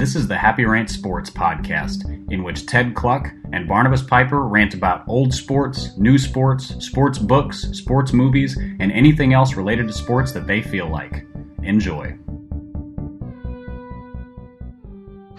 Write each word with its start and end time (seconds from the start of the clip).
This 0.00 0.16
is 0.16 0.26
the 0.26 0.38
Happy 0.38 0.64
Rant 0.64 0.88
Sports 0.88 1.28
podcast, 1.28 2.06
in 2.32 2.42
which 2.42 2.64
Ted 2.64 2.94
Kluck 2.94 3.28
and 3.52 3.68
Barnabas 3.68 4.00
Piper 4.00 4.48
rant 4.48 4.72
about 4.72 5.06
old 5.06 5.34
sports, 5.34 5.94
new 5.98 6.16
sports, 6.16 6.74
sports 6.82 7.18
books, 7.18 7.68
sports 7.72 8.14
movies, 8.14 8.56
and 8.56 8.90
anything 8.92 9.34
else 9.34 9.56
related 9.56 9.88
to 9.88 9.92
sports 9.92 10.32
that 10.32 10.46
they 10.46 10.62
feel 10.62 10.88
like. 10.88 11.26
Enjoy. 11.62 12.16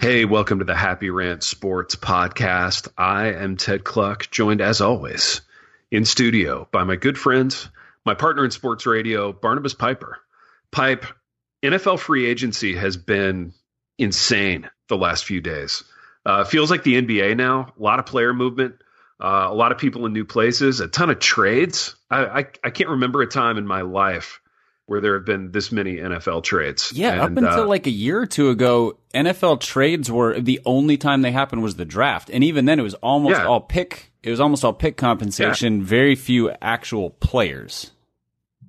Hey, 0.00 0.26
welcome 0.26 0.60
to 0.60 0.64
the 0.64 0.76
Happy 0.76 1.10
Rant 1.10 1.42
Sports 1.42 1.96
podcast. 1.96 2.86
I 2.96 3.32
am 3.32 3.56
Ted 3.56 3.82
Kluck, 3.82 4.30
joined 4.30 4.60
as 4.60 4.80
always 4.80 5.40
in 5.90 6.04
studio 6.04 6.68
by 6.70 6.84
my 6.84 6.94
good 6.94 7.18
friend, 7.18 7.52
my 8.06 8.14
partner 8.14 8.44
in 8.44 8.52
sports 8.52 8.86
radio, 8.86 9.32
Barnabas 9.32 9.74
Piper. 9.74 10.20
Pipe, 10.70 11.04
NFL 11.64 11.98
free 11.98 12.26
agency 12.26 12.76
has 12.76 12.96
been 12.96 13.52
insane 14.02 14.68
the 14.88 14.96
last 14.96 15.24
few 15.24 15.40
days. 15.40 15.84
Uh, 16.24 16.44
feels 16.44 16.70
like 16.70 16.84
the 16.84 17.00
NBA 17.00 17.36
now. 17.36 17.72
A 17.78 17.82
lot 17.82 17.98
of 17.98 18.06
player 18.06 18.32
movement, 18.32 18.76
uh, 19.20 19.48
a 19.50 19.54
lot 19.54 19.72
of 19.72 19.78
people 19.78 20.06
in 20.06 20.12
new 20.12 20.24
places, 20.24 20.80
a 20.80 20.88
ton 20.88 21.10
of 21.10 21.18
trades. 21.18 21.96
I, 22.10 22.24
I, 22.24 22.46
I 22.64 22.70
can't 22.70 22.90
remember 22.90 23.22
a 23.22 23.26
time 23.26 23.58
in 23.58 23.66
my 23.66 23.82
life 23.82 24.40
where 24.86 25.00
there 25.00 25.14
have 25.14 25.24
been 25.24 25.52
this 25.52 25.72
many 25.72 25.96
NFL 25.96 26.42
trades. 26.42 26.92
Yeah, 26.94 27.12
and, 27.12 27.20
up 27.20 27.30
until 27.30 27.64
uh, 27.64 27.66
like 27.66 27.86
a 27.86 27.90
year 27.90 28.20
or 28.20 28.26
two 28.26 28.50
ago, 28.50 28.98
NFL 29.14 29.60
trades 29.60 30.10
were 30.10 30.38
the 30.40 30.60
only 30.64 30.96
time 30.96 31.22
they 31.22 31.32
happened 31.32 31.62
was 31.62 31.76
the 31.76 31.84
draft, 31.84 32.30
and 32.30 32.44
even 32.44 32.64
then 32.64 32.78
it 32.78 32.82
was 32.82 32.94
almost 32.94 33.38
yeah. 33.38 33.46
all 33.46 33.60
pick. 33.60 34.12
It 34.22 34.30
was 34.30 34.40
almost 34.40 34.64
all 34.64 34.72
pick 34.72 34.96
compensation. 34.96 35.80
Yeah. 35.80 35.86
Very 35.86 36.14
few 36.14 36.50
actual 36.60 37.10
players. 37.10 37.90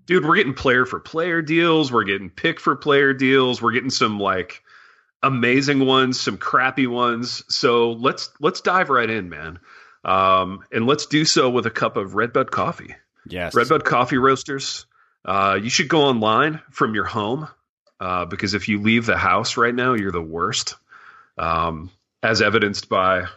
Dude, 0.05 0.25
we're 0.25 0.35
getting 0.35 0.53
player 0.53 0.85
for 0.85 0.99
player 0.99 1.41
deals. 1.41 1.91
We're 1.91 2.03
getting 2.03 2.29
pick 2.29 2.59
for 2.59 2.75
player 2.75 3.13
deals. 3.13 3.61
We're 3.61 3.71
getting 3.71 3.89
some 3.89 4.19
like 4.19 4.61
amazing 5.23 5.85
ones, 5.85 6.19
some 6.19 6.37
crappy 6.37 6.85
ones. 6.85 7.43
So 7.47 7.93
let's 7.93 8.29
let's 8.39 8.61
dive 8.61 8.89
right 8.89 9.09
in, 9.09 9.29
man. 9.29 9.59
Um, 10.05 10.63
and 10.71 10.85
let's 10.85 11.05
do 11.05 11.23
so 11.25 11.49
with 11.49 11.65
a 11.65 11.71
cup 11.71 11.97
of 11.97 12.13
Redbud 12.13 12.51
coffee. 12.51 12.95
Yes, 13.25 13.55
Redbud 13.55 13.85
coffee 13.85 14.17
roasters. 14.17 14.85
Uh, 15.25 15.57
you 15.61 15.69
should 15.69 15.87
go 15.87 16.01
online 16.01 16.61
from 16.71 16.93
your 16.93 17.05
home 17.05 17.47
uh, 17.99 18.25
because 18.25 18.53
if 18.53 18.67
you 18.67 18.81
leave 18.81 19.05
the 19.05 19.17
house 19.17 19.55
right 19.55 19.73
now, 19.73 19.93
you're 19.93 20.11
the 20.11 20.21
worst, 20.21 20.75
um, 21.37 21.89
as 22.21 22.41
evidenced 22.41 22.89
by 22.89 23.27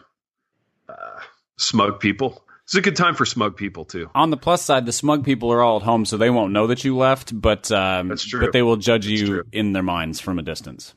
uh, 0.89 1.19
smug 1.57 2.01
people. 2.01 2.43
It's 2.65 2.75
a 2.75 2.81
good 2.81 2.97
time 2.97 3.15
for 3.15 3.25
smug 3.25 3.55
people 3.55 3.85
too. 3.85 4.09
On 4.13 4.29
the 4.29 4.35
plus 4.35 4.61
side, 4.61 4.85
the 4.85 4.91
smug 4.91 5.23
people 5.23 5.53
are 5.53 5.61
all 5.61 5.77
at 5.77 5.83
home, 5.83 6.03
so 6.03 6.17
they 6.17 6.29
won't 6.29 6.51
know 6.51 6.67
that 6.67 6.83
you 6.83 6.97
left, 6.97 7.39
but 7.39 7.71
um, 7.71 8.09
That's 8.09 8.27
true. 8.27 8.41
but 8.41 8.51
they 8.51 8.61
will 8.61 8.75
judge 8.75 9.05
That's 9.05 9.21
you 9.21 9.27
true. 9.27 9.43
in 9.53 9.71
their 9.71 9.83
minds 9.83 10.19
from 10.19 10.37
a 10.37 10.41
distance. 10.41 10.93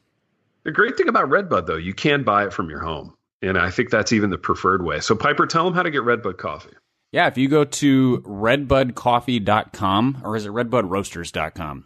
The 0.64 0.72
great 0.72 0.96
thing 0.96 1.08
about 1.08 1.30
Redbud, 1.30 1.66
though, 1.66 1.76
you 1.76 1.94
can 1.94 2.22
buy 2.22 2.44
it 2.44 2.52
from 2.52 2.70
your 2.70 2.80
home. 2.80 3.16
And 3.42 3.56
I 3.56 3.70
think 3.70 3.90
that's 3.90 4.12
even 4.12 4.30
the 4.30 4.38
preferred 4.38 4.84
way. 4.84 5.00
So, 5.00 5.14
Piper, 5.14 5.46
tell 5.46 5.64
them 5.64 5.74
how 5.74 5.82
to 5.82 5.90
get 5.90 6.02
Redbud 6.02 6.36
coffee. 6.36 6.70
Yeah, 7.12 7.26
if 7.26 7.38
you 7.38 7.48
go 7.48 7.64
to 7.64 8.18
redbudcoffee.com 8.18 10.22
or 10.24 10.36
is 10.36 10.46
it 10.46 10.52
redbudroasters.com? 10.52 11.84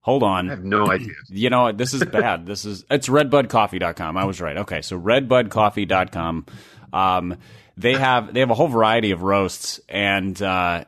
Hold 0.00 0.22
on. 0.22 0.48
I 0.48 0.54
have 0.54 0.64
no 0.64 0.86
idea. 0.90 1.14
You 1.28 1.50
know, 1.50 1.72
this 1.72 1.94
is 1.94 2.04
bad. 2.04 2.46
this 2.46 2.64
is 2.64 2.84
it's 2.90 3.08
redbudcoffee.com. 3.08 4.16
I 4.16 4.24
was 4.24 4.40
right. 4.40 4.58
Okay, 4.58 4.82
so 4.82 5.00
redbudcoffee.com. 5.00 6.46
Um 6.92 7.36
they 7.76 7.94
have 7.94 8.32
they 8.32 8.40
have 8.40 8.50
a 8.50 8.54
whole 8.54 8.68
variety 8.68 9.10
of 9.10 9.22
roasts 9.22 9.80
and 9.88 10.40
uh 10.40 10.84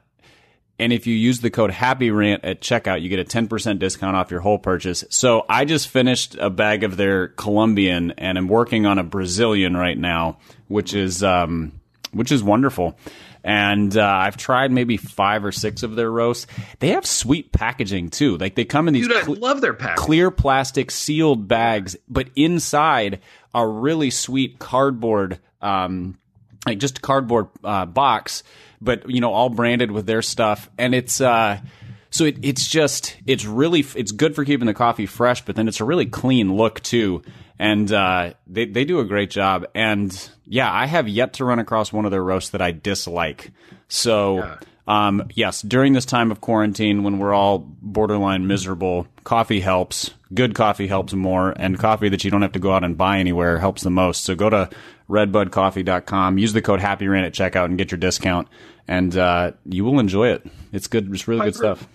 and 0.79 0.93
if 0.93 1.07
you 1.07 1.15
use 1.15 1.41
the 1.41 1.51
code 1.51 1.71
Happy 1.71 2.11
Rant 2.11 2.45
at 2.45 2.61
checkout, 2.61 3.01
you 3.01 3.09
get 3.09 3.19
a 3.19 3.25
10% 3.25 3.79
discount 3.79 4.15
off 4.15 4.31
your 4.31 4.41
whole 4.41 4.59
purchase. 4.59 5.05
So 5.09 5.47
I 5.49 5.65
just 5.65 5.89
finished 5.89 6.37
a 6.39 6.51
bag 6.51 6.85
of 6.85 6.97
their 6.97 7.29
Colombian 7.29 8.13
and 8.19 8.37
I'm 8.37 8.49
working 8.49 8.85
on 8.85 8.99
a 8.99 9.05
Brazilian 9.05 9.77
right 9.77 9.97
now, 9.97 10.39
which 10.69 10.93
is, 10.93 11.23
um, 11.23 11.73
which 12.13 12.31
is 12.31 12.43
wonderful. 12.43 12.99
And, 13.43 13.97
uh, 13.97 14.05
I've 14.05 14.37
tried 14.37 14.71
maybe 14.71 14.99
five 14.99 15.45
or 15.45 15.53
six 15.53 15.83
of 15.83 15.97
their 15.97 16.11
roasts. 16.11 16.47
They 16.81 16.89
have 16.89 17.07
sweet 17.07 17.53
packaging 17.53 18.11
too. 18.11 18.37
Like 18.37 18.55
they 18.55 18.65
come 18.65 18.87
in 18.89 18.93
these 18.93 19.09
Dude, 19.09 19.17
I 19.17 19.23
love 19.23 19.63
their 19.63 19.73
clear 19.73 20.31
plastic 20.31 20.91
sealed 20.91 21.49
bags, 21.49 21.97
but 22.09 22.29
inside 22.37 23.21
a 23.55 23.67
really 23.67 24.11
sweet 24.11 24.59
cardboard, 24.59 25.39
um, 25.63 26.19
like 26.67 26.79
just 26.79 26.99
a 26.99 27.01
cardboard 27.01 27.47
uh, 27.65 27.87
box, 27.87 28.43
but 28.87 29.11
you 29.11 29.21
know, 29.21 29.33
all 29.33 29.51
branded 29.51 29.91
with 29.91 30.07
their 30.07 30.23
stuff, 30.23 30.71
and 30.79 30.95
it's 30.95 31.21
uh, 31.21 31.61
so 32.09 32.25
it, 32.25 32.39
it's 32.43 32.67
just 32.67 33.15
it's 33.27 33.45
really 33.45 33.81
it's 33.95 34.13
good 34.13 34.35
for 34.35 34.47
keeping 34.47 34.67
the 34.67 34.73
coffee 34.73 35.05
fresh, 35.05 35.45
but 35.45 35.57
then 35.57 35.69
it's 35.69 35.81
a 35.81 35.85
really 35.85 36.07
clean 36.07 36.57
look 36.57 36.81
too, 36.81 37.23
and 37.59 37.93
uh, 37.93 38.33
they 38.47 38.65
they 38.65 38.87
do 38.87 39.01
a 39.01 39.05
great 39.05 39.29
job, 39.29 39.67
and 39.75 40.31
yeah, 40.47 40.73
I 40.73 40.87
have 40.87 41.09
yet 41.09 41.35
to 41.35 41.45
run 41.45 41.59
across 41.59 41.93
one 41.93 42.07
of 42.07 42.13
their 42.13 42.25
roasts 42.25 42.51
that 42.51 42.63
I 42.63 42.71
dislike. 42.71 43.53
So. 43.89 44.39
Yeah. 44.39 44.59
Um, 44.89 45.27
yes, 45.35 45.63
during 45.63 45.95
this 45.95 46.05
time 46.05 46.31
of 46.31 46.41
quarantine 46.41 47.03
when 47.03 47.19
we're 47.19 47.35
all 47.35 47.59
borderline 47.59 48.47
miserable, 48.47 49.09
coffee 49.25 49.59
helps. 49.59 50.13
Good 50.33 50.55
coffee 50.55 50.87
helps 50.87 51.13
more, 51.13 51.51
and 51.57 51.77
coffee 51.77 52.09
that 52.09 52.23
you 52.23 52.31
don't 52.31 52.43
have 52.43 52.53
to 52.53 52.61
go 52.61 52.71
out 52.71 52.85
and 52.85 52.97
buy 52.97 53.19
anywhere 53.19 53.59
helps 53.59 53.83
the 53.83 53.91
most. 53.91 54.23
So 54.23 54.37
go 54.37 54.49
to 54.49 54.71
redbudcoffee.com, 55.09 56.39
use 56.39 56.53
the 56.53 56.63
code 56.63 56.81
HappyRant 56.81 57.27
at 57.27 57.35
checkout 57.35 57.67
and 57.67 57.79
get 57.79 57.91
your 57.91 57.99
discount, 57.99 58.49
and 58.89 59.17
uh, 59.17 59.53
you 59.65 59.85
will 59.85 59.99
enjoy 59.99 60.29
it. 60.29 60.47
It's 60.73 60.87
good. 60.87 61.13
It's 61.13 61.27
really 61.29 61.47
good 61.47 61.55
stuff. 61.57 61.87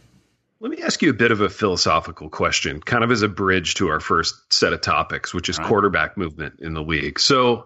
Let 0.59 0.69
me 0.71 0.81
ask 0.83 1.01
you 1.01 1.09
a 1.09 1.13
bit 1.13 1.31
of 1.31 1.41
a 1.41 1.49
philosophical 1.49 2.29
question, 2.29 2.81
kind 2.81 3.03
of 3.03 3.09
as 3.11 3.23
a 3.23 3.27
bridge 3.27 3.75
to 3.75 3.87
our 3.89 3.99
first 3.99 4.53
set 4.53 4.73
of 4.73 4.81
topics, 4.81 5.33
which 5.33 5.49
is 5.49 5.57
right. 5.57 5.67
quarterback 5.67 6.17
movement 6.17 6.59
in 6.59 6.73
the 6.73 6.83
league. 6.83 7.19
So, 7.19 7.65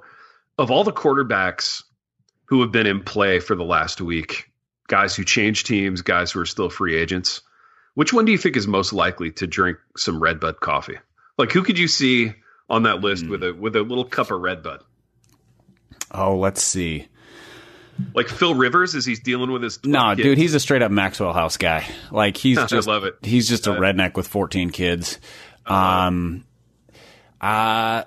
of 0.58 0.72
all 0.72 0.86
the 0.86 0.94
quarterbacks 0.94 1.84
who 2.46 2.62
have 2.62 2.72
been 2.72 2.88
in 2.88 3.04
play 3.04 3.40
for 3.40 3.56
the 3.56 3.66
last 3.66 4.00
week, 4.00 4.50
guys 4.88 5.14
who 5.14 5.26
change 5.26 5.66
teams, 5.66 6.04
guys 6.04 6.32
who 6.32 6.40
are 6.40 6.46
still 6.46 6.70
free 6.70 6.96
agents, 6.96 7.42
which 7.96 8.14
one 8.14 8.24
do 8.24 8.32
you 8.32 8.38
think 8.38 8.56
is 8.56 8.66
most 8.68 8.94
likely 8.94 9.32
to 9.32 9.48
drink 9.48 9.78
some 9.98 10.22
Redbud 10.24 10.62
coffee? 10.62 10.98
Like, 11.38 11.52
who 11.52 11.64
could 11.64 11.78
you 11.78 11.90
see 11.90 12.34
on 12.70 12.84
that 12.84 13.02
list 13.02 13.26
Hmm. 13.26 13.32
with 13.32 13.44
a 13.44 13.54
with 13.54 13.76
a 13.76 13.82
little 13.82 14.06
cup 14.06 14.32
of 14.32 14.40
Redbud? 14.40 14.82
Oh, 16.12 16.38
let's 16.38 16.64
see. 16.64 17.08
Like 18.14 18.28
Phil 18.28 18.56
Rivers, 18.56 18.94
as 18.96 19.06
he's 19.06 19.20
dealing 19.22 19.52
with 19.52 19.64
his 19.64 19.80
No, 19.86 20.10
kids? 20.16 20.22
dude, 20.24 20.38
he's 20.38 20.54
a 20.54 20.60
straight 20.60 20.82
up 20.82 20.92
Maxwell 20.92 21.34
House 21.34 21.58
guy. 21.58 21.86
Like 22.12 22.36
he's 22.38 22.58
just 22.68 22.74
I 22.88 22.92
love 22.92 23.04
it. 23.06 23.16
He's 23.22 23.48
just 23.48 23.68
a 23.68 23.72
Uh, 23.74 23.78
redneck 23.80 24.16
with 24.16 24.28
14 24.28 24.70
kids. 24.72 25.20
Um, 25.66 26.44
uh, 27.42 28.04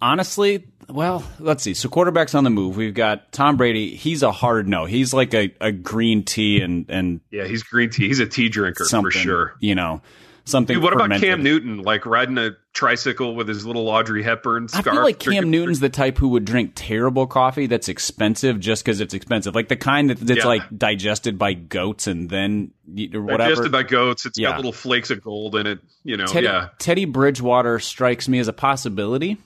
honestly, 0.00 0.66
well, 0.88 1.22
let's 1.38 1.62
see. 1.62 1.74
So 1.74 1.88
quarterbacks 1.88 2.34
on 2.34 2.44
the 2.44 2.50
move. 2.50 2.76
We've 2.76 2.94
got 2.94 3.32
Tom 3.32 3.56
Brady. 3.56 3.94
He's 3.94 4.22
a 4.22 4.32
hard 4.32 4.68
no. 4.68 4.84
He's 4.86 5.12
like 5.14 5.34
a, 5.34 5.54
a 5.60 5.72
green 5.72 6.24
tea 6.24 6.60
and 6.62 6.86
and 6.88 7.20
yeah, 7.30 7.46
he's 7.46 7.62
green 7.62 7.90
tea. 7.90 8.08
He's 8.08 8.20
a 8.20 8.26
tea 8.26 8.48
drinker 8.48 8.84
for 8.84 9.10
sure. 9.10 9.54
You 9.60 9.74
know, 9.74 10.02
something. 10.50 10.74
Dude, 10.74 10.82
what 10.82 10.92
about. 10.92 11.18
Cam 11.20 11.42
Newton? 11.42 11.78
Like 11.82 12.04
riding 12.06 12.36
a 12.38 12.50
tricycle 12.72 13.34
with 13.34 13.48
his 13.48 13.64
little 13.66 13.88
Audrey 13.88 14.22
Hepburn 14.22 14.64
I 14.64 14.66
scarf. 14.66 14.86
I 14.88 14.90
feel 14.92 15.02
like 15.02 15.18
Cam 15.18 15.32
drinking- 15.32 15.50
Newton's 15.50 15.80
the 15.80 15.88
type 15.88 16.18
who 16.18 16.28
would 16.30 16.44
drink 16.44 16.72
terrible 16.74 17.26
coffee 17.26 17.66
that's 17.66 17.88
expensive 17.88 18.60
just 18.60 18.84
because 18.84 19.00
it's 19.00 19.14
expensive, 19.14 19.54
like 19.54 19.68
the 19.68 19.76
kind 19.76 20.10
that, 20.10 20.18
that's 20.18 20.40
Yeah. 20.40 20.46
like 20.46 20.62
digested 20.76 21.38
by 21.38 21.54
goats 21.54 22.06
and 22.06 22.28
then 22.28 22.72
y- 22.86 23.08
or 23.14 23.22
whatever. 23.22 23.44
Digested 23.50 23.72
by 23.72 23.82
goats. 23.84 24.26
It's 24.26 24.38
Yeah. 24.38 24.50
got 24.50 24.56
little 24.58 24.72
flakes 24.72 25.10
of 25.10 25.22
gold 25.22 25.56
in 25.56 25.66
it. 25.66 25.78
You 26.04 26.16
know, 26.16 26.26
Teddy, 26.26 26.46
yeah. 26.46 26.68
Teddy 26.78 27.04
Bridgewater 27.06 27.78
strikes 27.78 28.28
me 28.28 28.38
as 28.38 28.48
a 28.48 28.52
possibility, 28.52 29.36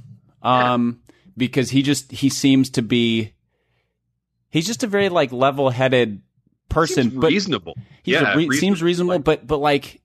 um, 0.43 1.01
because 1.37 1.71
he 1.71 1.83
just 1.83 2.13
he 2.13 2.29
seems 2.29 2.71
to 2.71 2.83
be 2.83 3.33
he's 4.51 4.67
just 4.67 4.83
a 4.85 4.87
very 4.87 5.09
like 5.09 5.33
level 5.33 5.71
headed 5.71 6.23
person, 6.69 7.11
Seems 7.11 7.15
but 7.21 7.27
reasonable. 7.31 7.75
he's 8.03 8.15
yeah, 8.15 8.33
a 8.33 8.37
re- 8.37 8.51
seems 8.57 8.83
reasonable, 8.83 9.19
but 9.21 9.47
but 9.47 9.59
like 9.59 10.01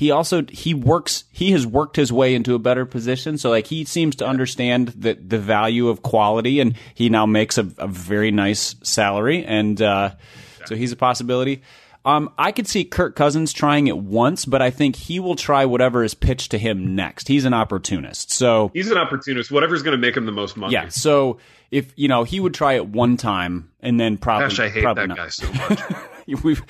he 0.00 0.10
also 0.10 0.42
he 0.48 0.72
works 0.72 1.24
he 1.30 1.50
has 1.50 1.66
worked 1.66 1.94
his 1.94 2.10
way 2.10 2.34
into 2.34 2.54
a 2.54 2.58
better 2.58 2.86
position, 2.86 3.36
so 3.36 3.50
like 3.50 3.66
he 3.66 3.84
seems 3.84 4.16
to 4.16 4.26
understand 4.26 4.88
the 4.88 5.12
the 5.12 5.38
value 5.38 5.88
of 5.88 6.00
quality, 6.00 6.58
and 6.58 6.74
he 6.94 7.10
now 7.10 7.26
makes 7.26 7.58
a, 7.58 7.68
a 7.76 7.86
very 7.86 8.30
nice 8.30 8.76
salary, 8.82 9.44
and 9.44 9.82
uh, 9.82 10.12
so 10.64 10.74
he's 10.74 10.90
a 10.90 10.96
possibility. 10.96 11.60
Um, 12.06 12.32
I 12.38 12.50
could 12.50 12.66
see 12.66 12.86
Kirk 12.86 13.14
Cousins 13.14 13.52
trying 13.52 13.88
it 13.88 13.98
once, 13.98 14.46
but 14.46 14.62
I 14.62 14.70
think 14.70 14.96
he 14.96 15.20
will 15.20 15.36
try 15.36 15.66
whatever 15.66 16.02
is 16.02 16.14
pitched 16.14 16.52
to 16.52 16.58
him 16.58 16.96
next. 16.96 17.28
He's 17.28 17.44
an 17.44 17.52
opportunist, 17.52 18.32
so 18.32 18.70
He's 18.72 18.90
an 18.90 18.96
opportunist. 18.96 19.50
Whatever's 19.50 19.82
going 19.82 19.92
to 19.92 20.00
make 20.00 20.16
him 20.16 20.24
the 20.24 20.32
most 20.32 20.56
money. 20.56 20.72
yeah. 20.72 20.88
So 20.88 21.40
if 21.70 21.92
you 21.96 22.08
know, 22.08 22.24
he 22.24 22.40
would 22.40 22.54
try 22.54 22.72
it 22.72 22.86
one 22.86 23.18
time 23.18 23.70
and 23.80 24.00
then 24.00 24.16
probably. 24.16 24.48
Gosh, 24.48 24.60
I 24.60 24.70
hate 24.70 24.82
that 24.82 25.08
not. 25.08 25.16
guy 25.18 25.28
so 25.28 25.52
much. 25.52 25.78
We've 26.42 26.62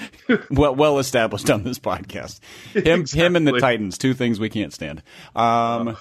well, 0.51 0.75
well 0.75 0.99
established 0.99 1.51
on 1.51 1.63
this 1.65 1.79
podcast. 1.79 2.41
Him, 2.75 3.05
him, 3.07 3.37
and 3.37 3.47
the 3.47 3.59
Titans, 3.59 3.99
two 3.99 4.15
things 4.15 4.41
we 4.41 4.49
can't 4.49 4.73
stand. 4.73 5.03
Um, 5.35 5.97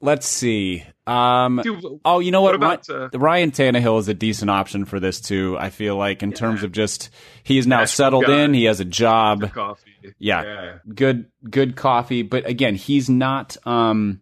let's 0.00 0.26
see. 0.26 0.84
Um, 1.06 1.60
Dude, 1.62 1.84
oh, 2.04 2.20
you 2.20 2.30
know 2.30 2.42
what 2.42 2.58
what? 2.60 2.86
about, 2.88 3.14
uh, 3.14 3.18
Ryan, 3.18 3.50
Tannehill 3.50 3.98
is 3.98 4.08
a 4.08 4.14
decent 4.14 4.50
option 4.50 4.84
for 4.84 5.00
this 5.00 5.20
too. 5.20 5.56
I 5.58 5.70
feel 5.70 5.96
like 5.96 6.22
in 6.22 6.32
terms 6.32 6.62
of 6.62 6.72
just 6.72 7.10
he 7.42 7.58
is 7.58 7.66
now 7.66 7.84
settled 7.84 8.26
guy. 8.26 8.42
in. 8.42 8.54
He 8.54 8.64
has 8.64 8.80
a 8.80 8.84
job. 8.84 9.52
coffee. 9.52 10.14
Yeah. 10.18 10.78
Good, 10.94 11.30
good 11.48 11.76
coffee. 11.76 12.22
But 12.22 12.46
again, 12.46 12.74
he's 12.74 13.08
not. 13.08 13.56
Um, 13.66 14.20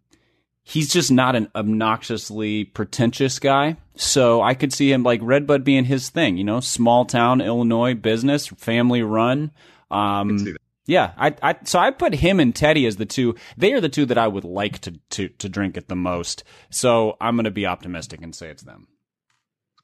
he's 0.69 0.93
just 0.93 1.13
not 1.13 1.37
an 1.37 1.49
obnoxiously 1.55 2.65
pretentious 2.65 3.39
guy. 3.39 3.77
So 3.95 4.43
I 4.43 4.55
could 4.55 4.73
see 4.73 4.93
him 4.93 5.05
like 5.05 5.21
Redbud 5.23 5.63
being 5.63 5.85
his 5.85 6.11
thing, 6.11 6.37
you 6.37 6.45
know, 6.45 6.59
small 6.59 7.05
town 7.05 7.41
Illinois 7.41 7.95
business, 7.95 8.49
family 8.49 9.03
run. 9.03 9.53
Um, 9.93 10.57
yeah, 10.85 11.13
I, 11.17 11.35
I, 11.41 11.57
so 11.63 11.79
I 11.79 11.93
put 11.93 12.15
him 12.15 12.41
and 12.41 12.55
Teddy 12.55 12.85
as 12.85 12.97
the 12.97 13.07
two. 13.07 13.37
They 13.57 13.75
are 13.75 13.81
the 13.81 13.89
two 13.89 14.07
that 14.07 14.19
I 14.19 14.27
would 14.27 14.45
like 14.45 14.81
to, 14.81 14.99
to, 15.11 15.29
to 15.29 15.49
drink 15.49 15.77
it 15.77 15.87
the 15.87 15.95
most. 15.95 16.43
So 16.71 17.17
I'm 17.21 17.37
going 17.37 17.45
to 17.45 17.53
be 17.53 17.67
optimistic 17.67 18.21
and 18.23 18.35
say 18.35 18.49
it's 18.49 18.65
them. 18.65 18.89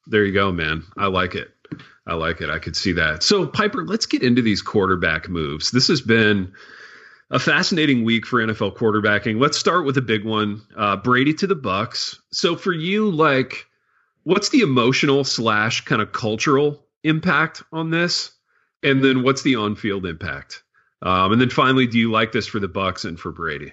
There 0.09 0.25
you 0.25 0.35
go, 0.35 0.51
man. 0.51 0.83
I 0.99 1.07
like 1.07 1.37
it. 1.37 1.49
I 2.09 2.15
like 2.15 2.41
it. 2.41 2.51
I 2.51 2.59
could 2.59 2.75
see 2.75 2.93
that. 2.95 3.23
So 3.23 3.47
Piper, 3.47 3.87
let's 3.87 4.07
get 4.07 4.25
into 4.25 4.43
these 4.43 4.63
quarterback 4.63 5.29
moves. 5.29 5.71
This 5.71 5.87
has 5.87 6.01
been 6.01 6.53
a 7.33 7.39
fascinating 7.39 8.05
week 8.05 8.27
for 8.27 8.41
NFL 8.41 8.77
quarterbacking. 8.77 9.41
Let's 9.41 9.59
start 9.59 9.87
with 9.87 9.97
a 9.97 10.03
big 10.03 10.25
one. 10.25 10.61
Uh, 10.77 10.97
Brady 10.97 11.33
to 11.35 11.47
the 11.47 11.57
Bucs. 11.57 12.19
So 12.31 12.57
for 12.57 12.73
you, 12.73 13.11
like, 13.11 13.67
what's 14.25 14.51
the 14.51 14.61
emotional 14.61 15.25
slash 15.25 15.85
kind 15.87 16.03
of 16.03 16.13
cultural 16.13 16.87
impact 17.03 17.63
on 17.73 17.91
this? 17.91 18.33
And 18.83 19.03
then 19.03 19.23
what's 19.23 19.43
the 19.43 19.57
on-field 19.57 20.05
impact? 20.05 20.63
Um, 21.01 21.33
and 21.33 21.41
then 21.41 21.49
finally, 21.49 21.87
do 21.87 21.99
you 21.99 22.13
like 22.13 22.33
this 22.33 22.47
for 22.47 22.61
the 22.61 22.69
Bucs 22.69 23.07
and 23.07 23.19
for 23.19 23.33
Brady? 23.33 23.73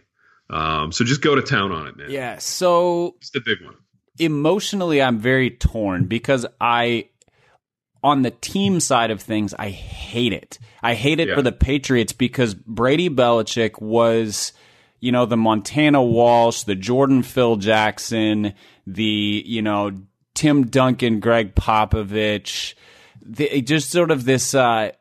Um, 0.50 0.92
so 0.94 1.04
just 1.04 1.22
go 1.22 1.36
to 1.36 1.42
town 1.42 1.72
on 1.72 1.88
it, 1.88 1.98
man. 1.98 2.10
Yeah. 2.10 2.38
So 2.38 3.16
it's 3.18 3.32
the 3.32 3.42
big 3.46 3.64
one. 3.64 3.76
Emotionally, 4.20 5.02
I'm 5.02 5.20
very 5.20 5.52
torn 5.52 6.06
because 6.06 6.46
I 6.62 7.10
on 8.04 8.22
the 8.22 8.32
team 8.32 8.80
side 8.80 9.12
of 9.12 9.22
things, 9.22 9.54
I 9.58 9.70
hate 9.70 10.34
it. 10.34 10.60
I 10.82 10.94
hate 10.94 11.20
it 11.20 11.30
yeah. 11.30 11.36
for 11.36 11.42
the 11.42 11.52
Patriots 11.52 12.14
because 12.14 12.54
Brady 12.54 13.10
Belichick 13.10 13.82
was, 13.82 14.54
you 15.00 15.12
know, 15.12 15.26
the 15.26 15.38
Montana 15.38 16.02
Walsh, 16.02 16.64
the 16.64 16.76
Jordan 16.76 17.24
Phil 17.24 17.58
Jackson, 17.58 18.54
the, 18.88 19.44
you 19.46 19.62
know, 19.62 19.92
Tim 20.34 20.68
Duncan, 20.68 21.20
Gregg 21.20 21.56
Popovich, 21.56 22.76
the, 23.22 23.62
just 23.62 23.92
sort 23.92 24.12
of 24.12 24.26
this, 24.26 24.56
uh, 24.56 24.92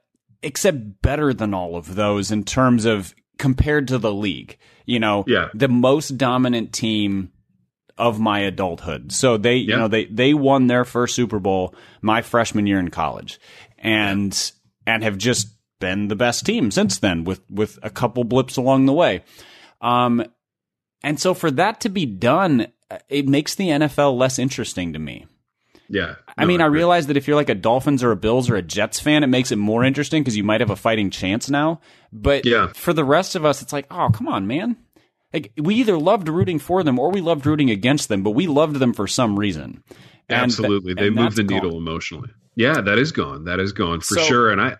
except 0.43 1.03
better 1.03 1.33
than 1.33 1.55
all 1.55 1.77
of 1.77 1.95
those 1.95 2.31
in 2.31 2.45
terms 2.45 2.85
of 2.85 3.15
compared 3.39 3.89
to 3.89 3.99
the 3.99 4.13
league. 4.13 4.59
You 4.85 4.99
know, 4.99 5.25
yeah. 5.27 5.49
the 5.55 5.69
most 5.69 6.17
dominant 6.17 6.73
team 6.73 7.31
of 7.99 8.21
my 8.21 8.41
adulthood. 8.41 9.13
So 9.13 9.37
they, 9.37 9.57
you 9.57 9.77
know, 9.77 9.89
they 9.89 10.07
they 10.07 10.35
won 10.35 10.67
their 10.69 10.85
first 10.85 11.15
Super 11.15 11.39
Bowl 11.39 11.75
my 12.01 12.23
freshman 12.23 12.67
year 12.67 12.79
in 12.79 12.91
college, 12.91 13.39
and 13.79 14.33
yeah. 14.87 14.95
and 14.95 15.05
have 15.05 15.19
just 15.19 15.49
been 15.81 16.09
the 16.09 16.17
best 16.17 16.47
team 16.47 16.71
since 16.71 16.99
then, 16.99 17.25
with 17.25 17.41
with 17.51 17.79
a 17.83 17.91
couple 17.91 18.25
blips 18.25 18.57
along 18.57 18.87
the 18.87 18.93
way. 18.93 19.23
Um, 19.81 20.25
and 21.03 21.21
so 21.21 21.35
for 21.35 21.51
that 21.53 21.81
to 21.83 21.89
be 21.89 22.07
done, 22.07 22.69
it 23.09 23.29
makes 23.29 23.55
the 23.55 23.69
NFL 23.69 24.17
less 24.17 24.39
interesting 24.39 24.93
to 24.93 24.99
me. 24.99 25.27
Yeah. 25.89 26.07
No, 26.07 26.15
I 26.37 26.45
mean, 26.45 26.61
I, 26.61 26.65
I 26.65 26.69
realize 26.69 27.07
that 27.07 27.17
if 27.17 27.27
you're 27.27 27.37
like 27.37 27.49
a 27.49 27.55
Dolphins 27.55 28.03
or 28.03 28.13
a 28.13 28.17
Bills 28.17 28.51
or 28.51 28.57
a 28.57 28.63
Jets 28.63 29.01
fan, 29.01 29.25
it 29.25 29.29
makes 29.29 29.51
it 29.51 29.57
more 29.57 29.85
interesting 29.85 30.23
because 30.23 30.37
you 30.37 30.45
might 30.45 30.61
have 30.61 30.71
a 30.71 30.77
fighting 30.77 31.11
chance 31.11 31.49
now. 31.49 31.81
But 32.13 32.45
yeah. 32.45 32.69
for 32.75 32.93
the 32.93 33.05
rest 33.05 33.35
of 33.35 33.45
us, 33.45 33.63
it's 33.63 33.73
like, 33.73 33.87
oh, 33.91 34.11
come 34.13 34.29
on, 34.29 34.47
man. 34.47 34.77
Like 35.33 35.53
we 35.57 35.75
either 35.77 35.99
loved 35.99 36.29
rooting 36.29 36.59
for 36.59 36.83
them 36.83 36.99
or 36.99 37.11
we 37.11 37.21
loved 37.21 37.45
rooting 37.47 37.71
against 37.71 38.09
them, 38.09 38.23
but 38.23 38.31
we 38.31 38.47
loved 38.47 38.77
them 38.77 38.93
for 38.93 39.07
some 39.07 39.39
reason. 39.39 39.83
And 40.29 40.43
Absolutely, 40.43 40.95
th- 40.95 41.05
they 41.05 41.11
move 41.11 41.35
the 41.35 41.43
needle 41.43 41.71
gone. 41.71 41.79
emotionally. 41.79 42.31
Yeah, 42.55 42.81
that 42.81 42.99
is 42.99 43.13
gone. 43.13 43.45
That 43.45 43.61
is 43.61 43.73
gone 43.73 44.01
for 44.01 44.15
so, 44.15 44.21
sure. 44.23 44.51
And 44.51 44.61
I, 44.61 44.77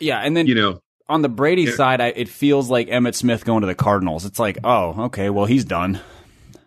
yeah, 0.00 0.18
and 0.18 0.36
then 0.36 0.46
you 0.46 0.54
know, 0.54 0.80
on 1.08 1.22
the 1.22 1.28
Brady 1.28 1.66
side, 1.66 2.00
I, 2.00 2.08
it 2.08 2.28
feels 2.28 2.70
like 2.70 2.88
Emmitt 2.88 3.14
Smith 3.14 3.44
going 3.44 3.62
to 3.62 3.66
the 3.66 3.74
Cardinals. 3.74 4.24
It's 4.24 4.38
like, 4.38 4.58
oh, 4.64 5.04
okay, 5.06 5.30
well, 5.30 5.46
he's 5.46 5.64
done. 5.64 6.00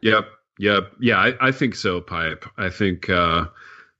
Yep, 0.01 0.25
yep, 0.59 0.91
yeah. 0.99 1.17
I, 1.17 1.47
I 1.47 1.51
think 1.51 1.75
so, 1.75 2.01
Pipe. 2.01 2.45
I 2.57 2.69
think 2.69 3.09
uh, 3.09 3.45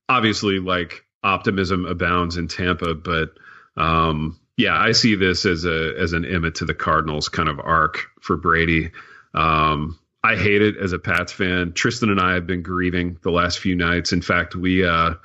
obviously, 0.10 0.60
like 0.60 1.06
optimism 1.24 1.86
abounds 1.86 2.38
in 2.38 2.48
Tampa, 2.48 2.95
but 2.95 3.31
um, 3.77 4.39
yeah, 4.57 4.77
I 4.77 4.92
see 4.92 5.16
this 5.16 5.45
as 5.45 5.66
a 5.66 5.94
as 5.98 6.13
an 6.13 6.24
Emmitt 6.24 6.56
to 6.56 6.66
the 6.66 6.74
Cardinals 6.74 7.30
kind 7.30 7.50
of 7.50 7.60
arc 7.60 8.07
for 8.22 8.38
Brady. 8.38 8.92
Um, 9.33 10.00
I 10.24 10.36
hate 10.36 10.62
it 10.62 10.78
as 10.78 10.94
a 10.94 11.00
Pats 11.00 11.31
fan. 11.31 11.74
Tristan 11.74 12.10
and 12.10 12.19
I 12.19 12.36
have 12.36 12.45
been 12.45 12.62
grieving 12.62 13.18
the 13.24 13.31
last 13.31 13.57
few 13.57 13.75
nights. 13.75 14.13
In 14.13 14.22
fact, 14.22 14.56
we 14.56 14.86
uh, 14.86 15.16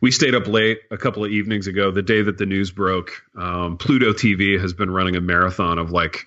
we 0.00 0.12
stayed 0.12 0.34
up 0.34 0.46
late 0.46 0.80
a 0.92 0.96
couple 0.96 1.24
of 1.24 1.32
evenings 1.32 1.66
ago, 1.66 1.90
the 1.90 2.02
day 2.02 2.22
that 2.22 2.38
the 2.38 2.46
news 2.46 2.70
broke. 2.70 3.22
Um, 3.36 3.78
Pluto 3.78 4.12
TV 4.12 4.60
has 4.60 4.72
been 4.72 4.90
running 4.90 5.16
a 5.16 5.20
marathon 5.20 5.78
of 5.78 5.90
like 5.90 6.26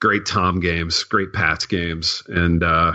great 0.00 0.24
Tom 0.24 0.60
games, 0.60 1.04
great 1.04 1.34
Pats 1.34 1.66
games, 1.66 2.22
and 2.28 2.62
uh, 2.62 2.94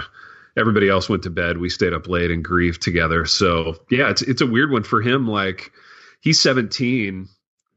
everybody 0.57 0.89
else 0.89 1.07
went 1.07 1.23
to 1.23 1.29
bed. 1.29 1.59
We 1.59 1.69
stayed 1.69 1.93
up 1.93 2.07
late 2.07 2.31
and 2.31 2.43
grieved 2.43 2.81
together. 2.81 3.25
So 3.25 3.75
yeah, 3.91 4.09
it's 4.09 4.23
it's 4.23 4.41
a 4.41 4.47
weird 4.47 4.71
one 4.71 4.83
for 4.83 5.01
him. 5.01 5.27
Like 5.27 5.71
he's 6.21 6.39
17. 6.39 7.27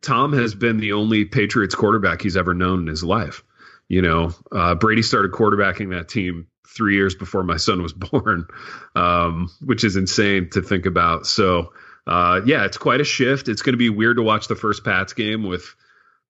Tom 0.01 0.33
has 0.33 0.55
been 0.55 0.79
the 0.79 0.93
only 0.93 1.27
Patriots 1.27 1.75
quarterback 1.75 2.23
he's 2.23 2.37
ever 2.37 2.55
known 2.55 2.81
in 2.81 2.87
his 2.87 3.05
life. 3.05 3.43
You 3.89 4.03
know, 4.03 4.33
uh, 4.51 4.75
Brady 4.75 5.03
started 5.03 5.33
quarterbacking 5.33 5.91
that 5.91 6.09
team 6.09 6.47
three 6.67 6.97
years 6.97 7.15
before 7.15 7.43
my 7.43 7.57
son 7.57 7.83
was 7.83 7.93
born, 7.93 8.47
um, 8.95 9.51
which 9.65 9.85
is 9.85 9.97
insane 9.97 10.51
to 10.51 10.63
think 10.63 10.87
about. 10.87 11.27
So, 11.27 11.73
uh, 12.07 12.41
yeah, 12.45 12.65
it's 12.65 12.77
quite 12.77 13.01
a 13.01 13.05
shift. 13.05 13.49
It's 13.49 13.63
going 13.63 13.75
to 13.75 13.79
be 13.79 13.91
weird 13.91 14.17
to 14.17 14.23
watch 14.23 14.49
the 14.49 14.57
first 14.57 14.85
Pats 14.85 15.13
game 15.13 15.45
with 15.45 15.75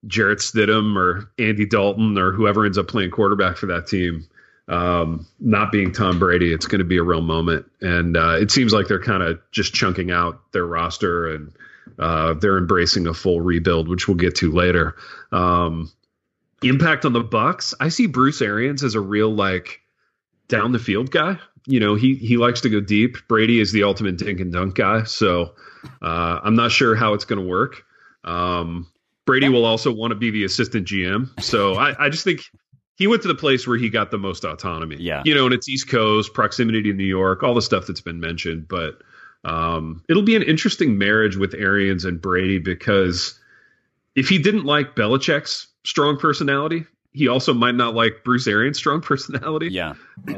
Jarrett 0.07 0.39
Stidham 0.39 0.95
or 0.97 1.31
Andy 1.39 1.65
Dalton 1.65 2.17
or 2.17 2.31
whoever 2.31 2.65
ends 2.65 2.77
up 2.77 2.87
playing 2.87 3.11
quarterback 3.11 3.57
for 3.57 3.67
that 3.67 3.87
team. 3.87 4.27
Um, 4.67 5.27
not 5.39 5.71
being 5.71 5.91
Tom 5.91 6.17
Brady, 6.17 6.51
it's 6.51 6.65
going 6.65 6.79
to 6.79 6.85
be 6.85 6.97
a 6.97 7.03
real 7.03 7.21
moment. 7.21 7.67
And 7.81 8.17
uh, 8.17 8.37
it 8.39 8.51
seems 8.51 8.73
like 8.73 8.87
they're 8.87 9.01
kind 9.01 9.21
of 9.21 9.39
just 9.51 9.73
chunking 9.73 10.11
out 10.11 10.51
their 10.53 10.65
roster 10.65 11.33
and 11.33 11.51
uh, 11.99 12.33
they're 12.33 12.57
embracing 12.57 13.07
a 13.07 13.13
full 13.13 13.41
rebuild, 13.41 13.87
which 13.87 14.07
we'll 14.07 14.17
get 14.17 14.35
to 14.35 14.51
later. 14.51 14.95
Um, 15.31 15.91
impact 16.67 17.05
on 17.05 17.13
the 17.13 17.23
Bucs, 17.23 17.73
I 17.79 17.89
see 17.89 18.07
Bruce 18.07 18.41
Arians 18.41 18.83
as 18.83 18.95
a 18.95 19.01
real 19.01 19.33
like 19.33 19.81
down 20.47 20.71
the 20.71 20.79
field 20.79 21.11
guy. 21.11 21.37
You 21.67 21.79
know, 21.79 21.95
he 21.95 22.15
he 22.15 22.37
likes 22.37 22.61
to 22.61 22.69
go 22.69 22.79
deep. 22.79 23.17
Brady 23.27 23.59
is 23.59 23.71
the 23.71 23.83
ultimate 23.83 24.17
dink 24.17 24.39
and 24.39 24.53
dunk 24.53 24.75
guy, 24.75 25.03
so 25.03 25.55
uh, 26.01 26.39
I'm 26.43 26.55
not 26.55 26.71
sure 26.71 26.95
how 26.95 27.13
it's 27.13 27.25
going 27.25 27.41
to 27.41 27.47
work. 27.47 27.83
Um, 28.23 28.87
Brady 29.25 29.49
will 29.49 29.65
also 29.65 29.91
want 29.91 30.11
to 30.11 30.15
be 30.15 30.29
the 30.29 30.43
assistant 30.43 30.87
GM, 30.87 31.41
so 31.41 31.73
I, 31.75 32.05
I 32.05 32.09
just 32.09 32.23
think 32.23 32.41
he 32.97 33.07
went 33.07 33.23
to 33.23 33.27
the 33.27 33.35
place 33.35 33.67
where 33.67 33.77
he 33.77 33.89
got 33.89 34.11
the 34.11 34.19
most 34.19 34.43
autonomy. 34.43 34.97
Yeah, 34.99 35.23
you 35.25 35.33
know, 35.33 35.45
and 35.45 35.53
it's 35.53 35.67
East 35.67 35.89
Coast, 35.89 36.35
proximity 36.35 36.83
to 36.83 36.93
New 36.93 37.03
York, 37.03 37.41
all 37.41 37.55
the 37.55 37.61
stuff 37.63 37.87
that's 37.87 38.01
been 38.01 38.19
mentioned. 38.19 38.67
But 38.67 38.99
um, 39.43 40.03
it'll 40.07 40.21
be 40.21 40.35
an 40.35 40.43
interesting 40.43 40.99
marriage 40.99 41.35
with 41.35 41.55
Arians 41.55 42.05
and 42.05 42.21
Brady 42.21 42.59
because 42.59 43.39
if 44.15 44.29
he 44.29 44.37
didn't 44.37 44.65
like 44.65 44.95
Belichick's 44.95 45.67
strong 45.85 46.17
personality. 46.17 46.85
He 47.13 47.29
also 47.29 47.53
might 47.53 47.75
not 47.75 47.95
like 47.95 48.25
Bruce 48.25 48.45
Arians' 48.45 48.77
strong 48.77 48.99
personality. 49.01 49.69
Yeah. 49.71 49.93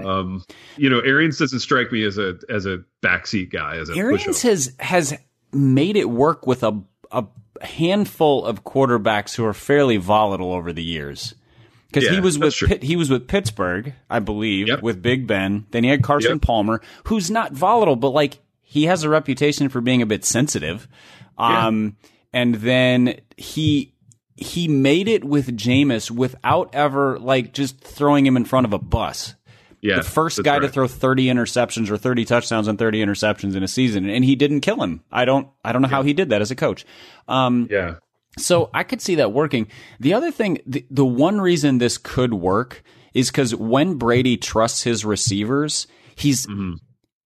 Um, 0.05 0.43
you 0.75 0.89
know, 0.89 0.99
Arians 0.99 1.39
doesn't 1.39 1.61
strike 1.61 1.91
me 1.91 2.03
as 2.03 2.19
a 2.19 2.35
as 2.49 2.67
a 2.67 2.83
backseat 3.01 3.51
guy. 3.51 3.77
As 3.77 3.89
a 3.89 3.95
Arians 3.95 4.43
has 4.43 4.75
has 4.79 5.17
made 5.51 5.95
it 5.95 6.09
work 6.09 6.45
with 6.45 6.63
a 6.63 6.79
a 7.11 7.25
handful 7.61 8.45
of 8.45 8.63
quarterbacks 8.63 9.35
who 9.35 9.45
are 9.45 9.53
fairly 9.53 9.97
volatile 9.97 10.53
over 10.53 10.71
the 10.71 10.83
years. 10.83 11.33
Because 11.87 12.03
yeah, 12.03 12.11
he 12.15 12.19
was 12.19 12.37
with 12.37 12.53
Pitt, 12.55 12.83
he 12.83 12.95
was 12.95 13.09
with 13.09 13.27
Pittsburgh, 13.27 13.93
I 14.09 14.19
believe, 14.19 14.67
yep. 14.67 14.83
with 14.83 15.01
Big 15.01 15.25
Ben. 15.25 15.65
Then 15.71 15.83
he 15.83 15.89
had 15.89 16.03
Carson 16.03 16.33
yep. 16.33 16.41
Palmer, 16.41 16.81
who's 17.05 17.31
not 17.31 17.53
volatile, 17.53 17.95
but 17.95 18.09
like 18.09 18.39
he 18.61 18.83
has 18.83 19.03
a 19.03 19.09
reputation 19.09 19.69
for 19.69 19.79
being 19.79 20.01
a 20.01 20.05
bit 20.05 20.25
sensitive. 20.25 20.87
Um, 21.37 21.95
yeah. 22.03 22.09
and 22.41 22.55
then 22.55 23.19
he 23.37 23.93
he 24.37 24.67
made 24.67 25.07
it 25.07 25.23
with 25.23 25.57
Jameis 25.57 26.11
without 26.11 26.69
ever 26.73 27.19
like 27.19 27.53
just 27.53 27.79
throwing 27.81 28.25
him 28.25 28.37
in 28.37 28.45
front 28.45 28.65
of 28.65 28.73
a 28.73 28.79
bus. 28.79 29.35
Yeah, 29.81 29.97
the 29.97 30.03
first 30.03 30.43
guy 30.43 30.53
right. 30.53 30.61
to 30.61 30.69
throw 30.69 30.87
30 30.87 31.27
interceptions 31.27 31.89
or 31.89 31.97
30 31.97 32.25
touchdowns 32.25 32.67
and 32.67 32.79
30 32.79 33.03
interceptions 33.03 33.55
in 33.55 33.63
a 33.63 33.67
season, 33.67 34.09
and 34.09 34.25
he 34.25 34.35
didn't 34.35 34.61
kill 34.61 34.81
him. 34.81 35.03
I 35.11 35.25
don't, 35.25 35.47
I 35.63 35.71
don't 35.71 35.81
know 35.81 35.87
yeah. 35.87 35.95
how 35.95 36.03
he 36.03 36.13
did 36.13 36.29
that 36.29 36.41
as 36.41 36.49
a 36.49 36.55
coach. 36.55 36.85
Um, 37.27 37.67
yeah. 37.69 37.95
So 38.39 38.69
I 38.73 38.83
could 38.83 39.01
see 39.01 39.15
that 39.15 39.33
working. 39.33 39.67
The 39.99 40.13
other 40.13 40.31
thing, 40.31 40.59
the, 40.65 40.85
the 40.89 41.05
one 41.05 41.39
reason 41.39 41.77
this 41.77 41.97
could 41.97 42.33
work 42.33 42.83
is 43.13 43.29
because 43.29 43.53
when 43.55 43.95
Brady 43.95 44.35
trusts 44.35 44.83
his 44.83 45.05
receivers, 45.05 45.87
he's 46.15 46.47
mm-hmm 46.47 46.73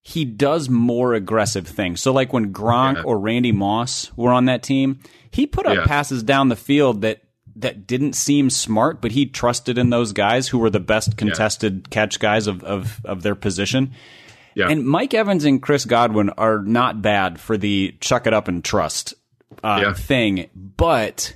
he 0.04 0.26
does 0.26 0.70
more 0.70 1.14
aggressive 1.14 1.68
things. 1.68 2.02
So 2.02 2.12
like 2.12 2.34
when 2.34 2.52
Gronk 2.52 2.98
yeah. 2.98 3.04
or 3.04 3.20
Randy 3.20 3.52
Moss 3.52 4.12
were 4.16 4.32
on 4.32 4.46
that 4.46 4.64
team, 4.64 5.00
he 5.32 5.48
put 5.48 5.66
up 5.66 5.76
yeah. 5.76 5.86
passes 5.86 6.24
down 6.24 6.50
the 6.50 6.56
field 6.56 7.02
that 7.02 7.22
that 7.58 7.86
didn't 7.86 8.14
seem 8.14 8.50
smart, 8.50 9.02
but 9.02 9.12
he 9.12 9.26
trusted 9.26 9.78
in 9.78 9.90
those 9.90 10.14
guys 10.14 10.48
who 10.48 10.58
were 10.58 10.70
the 10.70 10.80
best 10.80 11.18
contested 11.18 11.74
yeah. 11.74 11.90
catch 11.90 12.20
guys 12.20 12.48
of, 12.48 12.64
of, 12.64 13.02
of 13.06 13.24
their 13.24 13.36
position. 13.36 13.92
Yeah. 14.56 14.70
And 14.70 14.86
Mike 14.86 15.14
Evans 15.14 15.46
and 15.46 15.62
Chris 15.62 15.86
Godwin 15.86 16.30
are 16.32 16.60
not 16.60 17.02
bad 17.02 17.40
for 17.40 17.58
the 17.58 17.96
chuck 18.00 18.28
it 18.28 18.34
up 18.34 18.48
and 18.48 18.64
trust 18.64 19.14
uh, 19.64 19.80
yeah. 19.84 19.94
thing, 19.94 20.50
but 20.56 21.36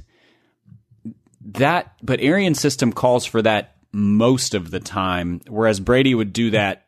that 1.46 1.94
but 2.02 2.20
Arian 2.22 2.56
system 2.56 2.92
calls 2.92 3.26
for 3.26 3.42
that 3.42 3.76
most 3.92 4.54
of 4.54 4.72
the 4.72 4.80
time, 4.80 5.42
whereas 5.48 5.80
Brady 5.80 6.16
would 6.16 6.34
do 6.34 6.52
that 6.52 6.85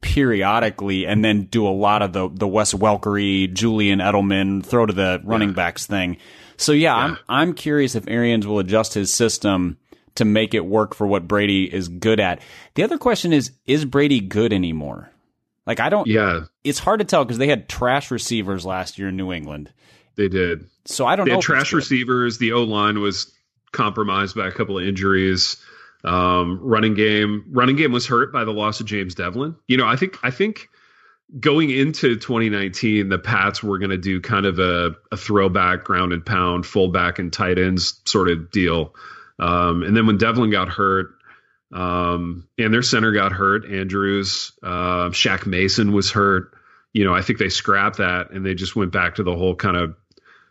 periodically 0.00 1.06
and 1.06 1.24
then 1.24 1.44
do 1.44 1.66
a 1.66 1.70
lot 1.70 2.02
of 2.02 2.12
the 2.12 2.28
the 2.32 2.48
Wes 2.48 2.72
Welkery, 2.74 3.52
Julian 3.52 3.98
Edelman, 4.00 4.64
throw 4.64 4.86
to 4.86 4.92
the 4.92 5.20
running 5.24 5.50
Yeah. 5.50 5.54
backs 5.54 5.86
thing. 5.86 6.16
So 6.56 6.72
yeah, 6.72 6.94
I'm 6.94 7.18
I'm 7.28 7.54
curious 7.54 7.94
if 7.94 8.04
Arians 8.08 8.46
will 8.46 8.58
adjust 8.58 8.94
his 8.94 9.12
system 9.12 9.76
to 10.16 10.24
make 10.24 10.54
it 10.54 10.66
work 10.66 10.94
for 10.94 11.06
what 11.06 11.28
Brady 11.28 11.72
is 11.72 11.88
good 11.88 12.20
at. 12.20 12.40
The 12.74 12.82
other 12.82 12.98
question 12.98 13.32
is 13.32 13.52
is 13.66 13.84
Brady 13.84 14.20
good 14.20 14.52
anymore? 14.52 15.10
Like 15.66 15.80
I 15.80 15.88
don't 15.88 16.06
Yeah, 16.06 16.40
it's 16.64 16.78
hard 16.78 17.00
to 17.00 17.04
tell 17.04 17.24
because 17.24 17.38
they 17.38 17.48
had 17.48 17.68
trash 17.68 18.10
receivers 18.10 18.66
last 18.66 18.98
year 18.98 19.08
in 19.08 19.16
New 19.16 19.32
England. 19.32 19.70
they 20.16 20.28
did. 20.28 20.66
So 20.86 21.06
I 21.06 21.14
don't 21.16 21.26
They 21.28 21.34
know. 21.34 21.40
trash 21.40 21.72
receivers. 21.72 22.38
The 22.38 22.52
O 22.52 22.64
line 22.64 23.00
was 23.00 23.32
compromised 23.72 24.34
by 24.34 24.48
a 24.48 24.52
couple 24.52 24.78
of 24.78 24.86
injuries. 24.86 25.56
Um, 26.04 26.58
running 26.62 26.94
game, 26.94 27.44
running 27.50 27.76
game 27.76 27.92
was 27.92 28.06
hurt 28.06 28.32
by 28.32 28.44
the 28.44 28.52
loss 28.52 28.80
of 28.80 28.86
James 28.86 29.14
Develin. 29.14 29.56
You 29.68 29.76
know, 29.76 29.86
I 29.86 29.96
think 29.96 30.18
I 30.22 30.30
think 30.30 30.68
going 31.38 31.70
into 31.70 32.16
2019, 32.16 33.08
the 33.08 33.18
Pats 33.18 33.62
were 33.62 33.78
going 33.78 33.90
to 33.90 33.98
do 33.98 34.20
kind 34.20 34.46
of 34.46 34.58
a, 34.58 34.96
a 35.12 35.16
throwback, 35.16 35.84
ground 35.84 36.12
and 36.12 36.24
pound, 36.24 36.66
fullback 36.66 37.18
and 37.18 37.32
tight 37.32 37.58
ends 37.58 38.00
sort 38.04 38.28
of 38.28 38.50
deal. 38.50 38.94
Um, 39.38 39.82
and 39.82 39.96
then 39.96 40.06
when 40.06 40.18
Develin 40.18 40.50
got 40.50 40.68
hurt, 40.68 41.14
um, 41.72 42.48
and 42.58 42.74
their 42.74 42.82
center 42.82 43.12
got 43.12 43.32
hurt, 43.32 43.64
Andrews, 43.70 44.52
uh, 44.62 45.10
Shaq 45.10 45.46
Mason 45.46 45.92
was 45.92 46.10
hurt. 46.10 46.52
You 46.92 47.04
know, 47.04 47.14
I 47.14 47.22
think 47.22 47.38
they 47.38 47.48
scrapped 47.48 47.98
that 47.98 48.32
and 48.32 48.44
they 48.44 48.54
just 48.54 48.74
went 48.74 48.90
back 48.90 49.16
to 49.16 49.22
the 49.22 49.34
whole 49.34 49.54
kind 49.54 49.76
of 49.76 49.94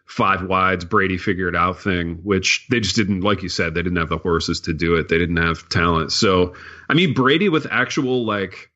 five 0.10 0.42
wides 0.42 0.86
Brady 0.86 1.20
figured 1.20 1.56
out 1.56 1.80
thing, 1.80 2.16
which 2.24 2.66
they 2.70 2.80
just 2.80 2.96
didn't, 2.96 3.22
like 3.22 3.44
you 3.44 3.50
said, 3.50 3.75
they 3.75 3.84
didn't 3.84 4.00
have 4.00 4.10
the 4.10 4.18
horses 4.18 4.60
to 4.62 4.74
do 4.74 4.96
it. 4.96 5.08
They 5.08 5.20
didn't 5.20 5.38
have 5.38 5.70
talent. 5.70 6.12
So, 6.12 6.56
I 6.89 6.96
mean, 6.96 7.13
Brady 7.13 7.48
with 7.48 7.68
actual 7.70 8.25
like 8.25 8.72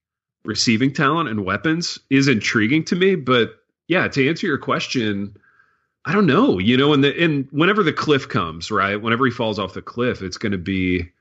receiving 0.46 0.94
talent 0.94 1.30
and 1.30 1.44
weapons 1.44 1.98
is 2.12 2.28
intriguing 2.28 2.84
to 2.86 2.96
me. 2.96 3.16
But 3.16 3.56
yeah, 3.88 4.08
to 4.08 4.30
answer 4.30 4.46
your 4.46 4.60
question, 4.60 5.36
I 6.06 6.14
don't 6.14 6.28
know. 6.28 6.60
You 6.60 6.78
know, 6.78 6.94
and 6.94 7.04
the 7.04 7.24
and 7.24 7.48
whenever 7.50 7.82
the 7.82 7.94
cliff 7.94 8.30
comes, 8.30 8.70
right? 8.70 9.02
Whenever 9.02 9.26
he 9.26 9.32
falls 9.32 9.58
off 9.58 9.74
the 9.74 9.82
cliff, 9.82 10.22
it's 10.22 10.38
going 10.38 10.52
to 10.52 10.60
be 10.60 11.12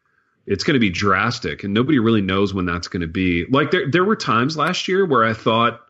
it's 0.47 0.62
going 0.62 0.75
to 0.75 0.81
be 0.81 0.90
drastic, 0.90 1.64
and 1.64 1.73
nobody 1.73 1.99
really 1.99 2.21
knows 2.21 2.52
when 2.52 2.66
that's 2.66 2.88
going 2.88 3.00
to 3.00 3.07
be. 3.07 3.47
Like 3.47 3.71
there 3.71 3.90
there 3.90 4.04
were 4.04 4.16
times 4.16 4.59
last 4.59 4.88
year 4.88 5.07
where 5.07 5.25
I 5.25 5.33
thought 5.33 5.81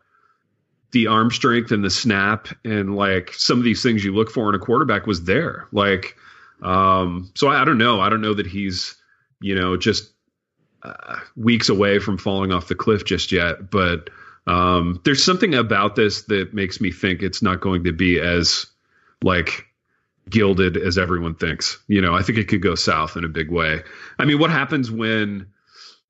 the 0.93 1.07
arm 1.07 1.31
strength 1.31 1.73
and 1.73 1.85
the 1.85 1.91
snap 1.91 2.49
and 2.65 2.97
like 2.97 3.33
some 3.35 3.59
of 3.59 3.65
these 3.65 3.83
things 3.83 4.05
you 4.05 4.15
look 4.15 4.31
for 4.31 4.49
in 4.49 4.55
a 4.55 4.59
quarterback 4.59 5.07
was 5.07 5.25
there. 5.25 5.67
Like, 5.73 6.17
um, 6.63 7.31
so 7.35 7.49
I, 7.49 7.63
I 7.63 7.65
don't 7.65 7.79
know. 7.79 8.01
I 8.01 8.09
don't 8.09 8.21
know 8.21 8.35
that 8.35 8.47
he's 8.47 8.97
you 9.41 9.55
know 9.55 9.77
just 9.77 10.13
uh, 10.83 11.17
weeks 11.37 11.69
away 11.69 11.99
from 11.99 12.19
falling 12.19 12.53
off 12.53 12.69
the 12.69 12.75
cliff 12.75 13.05
just 13.05 13.33
yet, 13.33 13.71
but. 13.71 14.11
Um, 14.45 15.01
there's 15.05 15.23
something 15.23 15.55
about 15.55 15.95
this 15.95 16.23
that 16.23 16.53
makes 16.53 16.81
me 16.81 16.91
think 16.91 17.23
it's 17.23 17.43
not 17.43 17.61
going 17.61 17.85
to 17.85 17.93
be 17.93 18.19
as 18.19 18.67
like 19.23 19.67
gilded 20.29 20.77
as 20.77 20.99
everyone 20.99 21.35
thinks. 21.35 21.79
You 21.89 22.01
know, 22.01 22.15
I 22.15 22.23
think 22.23 22.39
it 22.39 22.49
could 22.49 22.63
go 22.63 22.75
south 22.75 23.17
in 23.17 23.25
a 23.25 23.29
big 23.29 23.51
way. 23.51 23.83
I 24.19 24.25
mean, 24.25 24.39
what 24.39 24.51
happens 24.51 24.91
when 24.91 25.47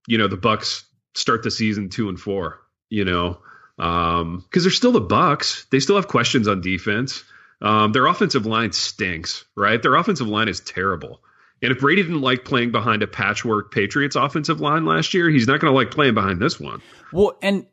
you 0.07 0.19
know 0.19 0.29
the 0.29 0.39
Bucs 0.39 0.85
start 1.15 1.43
the 1.43 1.51
season 1.51 1.89
two 1.89 2.09
and 2.09 2.19
four? 2.19 2.61
You 2.91 3.05
know, 3.05 3.39
um, 3.83 4.39
because 4.49 4.65
they're 4.65 4.71
still 4.73 4.93
the 4.93 5.01
Bucs. 5.03 5.69
They 5.71 5.81
still 5.81 5.97
have 5.97 6.09
questions 6.09 6.47
on 6.49 6.61
defense. 6.61 7.25
Um, 7.61 7.93
their 7.93 8.07
offensive 8.07 8.45
line 8.47 8.73
stinks, 8.73 9.45
right? 9.57 9.81
Their 9.83 9.95
offensive 9.95 10.27
line 10.27 10.49
is 10.49 10.61
terrible. 10.61 11.21
And 11.63 11.71
if 11.71 11.79
Brady 11.79 12.03
didn't 12.03 12.21
like 12.21 12.45
playing 12.45 12.73
behind 12.73 13.03
a 13.03 13.07
patchwork 13.07 13.73
Patriots 13.73 14.17
offensive 14.17 14.61
line 14.61 14.85
last 14.85 15.15
year, 15.15 15.31
he's 15.31 15.47
not 15.47 15.61
going 15.61 15.73
to 15.73 15.77
like 15.77 15.91
playing 15.93 16.15
behind 16.15 16.41
this 16.41 16.59
one. 16.59 16.83
Well, 17.13 17.39
and 17.41 17.67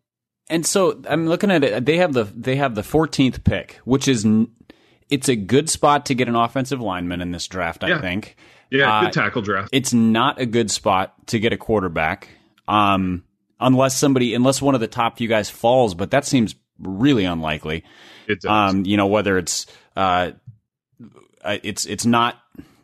and 0.47 0.65
so 0.65 1.01
I'm 1.09 1.27
looking 1.27 1.49
at 1.51 1.63
it. 1.63 1.85
They 1.85 1.97
have 1.97 2.13
the 2.13 2.23
they 2.25 2.55
have 2.57 2.75
the 2.75 2.81
14th 2.81 3.43
pick, 3.43 3.79
which 3.85 4.07
is 4.07 4.27
it's 5.09 5.27
a 5.27 5.35
good 5.35 5.69
spot 5.71 6.05
to 6.07 6.13
get 6.15 6.27
an 6.27 6.35
offensive 6.35 6.79
lineman 6.81 7.19
in 7.21 7.31
this 7.31 7.47
draft. 7.47 7.83
I 7.83 7.89
Yeah. 7.89 8.01
think 8.01 8.35
Yeah, 8.69 8.95
Uh, 8.95 9.01
good 9.05 9.13
tackle 9.13 9.41
draft. 9.41 9.69
it's 9.71 9.91
not 9.93 10.39
a 10.39 10.45
good 10.45 10.69
spot 10.69 11.15
to 11.27 11.39
get 11.39 11.51
a 11.51 11.57
quarterback, 11.57 12.27
um, 12.67 13.23
unless 13.59 13.97
somebody 13.97 14.33
unless 14.33 14.61
one 14.61 14.75
of 14.75 14.81
the 14.81 14.87
top 14.87 15.17
few 15.17 15.27
guys 15.27 15.49
falls. 15.49 15.93
But 15.95 16.11
that 16.11 16.25
seems 16.25 16.55
really 16.79 17.25
unlikely. 17.25 17.83
It 18.27 18.41
does. 18.41 18.49
Um, 18.73 18.85
you 18.85 18.97
know 18.97 19.07
whether 19.07 19.37
it's 19.37 19.65
uh, 19.95 20.31
uh, 21.43 21.57
it's 21.63 21.85
it's 21.85 22.05
not. 22.05 22.35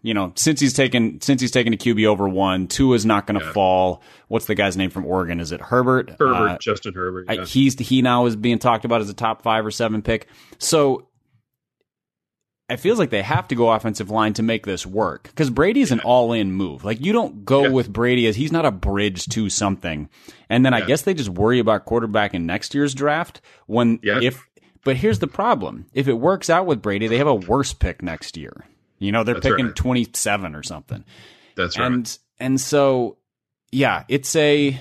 You 0.02 0.14
know, 0.14 0.34
since 0.36 0.60
he's 0.60 0.74
taken 0.74 1.20
since 1.22 1.42
he's 1.42 1.50
taken 1.50 1.74
a 1.74 1.78
QB 1.78 2.06
over 2.06 2.30
one, 2.30 2.68
two 2.68 2.94
is 2.94 3.08
not 3.08 3.26
going 3.26 3.40
to 3.40 3.46
Yeah. 3.48 3.54
fall. 3.54 4.04
What's 4.28 4.46
the 4.46 4.54
guy's 4.54 4.78
name 4.78 4.92
from 4.92 5.04
Oregon? 5.04 5.40
Is 5.40 5.52
it 5.52 5.60
Herbert? 5.60 6.12
Herbert, 6.20 6.48
Uh, 6.52 6.58
Justin 6.60 6.94
Herbert. 6.94 7.26
I, 7.28 7.38
he's 7.46 7.74
he 7.80 8.04
now 8.04 8.28
is 8.28 8.36
being 8.36 8.60
talked 8.60 8.86
about 8.86 9.02
as 9.02 9.10
a 9.10 9.16
top 9.16 9.42
five 9.42 9.66
or 9.66 9.72
seven 9.72 10.04
pick. 10.04 10.28
So 10.60 11.08
it 12.70 12.78
feels 12.78 12.98
like 12.98 13.12
they 13.12 13.22
have 13.22 13.48
to 13.50 13.56
go 13.56 13.70
offensive 13.72 14.10
line 14.10 14.34
to 14.34 14.44
make 14.44 14.66
this 14.66 14.86
work 14.86 15.24
because 15.24 15.50
Brady's 15.50 15.92
an 15.92 16.00
all 16.00 16.34
in 16.34 16.52
move. 16.52 16.84
Like 16.84 17.00
you 17.04 17.14
don't 17.14 17.46
go 17.46 17.64
Yeah. 17.64 17.70
with 17.70 17.92
Brady 17.94 18.26
as 18.28 18.36
he's 18.36 18.52
not 18.52 18.66
a 18.66 18.72
bridge 18.72 19.26
to 19.28 19.50
something. 19.50 20.10
And 20.50 20.66
then 20.66 20.74
I 20.74 20.82
guess 20.82 21.04
they 21.04 21.14
just 21.14 21.30
worry 21.30 21.60
about 21.60 21.86
quarterback 21.86 22.34
in 22.34 22.46
next 22.46 22.74
year's 22.74 22.94
draft 22.96 23.42
when 23.68 24.00
Yeah. 24.02 24.20
if. 24.22 24.44
But 24.84 24.98
here's 24.98 25.20
the 25.20 25.28
problem: 25.28 25.86
if 25.94 26.08
it 26.08 26.14
works 26.14 26.50
out 26.50 26.66
with 26.68 26.82
Brady, 26.82 27.08
they 27.08 27.18
have 27.18 27.28
a 27.28 27.36
worse 27.36 27.74
pick 27.74 28.02
next 28.04 28.38
year. 28.38 28.66
You 29.00 29.12
know, 29.12 29.24
they're 29.24 29.36
That's 29.36 29.48
picking 29.48 29.66
right. 29.68 29.76
27 29.76 30.56
or 30.56 30.64
something. 30.64 31.04
That's 31.56 31.78
right. 31.78 31.86
And 31.92 32.18
and 32.40 32.62
so 32.62 33.18
yeah, 33.72 34.04
it's 34.08 34.36
a 34.36 34.80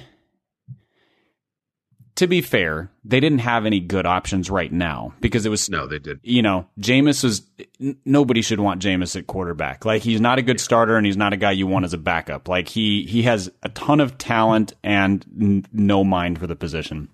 to 2.16 2.26
be 2.26 2.40
fair, 2.40 2.90
they 3.04 3.18
didn't 3.18 3.40
have 3.40 3.66
any 3.66 3.80
good 3.80 4.06
options 4.06 4.48
right 4.48 4.70
now 4.70 5.12
because 5.20 5.44
it 5.46 5.48
was 5.48 5.68
no, 5.68 5.86
they 5.86 5.98
did. 5.98 6.20
you 6.22 6.42
know, 6.42 6.66
Jameis 6.78 7.24
was 7.24 7.42
n- 7.80 7.96
nobody 8.04 8.40
should 8.40 8.60
want 8.60 8.80
Jameis 8.82 9.16
at 9.16 9.26
quarterback. 9.26 9.84
Like 9.84 10.02
he's 10.02 10.20
not 10.20 10.38
a 10.38 10.42
good 10.42 10.60
starter 10.60 10.96
and 10.96 11.04
he's 11.04 11.16
not 11.16 11.32
a 11.32 11.36
guy 11.36 11.50
you 11.50 11.66
want 11.66 11.84
as 11.84 11.92
a 11.92 11.98
backup. 11.98 12.48
Like 12.48 12.68
he 12.68 13.04
he 13.04 13.22
has 13.22 13.50
a 13.62 13.68
ton 13.70 14.00
of 14.00 14.16
talent 14.16 14.74
and 14.84 15.24
n- 15.40 15.66
no 15.72 16.04
mind 16.04 16.38
for 16.38 16.46
the 16.46 16.56
position. 16.56 17.08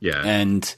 Yeah. 0.00 0.22
And 0.24 0.74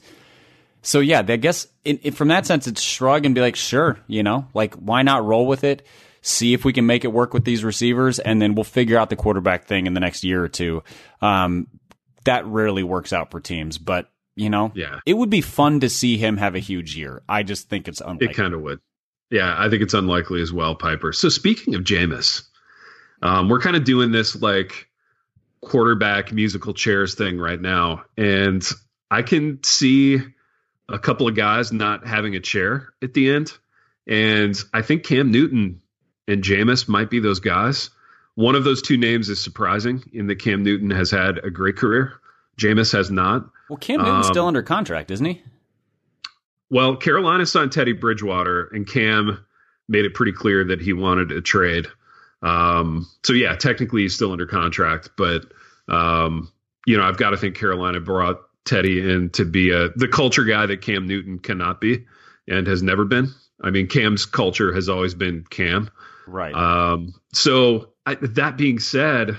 so, 0.81 0.99
yeah, 0.99 1.23
I 1.27 1.35
guess 1.37 1.67
in, 1.85 1.97
in, 1.99 2.13
from 2.13 2.29
that 2.29 2.45
sense, 2.45 2.67
it's 2.67 2.81
shrug 2.81 3.25
and 3.25 3.35
be 3.35 3.41
like, 3.41 3.55
sure, 3.55 3.99
you 4.07 4.23
know, 4.23 4.47
like 4.53 4.75
why 4.75 5.03
not 5.03 5.23
roll 5.23 5.45
with 5.45 5.63
it? 5.63 5.85
See 6.23 6.53
if 6.53 6.65
we 6.65 6.73
can 6.73 6.85
make 6.85 7.03
it 7.03 7.11
work 7.11 7.33
with 7.33 7.45
these 7.45 7.63
receivers, 7.63 8.19
and 8.19 8.39
then 8.39 8.53
we'll 8.53 8.63
figure 8.63 8.97
out 8.97 9.09
the 9.09 9.15
quarterback 9.15 9.65
thing 9.65 9.87
in 9.87 9.95
the 9.95 9.99
next 9.99 10.23
year 10.23 10.43
or 10.43 10.47
two. 10.49 10.83
Um, 11.19 11.67
that 12.25 12.45
rarely 12.45 12.83
works 12.83 13.11
out 13.13 13.31
for 13.31 13.39
teams, 13.39 13.77
but 13.77 14.09
you 14.35 14.49
know, 14.49 14.71
Yeah. 14.75 14.99
it 15.05 15.13
would 15.15 15.29
be 15.29 15.41
fun 15.41 15.81
to 15.81 15.89
see 15.89 16.17
him 16.17 16.37
have 16.37 16.55
a 16.55 16.59
huge 16.59 16.95
year. 16.95 17.21
I 17.27 17.43
just 17.43 17.67
think 17.69 17.87
it's 17.87 17.99
unlikely. 18.01 18.27
It 18.27 18.33
kind 18.35 18.53
of 18.53 18.61
would. 18.61 18.79
Yeah, 19.29 19.53
I 19.57 19.69
think 19.69 19.81
it's 19.81 19.93
unlikely 19.93 20.41
as 20.41 20.51
well, 20.53 20.73
Piper. 20.75 21.11
So 21.13 21.27
speaking 21.29 21.75
of 21.75 21.83
Jameis, 21.83 22.43
um, 23.21 23.49
we're 23.49 23.59
kind 23.59 23.75
of 23.75 23.83
doing 23.83 24.11
this 24.11 24.35
like 24.41 24.87
quarterback 25.61 26.31
musical 26.31 26.73
chairs 26.73 27.15
thing 27.15 27.37
right 27.37 27.59
now, 27.61 28.03
and 28.17 28.67
I 29.09 29.21
can 29.21 29.59
see 29.63 30.19
a 30.89 30.97
couple 30.99 31.27
of 31.27 31.35
guys 31.35 31.71
not 31.71 32.05
having 32.07 32.35
a 32.35 32.39
chair 32.39 32.89
at 33.01 33.13
the 33.13 33.29
end, 33.31 33.51
and 34.07 34.57
I 34.73 34.81
think 34.81 35.03
Cam 35.03 35.31
Newton 35.31 35.81
and 36.27 36.43
Jameis 36.43 36.87
might 36.87 37.09
be 37.09 37.19
those 37.19 37.39
guys. 37.41 37.89
One 38.35 38.55
of 38.55 38.63
those 38.63 38.81
two 38.81 38.97
names 38.97 39.29
is 39.29 39.43
surprising 39.43 40.03
in 40.13 40.27
that 40.27 40.37
Cam 40.37 40.63
Newton 40.63 40.89
has 40.91 41.11
had 41.11 41.37
a 41.39 41.49
great 41.51 41.75
career. 41.77 42.13
Jameis 42.57 42.91
has 42.93 43.09
not. 43.11 43.45
well, 43.69 43.77
Cam 43.77 43.99
Newton's 43.99 44.27
Um, 44.27 44.33
still 44.33 44.47
under 44.47 44.61
contract, 44.63 45.11
isn't 45.11 45.25
he? 45.25 45.41
Well, 46.69 46.95
Carolina 46.95 47.45
signed 47.45 47.71
Teddy 47.71 47.91
Bridgewater, 47.93 48.69
and 48.71 48.87
Cam 48.87 49.43
made 49.89 50.05
it 50.05 50.13
pretty 50.13 50.31
clear 50.31 50.63
that 50.65 50.79
he 50.81 50.93
wanted 50.93 51.31
a 51.31 51.41
trade. 51.41 51.87
Um, 52.41 53.05
so 53.23 53.33
yeah, 53.33 53.55
technically 53.55 54.03
he's 54.03 54.15
still 54.15 54.31
under 54.31 54.45
contract, 54.45 55.09
but 55.17 55.45
um, 55.89 56.51
you 56.87 56.97
know 56.97 57.03
I've 57.03 57.17
got 57.17 57.31
to 57.31 57.37
think 57.37 57.55
Carolina 57.57 57.99
brought 57.99 58.39
Teddy 58.65 58.99
in 58.99 59.29
to 59.31 59.45
be 59.45 59.71
a 59.71 59.89
the 59.95 60.07
culture 60.07 60.43
guy 60.45 60.65
that 60.65 60.81
Cam 60.81 61.07
Newton 61.07 61.39
cannot 61.39 61.81
be 61.81 62.05
and 62.47 62.65
has 62.67 62.81
never 62.81 63.05
been. 63.05 63.27
I 63.61 63.69
mean, 63.69 63.87
Cam's 63.87 64.25
culture 64.25 64.73
has 64.73 64.89
always 64.89 65.13
been 65.13 65.43
Cam. 65.49 65.91
Right. 66.25 66.53
Um, 66.55 67.13
so 67.33 67.89
I, 68.05 68.15
that 68.15 68.57
being 68.57 68.79
said, 68.79 69.37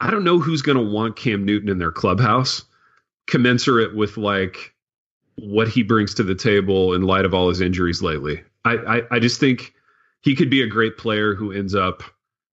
I 0.00 0.10
don't 0.10 0.24
know 0.24 0.38
who's 0.38 0.62
going 0.62 0.78
to 0.78 0.84
want 0.92 1.16
Cam 1.16 1.44
Newton 1.44 1.68
in 1.68 1.78
their 1.78 1.92
clubhouse, 1.92 2.62
commensurate 3.26 3.94
with 3.96 4.16
like 4.16 4.74
what 5.36 5.68
he 5.68 5.82
brings 5.82 6.14
to 6.14 6.22
the 6.22 6.34
table 6.34 6.94
in 6.94 7.02
light 7.02 7.24
of 7.24 7.34
all 7.34 7.48
his 7.48 7.60
injuries 7.60 8.02
lately. 8.02 8.42
I, 8.64 8.76
I, 8.76 9.02
I 9.12 9.18
just 9.18 9.38
think 9.40 9.74
he 10.22 10.34
could 10.34 10.50
be 10.50 10.62
a 10.62 10.66
great 10.66 10.96
player 10.96 11.34
who 11.34 11.52
ends 11.52 11.74
up 11.74 12.02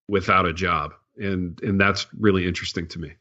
without 0.08 0.46
a 0.46 0.54
job, 0.54 0.94
and 1.18 1.60
and 1.64 1.80
that's 1.80 2.06
really 2.20 2.46
interesting 2.46 2.88
to 2.90 3.00
me. 3.00 3.14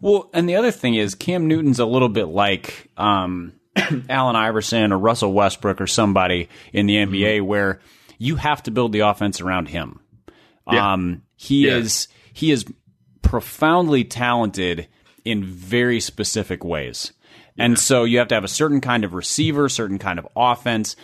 Well, 0.00 0.30
and 0.32 0.48
the 0.48 0.56
other 0.56 0.70
thing 0.70 0.94
is 0.94 1.14
Cam 1.14 1.46
Newton's 1.46 1.78
a 1.78 1.84
little 1.86 2.08
bit 2.08 2.24
like 2.26 2.90
um, 2.96 3.52
Allen 4.08 4.36
Iverson 4.36 4.92
or 4.92 4.98
Russell 4.98 5.32
Westbrook 5.32 5.80
or 5.80 5.86
somebody 5.86 6.48
in 6.72 6.86
the 6.86 6.96
Mm-hmm. 6.96 7.14
NBA 7.14 7.42
where 7.46 7.80
you 8.18 8.36
have 8.36 8.62
to 8.64 8.70
build 8.70 8.92
the 8.92 9.00
offense 9.00 9.40
around 9.40 9.68
him. 9.68 10.00
Yeah. 10.70 10.92
Um, 10.94 11.22
he 11.40 11.66
is 11.66 12.06
he 12.34 12.50
is 12.50 12.66
profoundly 13.22 14.04
talented 14.04 14.88
in 15.24 15.42
very 15.42 15.98
specific 15.98 16.62
ways. 16.62 17.14
And 17.56 17.78
so 17.78 18.04
you 18.04 18.18
have 18.18 18.28
to 18.28 18.34
have 18.34 18.44
a 18.44 18.48
certain 18.48 18.82
kind 18.82 19.04
of 19.04 19.14
receiver, 19.14 19.70
certain 19.70 19.98
kind 19.98 20.18
of 20.18 20.28
offense. 20.36 20.96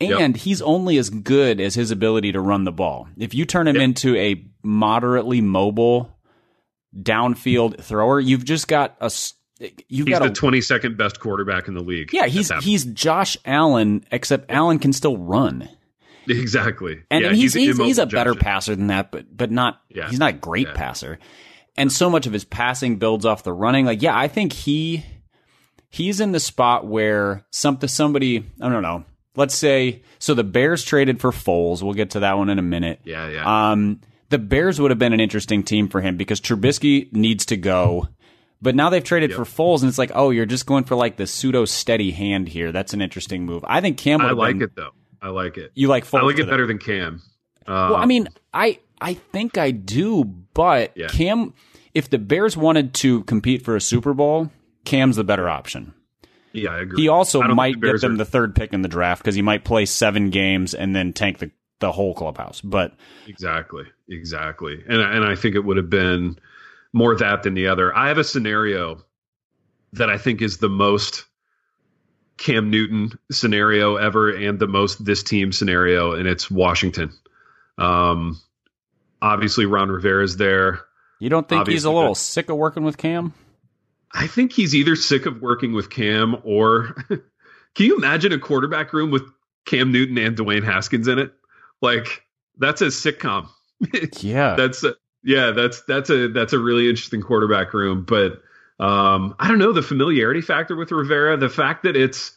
And 0.00 0.34
yep. 0.34 0.36
he's 0.36 0.60
only 0.62 0.98
as 0.98 1.10
good 1.10 1.60
as 1.60 1.76
his 1.76 1.92
ability 1.92 2.32
to 2.32 2.40
run 2.40 2.64
the 2.64 2.72
ball. 2.72 3.08
If 3.16 3.34
you 3.34 3.44
turn 3.44 3.68
him 3.68 3.76
yep. 3.76 3.84
into 3.84 4.16
a 4.16 4.44
moderately 4.64 5.40
mobile 5.40 6.12
downfield 6.96 7.80
thrower, 7.80 8.18
you've 8.18 8.44
just 8.44 8.66
got 8.66 8.96
a 9.00 9.12
you've 9.88 10.08
he's 10.08 10.18
got 10.18 10.24
the 10.24 10.30
twenty 10.30 10.60
second 10.60 10.96
best 10.96 11.20
quarterback 11.20 11.68
in 11.68 11.74
the 11.74 11.82
league. 11.82 12.12
Yeah, 12.12 12.26
he's 12.26 12.50
he's 12.64 12.84
Josh 12.84 13.36
Allen, 13.44 14.04
except 14.10 14.50
Allen 14.50 14.80
can 14.80 14.92
still 14.92 15.16
run. 15.16 15.68
Exactly, 16.28 17.02
and, 17.10 17.22
yeah, 17.22 17.28
and 17.28 17.36
he's 17.36 17.54
he's, 17.54 17.76
he's, 17.76 17.98
a 17.98 18.06
better 18.06 18.34
passer 18.34 18.74
than 18.74 18.88
that, 18.88 19.10
but 19.10 19.34
but 19.34 19.50
not 19.50 19.80
yeah. 19.88 20.08
he's 20.08 20.18
not 20.18 20.30
a 20.30 20.36
great 20.36 20.68
yeah. 20.68 20.74
passer. 20.74 21.18
And 21.76 21.90
so 21.90 22.08
much 22.08 22.26
of 22.26 22.32
his 22.32 22.44
passing 22.44 22.96
builds 22.96 23.26
off 23.26 23.42
the 23.42 23.52
running. 23.52 23.84
Like, 23.84 24.00
yeah, 24.00 24.16
I 24.16 24.28
think 24.28 24.52
he 24.52 25.04
he's 25.90 26.20
in 26.20 26.32
the 26.32 26.40
spot 26.40 26.86
where 26.86 27.44
something 27.50 27.88
somebody 27.88 28.44
I 28.60 28.68
don't 28.68 28.82
know. 28.82 29.04
Let's 29.36 29.54
say 29.54 30.02
so 30.18 30.34
the 30.34 30.44
Bears 30.44 30.84
traded 30.84 31.20
for 31.20 31.30
Foles. 31.30 31.82
We'll 31.82 31.94
get 31.94 32.10
to 32.10 32.20
that 32.20 32.38
one 32.38 32.48
in 32.50 32.58
a 32.58 32.62
minute. 32.62 33.00
Yeah, 33.04 33.28
yeah. 33.28 33.70
Um, 33.72 34.00
the 34.30 34.38
Bears 34.38 34.80
would 34.80 34.90
have 34.90 34.98
been 34.98 35.12
an 35.12 35.20
interesting 35.20 35.62
team 35.62 35.88
for 35.88 36.00
him 36.00 36.16
because 36.16 36.40
Trubisky 36.40 37.12
needs 37.12 37.46
to 37.46 37.56
go. 37.56 38.08
But 38.62 38.74
now 38.74 38.88
they've 38.88 39.04
traded 39.04 39.30
yep. 39.30 39.36
for 39.36 39.44
Foles, 39.44 39.80
and 39.80 39.88
it's 39.88 39.98
like, 39.98 40.12
oh, 40.14 40.30
you're 40.30 40.46
just 40.46 40.64
going 40.64 40.84
for 40.84 40.94
like 40.94 41.16
the 41.16 41.26
pseudo 41.26 41.66
steady 41.66 42.12
hand 42.12 42.48
here. 42.48 42.72
That's 42.72 42.94
an 42.94 43.02
interesting 43.02 43.44
move. 43.44 43.64
I 43.68 43.80
think 43.80 43.98
Cam. 43.98 44.22
I 44.22 44.30
like 44.30 44.54
been, 44.54 44.62
it 44.62 44.74
though. 44.74 44.92
I 45.24 45.28
like 45.28 45.56
it. 45.56 45.72
You 45.74 45.88
like? 45.88 46.12
I 46.12 46.20
like 46.20 46.38
it 46.38 46.46
better 46.46 46.66
than 46.66 46.78
Cam. 46.78 47.22
Uh, 47.66 47.88
well, 47.92 47.96
I 47.96 48.04
mean, 48.04 48.28
I 48.52 48.78
I 49.00 49.14
think 49.14 49.56
I 49.56 49.70
do, 49.70 50.24
but 50.24 50.92
yeah. 50.94 51.08
Cam. 51.08 51.54
If 51.94 52.10
the 52.10 52.18
Bears 52.18 52.56
wanted 52.56 52.92
to 52.94 53.22
compete 53.24 53.64
for 53.64 53.74
a 53.74 53.80
Super 53.80 54.12
Bowl, 54.12 54.50
Cam's 54.84 55.16
the 55.16 55.24
better 55.24 55.48
option. 55.48 55.94
Yeah, 56.52 56.70
I 56.70 56.80
agree. 56.80 57.02
He 57.02 57.08
also 57.08 57.40
might 57.40 57.80
the 57.80 57.92
get 57.92 58.00
them 58.02 58.14
are... 58.14 58.16
the 58.18 58.24
third 58.26 58.54
pick 58.54 58.74
in 58.74 58.82
the 58.82 58.88
draft 58.88 59.22
because 59.22 59.34
he 59.34 59.42
might 59.42 59.64
play 59.64 59.86
seven 59.86 60.28
games 60.28 60.74
and 60.74 60.94
then 60.94 61.14
tank 61.14 61.38
the 61.38 61.50
the 61.80 61.90
whole 61.90 62.14
clubhouse. 62.14 62.60
But 62.60 62.92
exactly, 63.26 63.84
exactly, 64.08 64.82
and 64.86 65.00
and 65.00 65.24
I 65.24 65.36
think 65.36 65.54
it 65.54 65.60
would 65.60 65.78
have 65.78 65.88
been 65.88 66.38
more 66.92 67.16
that 67.16 67.44
than 67.44 67.54
the 67.54 67.68
other. 67.68 67.96
I 67.96 68.08
have 68.08 68.18
a 68.18 68.24
scenario 68.24 69.02
that 69.94 70.10
I 70.10 70.18
think 70.18 70.42
is 70.42 70.58
the 70.58 70.68
most 70.68 71.24
Cam 72.36 72.70
Newton 72.70 73.18
scenario 73.30 73.96
ever 73.96 74.34
and 74.34 74.58
the 74.58 74.66
most 74.66 75.04
this 75.04 75.22
team 75.22 75.52
scenario, 75.52 76.12
and 76.12 76.26
it's 76.26 76.50
Washington. 76.50 77.12
Um, 77.78 78.40
obviously, 79.22 79.66
Ron 79.66 79.88
Rivera 79.88 80.24
is 80.24 80.36
there. 80.36 80.80
You 81.20 81.30
don't 81.30 81.48
think 81.48 81.60
obviously, 81.60 81.76
he's 81.76 81.84
a 81.84 81.90
little 81.90 82.14
sick 82.14 82.48
of 82.48 82.56
working 82.56 82.84
with 82.84 82.96
Cam? 82.96 83.32
I 84.12 84.26
think 84.26 84.52
he's 84.52 84.74
either 84.74 84.96
sick 84.96 85.26
of 85.26 85.42
working 85.42 85.72
with 85.72 85.90
Cam 85.90 86.36
or 86.44 86.94
can 87.74 87.86
you 87.86 87.96
imagine 87.96 88.32
a 88.32 88.38
quarterback 88.38 88.92
room 88.92 89.10
with 89.10 89.22
Cam 89.64 89.90
Newton 89.92 90.18
and 90.18 90.36
Dwayne 90.36 90.64
Haskins 90.64 91.08
in 91.08 91.18
it? 91.18 91.32
Like 91.80 92.22
that's 92.58 92.80
a 92.80 92.86
sitcom. 92.86 93.48
yeah. 94.22 94.54
That's 94.54 94.84
a, 94.84 94.94
yeah, 95.22 95.50
that's 95.52 95.82
that's 95.82 96.10
a 96.10 96.28
that's 96.28 96.52
a 96.52 96.58
really 96.58 96.88
interesting 96.88 97.22
quarterback 97.22 97.72
room, 97.72 98.04
but 98.04 98.42
um, 98.80 99.34
I 99.38 99.48
don't 99.48 99.58
know 99.58 99.72
the 99.72 99.82
familiarity 99.82 100.40
factor 100.40 100.76
with 100.76 100.90
Rivera, 100.90 101.36
the 101.36 101.48
fact 101.48 101.84
that 101.84 101.96
it's 101.96 102.32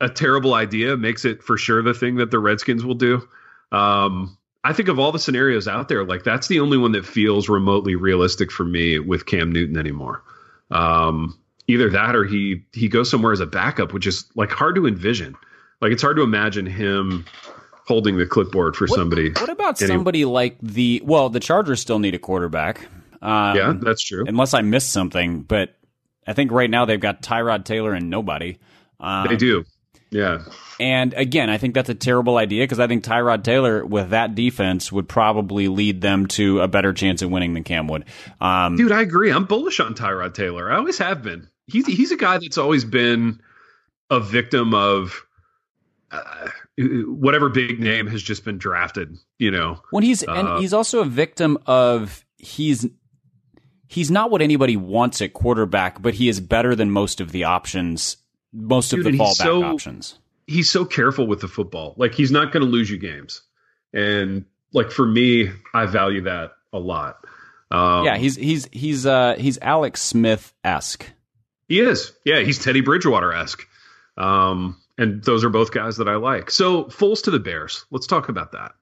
a 0.00 0.08
terrible 0.08 0.54
idea 0.54 0.96
makes 0.96 1.24
it 1.24 1.42
for 1.42 1.56
sure 1.56 1.82
the 1.82 1.94
thing 1.94 2.16
that 2.16 2.30
the 2.30 2.38
Redskins 2.38 2.84
will 2.84 2.94
do. 2.94 3.26
Um, 3.72 4.36
I 4.64 4.72
think 4.72 4.88
of 4.88 4.98
all 4.98 5.12
the 5.12 5.18
scenarios 5.18 5.68
out 5.68 5.88
there, 5.88 6.04
like 6.04 6.24
that's 6.24 6.48
the 6.48 6.60
only 6.60 6.76
one 6.76 6.92
that 6.92 7.06
feels 7.06 7.48
remotely 7.48 7.94
realistic 7.94 8.50
for 8.50 8.64
me 8.64 8.98
with 8.98 9.26
Cam 9.26 9.52
Newton 9.52 9.76
anymore. 9.76 10.22
Um, 10.70 11.38
either 11.68 11.90
that 11.90 12.16
or 12.16 12.24
he 12.24 12.64
he 12.72 12.88
goes 12.88 13.10
somewhere 13.10 13.32
as 13.32 13.40
a 13.40 13.46
backup, 13.46 13.92
which 13.92 14.06
is 14.06 14.24
like 14.34 14.50
hard 14.50 14.74
to 14.76 14.86
envision. 14.86 15.36
Like 15.80 15.92
it's 15.92 16.02
hard 16.02 16.16
to 16.16 16.22
imagine 16.22 16.66
him 16.66 17.24
holding 17.86 18.16
the 18.16 18.26
clipboard 18.26 18.74
for 18.74 18.86
what, 18.86 18.96
somebody. 18.96 19.30
What 19.30 19.50
about 19.50 19.78
somebody 19.78 20.24
like 20.24 20.56
the 20.60 21.00
well, 21.04 21.28
the 21.28 21.40
Chargers 21.40 21.80
still 21.80 21.98
need 21.98 22.14
a 22.14 22.18
quarterback. 22.18 22.88
Um, 23.26 23.56
yeah, 23.56 23.74
that's 23.76 24.04
true. 24.04 24.24
Unless 24.26 24.54
I 24.54 24.62
missed 24.62 24.90
something, 24.90 25.42
but 25.42 25.76
I 26.28 26.32
think 26.32 26.52
right 26.52 26.70
now 26.70 26.84
they've 26.84 27.00
got 27.00 27.22
Tyrod 27.22 27.64
Taylor 27.64 27.92
and 27.92 28.08
nobody. 28.08 28.58
Um, 29.00 29.26
they 29.26 29.36
do. 29.36 29.64
Yeah. 30.10 30.44
And 30.78 31.12
again, 31.14 31.50
I 31.50 31.58
think 31.58 31.74
that's 31.74 31.88
a 31.88 31.94
terrible 31.94 32.36
idea 32.36 32.62
because 32.62 32.78
I 32.78 32.86
think 32.86 33.02
Tyrod 33.02 33.42
Taylor 33.42 33.84
with 33.84 34.10
that 34.10 34.36
defense 34.36 34.92
would 34.92 35.08
probably 35.08 35.66
lead 35.66 36.00
them 36.02 36.26
to 36.28 36.60
a 36.60 36.68
better 36.68 36.92
chance 36.92 37.20
of 37.20 37.30
winning 37.30 37.54
than 37.54 37.64
Cam 37.64 37.88
would. 37.88 38.04
Um, 38.40 38.76
Dude, 38.76 38.92
I 38.92 39.02
agree. 39.02 39.32
I'm 39.32 39.46
bullish 39.46 39.80
on 39.80 39.94
Tyrod 39.94 40.34
Taylor. 40.34 40.70
I 40.70 40.76
always 40.76 40.98
have 40.98 41.22
been. 41.22 41.48
He's 41.66 41.86
he's 41.86 42.12
a 42.12 42.16
guy 42.16 42.38
that's 42.38 42.58
always 42.58 42.84
been 42.84 43.40
a 44.08 44.20
victim 44.20 44.72
of 44.72 45.26
uh, 46.12 46.48
whatever 46.78 47.48
big 47.48 47.80
name 47.80 48.06
has 48.06 48.22
just 48.22 48.44
been 48.44 48.58
drafted. 48.58 49.16
You 49.38 49.50
know, 49.50 49.82
when 49.90 50.04
he's 50.04 50.22
uh, 50.22 50.32
and 50.32 50.60
he's 50.60 50.72
also 50.72 51.00
a 51.00 51.06
victim 51.06 51.58
of 51.66 52.24
he's 52.36 52.86
he's 53.86 54.10
not 54.10 54.30
what 54.30 54.42
anybody 54.42 54.76
wants 54.76 55.22
at 55.22 55.32
quarterback, 55.32 56.00
but 56.00 56.14
he 56.14 56.28
is 56.28 56.40
better 56.40 56.74
than 56.74 56.90
most 56.90 57.20
of 57.20 57.32
the 57.32 57.44
options, 57.44 58.16
most 58.52 58.90
dude, 58.90 59.06
of 59.06 59.12
the 59.12 59.18
fallback 59.18 59.34
so, 59.34 59.64
options. 59.64 60.18
He's 60.46 60.70
so 60.70 60.84
careful 60.84 61.26
with 61.26 61.40
the 61.40 61.48
football. 61.48 61.94
Like 61.96 62.14
he's 62.14 62.30
not 62.30 62.52
going 62.52 62.64
to 62.64 62.70
lose 62.70 62.90
you 62.90 62.98
games, 62.98 63.42
and 63.92 64.44
like 64.72 64.90
for 64.90 65.06
me, 65.06 65.50
I 65.74 65.86
value 65.86 66.22
that 66.22 66.52
a 66.72 66.78
lot. 66.78 67.18
Um, 67.70 68.04
yeah, 68.04 68.16
he's 68.16 68.36
he's 68.36 68.68
he's 68.72 69.06
uh 69.06 69.34
he's 69.38 69.58
Alex 69.60 70.02
Smith 70.02 70.52
esque. 70.62 71.10
He 71.68 71.80
is. 71.80 72.12
Yeah, 72.24 72.40
he's 72.40 72.62
Teddy 72.62 72.80
Bridgewater 72.80 73.32
esque. 73.32 73.66
Um, 74.16 74.80
and 74.98 75.22
those 75.22 75.44
are 75.44 75.50
both 75.50 75.72
guys 75.72 75.96
that 75.96 76.08
I 76.08 76.16
like. 76.16 76.50
So 76.50 76.84
Foles 76.84 77.22
to 77.24 77.30
the 77.30 77.40
Bears. 77.40 77.84
Let's 77.90 78.06
talk 78.06 78.28
about 78.28 78.52
that. 78.52 78.72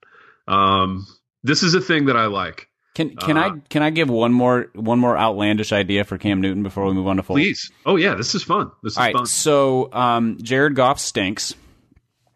Um, 0.46 1.06
this 1.42 1.62
is 1.62 1.74
a 1.74 1.80
thing 1.80 2.06
that 2.06 2.16
I 2.16 2.26
like. 2.26 2.68
Can 2.94 3.16
can 3.16 3.36
uh, 3.36 3.40
I 3.40 3.50
can 3.68 3.82
I 3.82 3.90
give 3.90 4.08
one 4.08 4.32
more 4.32 4.68
one 4.74 5.00
more 5.00 5.18
outlandish 5.18 5.72
idea 5.72 6.04
for 6.04 6.16
Cam 6.16 6.40
Newton 6.40 6.62
before 6.62 6.86
we 6.86 6.94
move 6.94 7.08
on 7.08 7.16
to 7.16 7.22
Foles? 7.22 7.34
Please. 7.34 7.72
Oh 7.84 7.96
yeah, 7.96 8.14
this 8.14 8.34
is 8.36 8.44
fun. 8.44 8.70
This 8.82 8.92
is 8.92 8.96
All 8.96 9.04
right, 9.04 9.16
fun. 9.16 9.26
So 9.26 9.92
um, 9.92 10.38
Jared 10.40 10.76
Goff 10.76 11.00
stinks. 11.00 11.54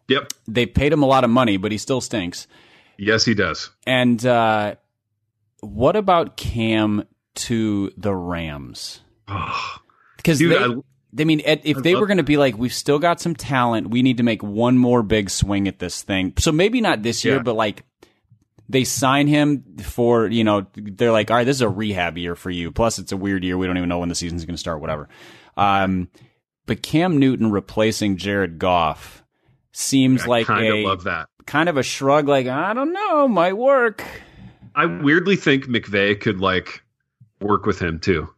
Yep. 0.09 0.33
They 0.47 0.65
paid 0.65 0.91
him 0.91 1.03
a 1.03 1.05
lot 1.05 1.23
of 1.23 1.29
money, 1.29 1.57
but 1.57 1.71
he 1.71 1.77
still 1.77 2.01
stinks. 2.01 2.47
Yes, 2.97 3.23
he 3.23 3.35
does. 3.35 3.69
And 3.87 4.23
uh, 4.25 4.75
what 5.61 5.95
about 5.95 6.35
Cam 6.35 7.05
to 7.35 7.91
the 7.97 8.13
Rams? 8.13 9.01
Because 10.17 10.39
they, 10.39 10.53
I, 10.53 10.75
I 11.17 11.23
mean, 11.23 11.41
if 11.45 11.77
they 11.77 11.95
were 11.95 12.05
going 12.05 12.17
to 12.17 12.23
be 12.23 12.35
like, 12.35 12.57
we've 12.57 12.73
still 12.73 12.99
got 12.99 13.21
some 13.21 13.35
talent, 13.35 13.89
we 13.89 14.01
need 14.01 14.17
to 14.17 14.23
make 14.23 14.43
one 14.43 14.77
more 14.77 15.01
big 15.01 15.29
swing 15.29 15.69
at 15.69 15.79
this 15.79 16.01
thing. 16.01 16.33
So 16.37 16.51
maybe 16.51 16.81
not 16.81 17.03
this 17.03 17.23
year, 17.23 17.37
yeah. 17.37 17.41
but 17.41 17.55
like 17.55 17.85
they 18.69 18.83
sign 18.83 19.27
him 19.27 19.63
for, 19.81 20.27
you 20.27 20.43
know, 20.43 20.67
they're 20.75 21.11
like, 21.11 21.31
all 21.31 21.37
right, 21.37 21.43
this 21.43 21.57
is 21.57 21.61
a 21.61 21.69
rehab 21.69 22.17
year 22.17 22.35
for 22.35 22.51
you. 22.51 22.71
Plus, 22.71 22.99
it's 22.99 23.11
a 23.11 23.17
weird 23.17 23.43
year. 23.43 23.57
We 23.57 23.65
don't 23.67 23.77
even 23.77 23.89
know 23.89 23.99
when 23.99 24.09
the 24.09 24.15
season's 24.15 24.45
going 24.45 24.55
to 24.55 24.59
start, 24.59 24.79
whatever. 24.79 25.09
Um, 25.57 26.09
but 26.67 26.83
Cam 26.83 27.17
Newton 27.17 27.51
replacing 27.51 28.17
Jared 28.17 28.59
Goff 28.59 29.23
seems 29.71 30.23
I 30.23 30.27
like 30.27 30.47
kind 30.47 30.65
a 30.65 30.77
of 30.77 30.85
love 30.85 31.03
that. 31.05 31.29
kind 31.47 31.67
of 31.67 31.77
a 31.77 31.83
shrug, 31.83 32.27
like 32.27 32.45
I 32.47 32.73
don't 32.73 32.93
know, 32.93 33.27
might 33.27 33.53
work. 33.57 34.03
I 34.75 34.85
weirdly 34.85 35.35
think 35.35 35.65
McVay 35.65 36.19
could 36.21 36.39
like 36.39 36.83
work 37.41 37.65
with 37.65 37.81
him 37.81 37.99
too. 37.99 38.29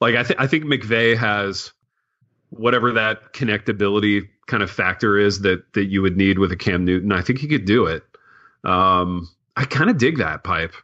Like 0.00 0.16
I 0.16 0.24
think 0.24 0.40
I 0.40 0.46
think 0.48 0.64
McVay 0.64 1.16
has 1.16 1.72
whatever 2.50 2.92
that 2.92 3.32
connectability 3.32 4.28
kind 4.46 4.62
of 4.62 4.70
factor 4.70 5.16
is 5.16 5.40
that 5.42 5.72
that 5.74 5.86
you 5.86 6.02
would 6.02 6.16
need 6.16 6.38
with 6.38 6.50
a 6.50 6.56
Cam 6.56 6.84
Newton. 6.84 7.12
I 7.12 7.22
think 7.22 7.38
he 7.38 7.46
could 7.46 7.64
do 7.64 7.86
it. 7.86 8.02
Um, 8.64 9.28
I 9.56 9.64
kind 9.64 9.90
of 9.90 9.98
dig 9.98 10.18
that 10.18 10.44
pipe. 10.44 10.74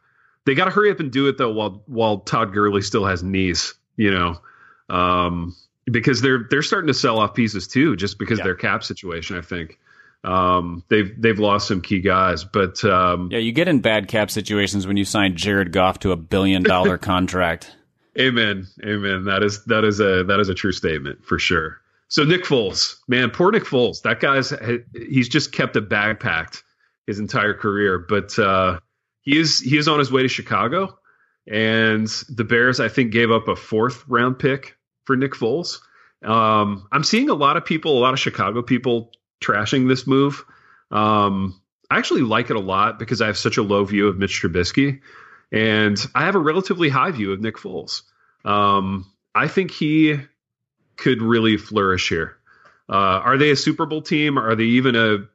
They 0.44 0.54
got 0.54 0.64
to 0.64 0.70
hurry 0.70 0.90
up 0.90 1.00
and 1.00 1.12
do 1.12 1.28
it 1.28 1.38
though, 1.38 1.52
while 1.52 1.82
while 1.86 2.18
Todd 2.18 2.52
Gurley 2.52 2.82
still 2.82 3.04
has 3.06 3.22
knees. 3.22 3.74
You 3.96 4.10
know, 4.10 4.40
um, 4.88 5.54
because 5.84 6.20
they're 6.20 6.46
they're 6.50 6.62
starting 6.62 6.88
to 6.88 6.94
sell 6.94 7.18
off 7.18 7.34
pieces 7.34 7.68
too, 7.68 7.96
just 7.96 8.18
because 8.18 8.38
yeah. 8.38 8.44
their 8.44 8.54
cap 8.54 8.82
situation. 8.82 9.36
I 9.36 9.42
think 9.42 9.78
um, 10.24 10.84
they've 10.88 11.14
they've 11.20 11.38
lost 11.38 11.68
some 11.68 11.80
key 11.80 12.00
guys, 12.00 12.44
but 12.44 12.84
um, 12.84 13.28
yeah, 13.30 13.38
you 13.38 13.52
get 13.52 13.68
in 13.68 13.80
bad 13.80 14.08
cap 14.08 14.30
situations 14.30 14.86
when 14.86 14.96
you 14.96 15.04
sign 15.04 15.36
Jared 15.36 15.72
Goff 15.72 16.00
to 16.00 16.12
a 16.12 16.16
billion 16.16 16.62
dollar 16.62 16.98
contract. 16.98 17.76
Amen. 18.18 18.66
Amen. 18.84 19.24
That 19.24 19.42
is 19.42 19.64
that 19.64 19.84
is 19.84 20.00
a 20.00 20.24
that 20.24 20.38
is 20.40 20.48
a 20.48 20.54
true 20.54 20.72
statement 20.72 21.24
for 21.24 21.38
sure. 21.38 21.80
So 22.08 22.24
Nick 22.24 22.44
Foles, 22.44 22.96
man, 23.08 23.30
poor 23.30 23.50
Nick 23.50 23.64
Foles. 23.64 24.02
That 24.02 24.20
guy's 24.20 24.52
he's 24.94 25.28
just 25.28 25.52
kept 25.52 25.76
a 25.76 25.80
bag 25.80 26.20
packed 26.20 26.62
his 27.06 27.18
entire 27.18 27.54
career, 27.54 27.98
but 27.98 28.38
uh, 28.38 28.78
he 29.22 29.38
is 29.38 29.58
he 29.58 29.76
is 29.76 29.88
on 29.88 29.98
his 29.98 30.10
way 30.10 30.22
to 30.22 30.28
Chicago, 30.28 30.98
and 31.46 32.06
the 32.28 32.44
Bears 32.44 32.80
I 32.80 32.88
think 32.88 33.12
gave 33.12 33.30
up 33.30 33.48
a 33.48 33.56
fourth 33.56 34.04
round 34.08 34.38
pick 34.38 34.76
for 35.04 35.16
Nick 35.16 35.32
Foles. 35.32 35.80
Um, 36.24 36.86
I'm 36.92 37.04
seeing 37.04 37.30
a 37.30 37.34
lot 37.34 37.56
of 37.56 37.64
people, 37.64 37.98
a 37.98 38.00
lot 38.00 38.12
of 38.14 38.20
Chicago 38.20 38.62
people, 38.62 39.12
trashing 39.42 39.88
this 39.88 40.06
move. 40.06 40.44
Um, 40.90 41.60
I 41.90 41.98
actually 41.98 42.22
like 42.22 42.48
it 42.48 42.56
a 42.56 42.60
lot 42.60 42.98
because 42.98 43.20
I 43.20 43.26
have 43.26 43.36
such 43.36 43.58
a 43.58 43.62
low 43.62 43.84
view 43.84 44.08
of 44.08 44.18
Mitch 44.18 44.40
Trubisky. 44.40 45.00
And 45.50 45.98
I 46.14 46.24
have 46.24 46.34
a 46.34 46.38
relatively 46.38 46.88
high 46.88 47.10
view 47.10 47.32
of 47.32 47.40
Nick 47.40 47.56
Foles. 47.56 48.02
Um, 48.44 49.12
I 49.34 49.48
think 49.48 49.70
he 49.70 50.18
could 50.96 51.20
really 51.20 51.58
flourish 51.58 52.08
here. 52.08 52.38
Uh, 52.88 53.20
are 53.24 53.36
they 53.36 53.50
a 53.50 53.56
Super 53.56 53.84
Bowl 53.84 54.00
team? 54.00 54.38
Are 54.38 54.54
they 54.54 54.64
even 54.64 54.96
a 54.96 55.28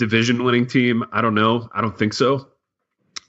division 0.00 0.42
winning 0.42 0.66
team? 0.66 1.04
I 1.12 1.20
don't 1.20 1.34
know. 1.36 1.68
I 1.72 1.80
don't 1.80 1.96
think 1.96 2.12
so. 2.14 2.48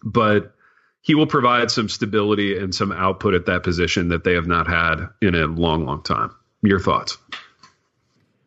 But 0.03 0.55
he 1.01 1.13
will 1.13 1.27
provide 1.27 1.69
some 1.69 1.87
stability 1.89 2.57
and 2.57 2.73
some 2.73 2.91
output 2.91 3.35
at 3.35 3.45
that 3.45 3.61
position 3.61 4.07
that 4.09 4.23
they 4.23 4.33
have 4.33 4.47
not 4.47 4.67
had 4.67 5.07
in 5.21 5.35
a 5.35 5.45
long, 5.45 5.85
long 5.85 6.01
time. 6.01 6.31
Your 6.63 6.79
thoughts? 6.79 7.17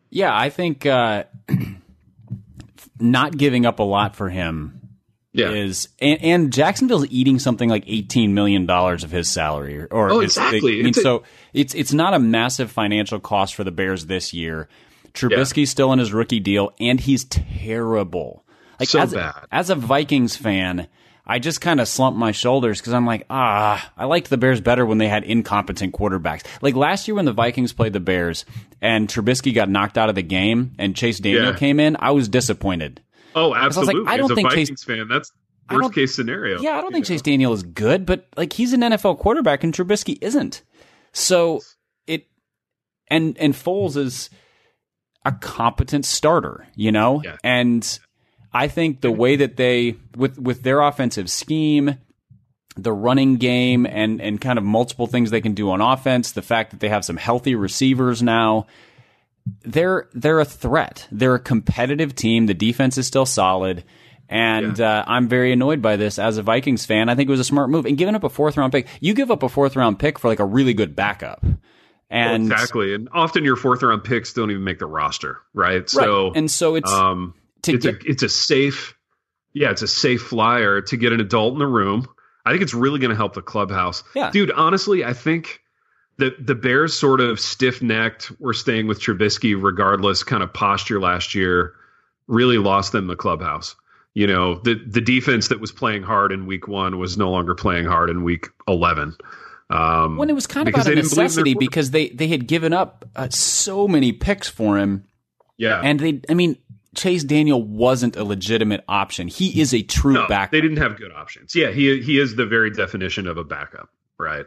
Yeah, 0.09 0.37
I 0.37 0.49
think 0.49 0.85
uh, 0.85 1.25
not 2.99 3.37
giving 3.37 3.65
up 3.65 3.79
a 3.79 3.83
lot 3.83 4.15
for 4.15 4.29
him 4.29 4.79
Yeah. 5.33 5.49
is, 5.51 5.89
and, 5.99 6.21
and 6.23 6.53
Jacksonville's 6.53 7.07
eating 7.09 7.39
something 7.39 7.69
like 7.69 7.83
eighteen 7.87 8.33
million 8.33 8.65
dollars 8.65 9.03
of 9.03 9.11
his 9.11 9.29
salary, 9.29 9.79
or, 9.81 9.87
or 9.91 10.09
Oh, 10.11 10.19
his- 10.21 10.37
exactly. 10.37 10.73
I 10.73 10.77
mean, 10.77 10.87
It's 10.87 10.97
a- 10.99 11.01
so 11.01 11.23
it's 11.53 11.73
it's 11.75 11.93
not 11.93 12.13
a 12.13 12.19
massive 12.19 12.71
financial 12.71 13.19
cost 13.19 13.55
for 13.55 13.63
the 13.63 13.71
Bears 13.71 14.05
this 14.05 14.33
year. 14.33 14.69
Trubisky's 15.15 15.69
still 15.69 15.91
in 15.93 15.99
his 15.99 16.13
rookie 16.13 16.39
deal, 16.39 16.73
and 16.79 16.99
he's 16.99 17.23
terrible. 17.25 18.43
Like 18.79 18.89
So 18.89 18.99
as, 18.99 19.13
bad. 19.13 19.33
as 19.51 19.69
a 19.69 19.75
Vikings 19.75 20.35
fan, 20.35 20.87
I 21.25 21.39
just 21.39 21.61
kind 21.61 21.79
of 21.79 21.87
slump 21.87 22.15
my 22.17 22.31
shoulders 22.31 22.79
because 22.79 22.93
I'm 22.93 23.05
like, 23.05 23.25
ah, 23.29 23.91
I 23.97 24.05
liked 24.05 24.29
the 24.29 24.37
Bears 24.37 24.61
better 24.61 24.85
when 24.85 24.97
they 24.97 25.07
had 25.07 25.23
incompetent 25.23 25.93
quarterbacks. 25.93 26.43
Like 26.61 26.75
last 26.75 27.07
year 27.07 27.15
when 27.15 27.25
the 27.25 27.31
Vikings 27.33 27.73
played 27.73 27.93
the 27.93 27.99
Bears 27.99 28.45
and 28.81 29.07
Trubisky 29.07 29.53
got 29.55 29.69
knocked 29.69 29.97
out 29.97 30.09
of 30.09 30.15
the 30.15 30.21
game 30.21 30.73
and 30.77 30.95
Chase 30.95 31.19
Daniel 31.19 31.45
Yeah. 31.51 31.55
came 31.57 31.79
in, 31.79 31.95
I 31.99 32.11
was 32.11 32.27
disappointed. 32.29 33.01
Oh, 33.33 33.55
absolutely. 33.55 33.95
was 34.01 34.05
like. 34.05 34.13
I 34.13 34.17
don't 34.17 34.25
As 34.25 34.31
a 34.31 34.35
think 34.35 34.49
Chase- 34.51 34.67
Vikings 34.69 34.83
fan, 34.83 35.07
that's 35.07 35.31
worst 35.71 35.93
case 35.93 36.13
scenario. 36.15 36.61
Yeah, 36.61 36.77
I 36.77 36.81
don't 36.81 36.91
think 36.91 37.05
Chase 37.05 37.21
Daniel 37.23 37.53
is 37.53 37.63
good, 37.63 38.05
but 38.05 38.27
like 38.37 38.53
he's 38.53 38.73
an 38.73 38.81
NFL 38.81 39.17
quarterback 39.19 39.63
and 39.63 39.73
Trubisky 39.73 40.17
isn't. 40.21 40.61
So 41.11 41.61
it 42.07 42.27
and 43.09 43.35
and 43.39 43.53
Foles 43.53 43.97
is 43.97 44.29
a 45.25 45.31
competent 45.31 46.05
starter, 46.05 46.67
you 46.75 46.91
know? 46.91 47.21
Yeah. 47.23 47.37
And 47.43 47.99
I 48.53 48.67
think 48.67 49.01
the 49.01 49.11
way 49.11 49.35
that 49.35 49.57
they 49.57 49.97
with 50.15 50.39
with 50.39 50.63
their 50.63 50.81
offensive 50.81 51.29
scheme, 51.29 51.97
the 52.77 52.93
running 52.93 53.35
game 53.35 53.85
and 53.85 54.21
and 54.21 54.39
kind 54.39 54.57
of 54.57 54.63
multiple 54.63 55.07
things 55.07 55.31
they 55.31 55.41
can 55.41 55.53
do 55.53 55.71
on 55.71 55.81
offense, 55.81 56.31
the 56.31 56.41
fact 56.41 56.71
that 56.71 56.79
they 56.79 56.89
have 56.89 57.03
some 57.03 57.17
healthy 57.17 57.55
receivers 57.55 58.23
now, 58.23 58.67
they're 59.63 60.07
they're 60.13 60.39
a 60.39 60.45
threat. 60.45 61.07
They're 61.11 61.35
a 61.35 61.39
competitive 61.39 62.15
team. 62.15 62.45
The 62.45 62.53
defense 62.53 62.97
is 62.97 63.07
still 63.07 63.25
solid. 63.25 63.83
And 64.27 64.81
uh, 64.81 65.03
I'm 65.05 65.27
very 65.27 65.51
annoyed 65.51 65.83
by 65.83 65.97
this 65.97 66.17
as 66.17 66.37
a 66.37 66.43
Vikings 66.43 66.85
fan. 66.85 67.09
I 67.09 67.15
think 67.15 67.27
it 67.27 67.31
was 67.31 67.39
a 67.39 67.43
smart 67.43 67.69
move. 67.69 67.85
And 67.85 67.97
giving 67.97 68.15
up 68.15 68.23
a 68.23 68.29
fourth 68.29 68.57
round 68.57 68.71
pick, 68.71 68.87
you 68.99 69.13
give 69.13 69.29
up 69.29 69.43
a 69.43 69.49
fourth 69.49 69.75
round 69.75 69.99
pick 69.99 70.17
for 70.17 70.29
like 70.29 70.39
a 70.39 70.45
really 70.45 70.73
good 70.73 70.95
backup. 70.95 71.45
And 72.09 72.51
exactly. 72.51 72.93
And 72.93 73.09
often 73.13 73.43
your 73.43 73.55
fourth 73.55 73.81
round 73.81 74.03
picks 74.03 74.33
don't 74.33 74.51
even 74.51 74.63
make 74.63 74.79
the 74.79 74.85
roster, 74.85 75.39
right? 75.53 75.77
right. 75.77 75.89
So 75.89 76.33
and 76.33 76.49
so 76.49 76.75
it's 76.75 76.91
um, 76.91 77.33
to 77.63 77.73
it's 77.73 77.85
get 77.85 78.03
a 78.03 78.09
it's 78.09 78.23
a 78.23 78.29
safe, 78.29 78.95
yeah, 79.53 79.71
it's 79.71 79.81
a 79.81 79.87
safe 79.87 80.21
flyer 80.21 80.81
to 80.81 80.97
get 80.97 81.13
an 81.13 81.19
adult 81.19 81.53
in 81.53 81.59
the 81.59 81.67
room. 81.67 82.07
I 82.45 82.51
think 82.51 82.61
it's 82.61 82.75
really 82.75 82.99
going 82.99 83.09
to 83.09 83.15
help 83.15 83.33
the 83.33 83.41
clubhouse. 83.41 84.03
Yeah. 84.13 84.29
dude. 84.29 84.51
Honestly, 84.51 85.03
I 85.03 85.13
think 85.13 85.61
the 86.17 86.35
the 86.39 86.55
Bears 86.55 86.93
sort 86.93 87.21
of 87.21 87.39
stiff 87.39 87.81
necked. 87.81 88.31
We're 88.39 88.53
staying 88.53 88.87
with 88.87 89.01
Trubisky 89.01 89.61
regardless. 89.61 90.23
Kind 90.23 90.43
of 90.43 90.53
posture 90.53 90.99
last 90.99 91.33
year 91.33 91.73
really 92.27 92.57
lost 92.57 92.91
them 92.91 93.07
the 93.07 93.15
clubhouse. 93.15 93.75
You 94.13 94.27
know, 94.27 94.59
the 94.59 94.75
the 94.75 95.01
defense 95.01 95.49
that 95.49 95.59
was 95.59 95.71
playing 95.71 96.03
hard 96.03 96.31
in 96.31 96.45
week 96.45 96.67
one 96.67 96.97
was 96.97 97.17
no 97.17 97.31
longer 97.31 97.55
playing 97.55 97.85
hard 97.85 98.09
in 98.09 98.23
week 98.23 98.47
eleven. 98.67 99.17
Um, 99.69 100.17
when 100.17 100.29
it 100.29 100.33
was 100.33 100.45
kind 100.45 100.67
of 100.67 100.75
out 100.75 100.81
of 100.81 100.85
they 100.85 100.95
didn't 100.95 101.09
believe 101.09 101.17
in 101.17 101.17
their 101.17 101.23
necessity 101.23 101.53
because 101.55 101.91
they 101.91 102.09
they 102.09 102.27
had 102.27 102.47
given 102.47 102.71
up 102.71 103.05
uh, 103.15 103.29
so 103.29 103.87
many 103.87 104.11
picks 104.11 104.47
for 104.47 104.77
him, 104.77 105.05
yeah, 105.57 105.81
and 105.83 105.99
they 105.99 106.21
I 106.29 106.35
mean 106.35 106.57
Chase 106.95 107.23
Daniel 107.23 107.61
wasn't 107.61 108.15
a 108.15 108.23
legitimate 108.23 108.83
option. 108.87 109.27
He 109.27 109.59
is 109.59 109.73
a 109.73 109.81
true 109.81 110.13
no, 110.13 110.27
backup. 110.27 110.51
they 110.51 110.61
didn't 110.61 110.77
have 110.77 110.97
good 110.97 111.11
options. 111.11 111.55
Yeah, 111.55 111.71
he 111.71 112.01
he 112.01 112.19
is 112.19 112.35
the 112.35 112.45
very 112.45 112.71
definition 112.71 113.27
of 113.27 113.37
a 113.37 113.43
backup, 113.43 113.89
right? 114.19 114.45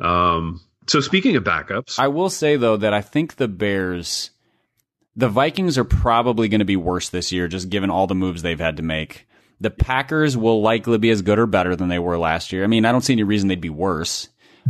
Um, 0.00 0.60
so 0.86 1.00
speaking 1.00 1.36
of 1.36 1.44
backups, 1.44 1.98
I 1.98 2.08
will 2.08 2.30
say 2.30 2.56
though 2.56 2.76
that 2.76 2.94
I 2.94 3.00
think 3.00 3.36
the 3.36 3.48
Bears, 3.48 4.30
the 5.14 5.28
Vikings 5.28 5.76
are 5.76 5.84
probably 5.84 6.48
going 6.48 6.60
to 6.60 6.64
be 6.64 6.76
worse 6.76 7.08
this 7.08 7.32
year, 7.32 7.48
just 7.48 7.68
given 7.68 7.90
all 7.90 8.06
the 8.06 8.14
moves 8.14 8.42
they've 8.42 8.58
had 8.58 8.78
to 8.78 8.82
make. 8.82 9.26
The 9.60 9.70
Packers 9.70 10.36
will 10.36 10.60
likely 10.60 10.98
be 10.98 11.10
as 11.10 11.22
good 11.22 11.38
or 11.38 11.46
better 11.46 11.76
than 11.76 11.88
they 11.88 12.00
were 12.00 12.18
last 12.18 12.52
year. 12.52 12.64
I 12.64 12.66
mean, 12.66 12.84
I 12.84 12.90
don't 12.90 13.02
see 13.02 13.12
any 13.12 13.22
reason 13.22 13.48
they'd 13.48 13.60
be 13.60 13.70
worse. 13.70 14.28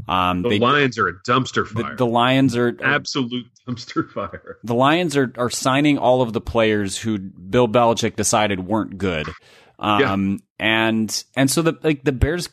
Um, 0.08 0.42
the 0.42 0.48
they, 0.50 0.58
Lions 0.58 0.98
are 0.98 1.08
a 1.08 1.12
dumpster 1.28 1.66
fire, 1.66 1.94
the 1.96 2.06
Lions 2.06 2.56
are, 2.56 2.68
are 2.68 2.84
absolute 2.84 3.46
dumpster 3.68 4.08
fire. 4.10 4.58
the 4.64 4.74
Lions 4.74 5.16
are 5.16 5.32
are 5.36 5.50
signing 5.50 5.98
all 5.98 6.22
of 6.22 6.32
the 6.32 6.40
players 6.40 6.98
who 6.98 7.18
Bill 7.18 7.68
Belichick 7.68 8.16
decided 8.16 8.66
weren't 8.66 8.98
good. 8.98 9.28
Um, 9.78 10.40
and 10.58 11.24
and 11.36 11.50
so 11.50 11.62
the 11.62 11.78
like 11.82 12.04
the 12.04 12.12
Bears 12.12 12.48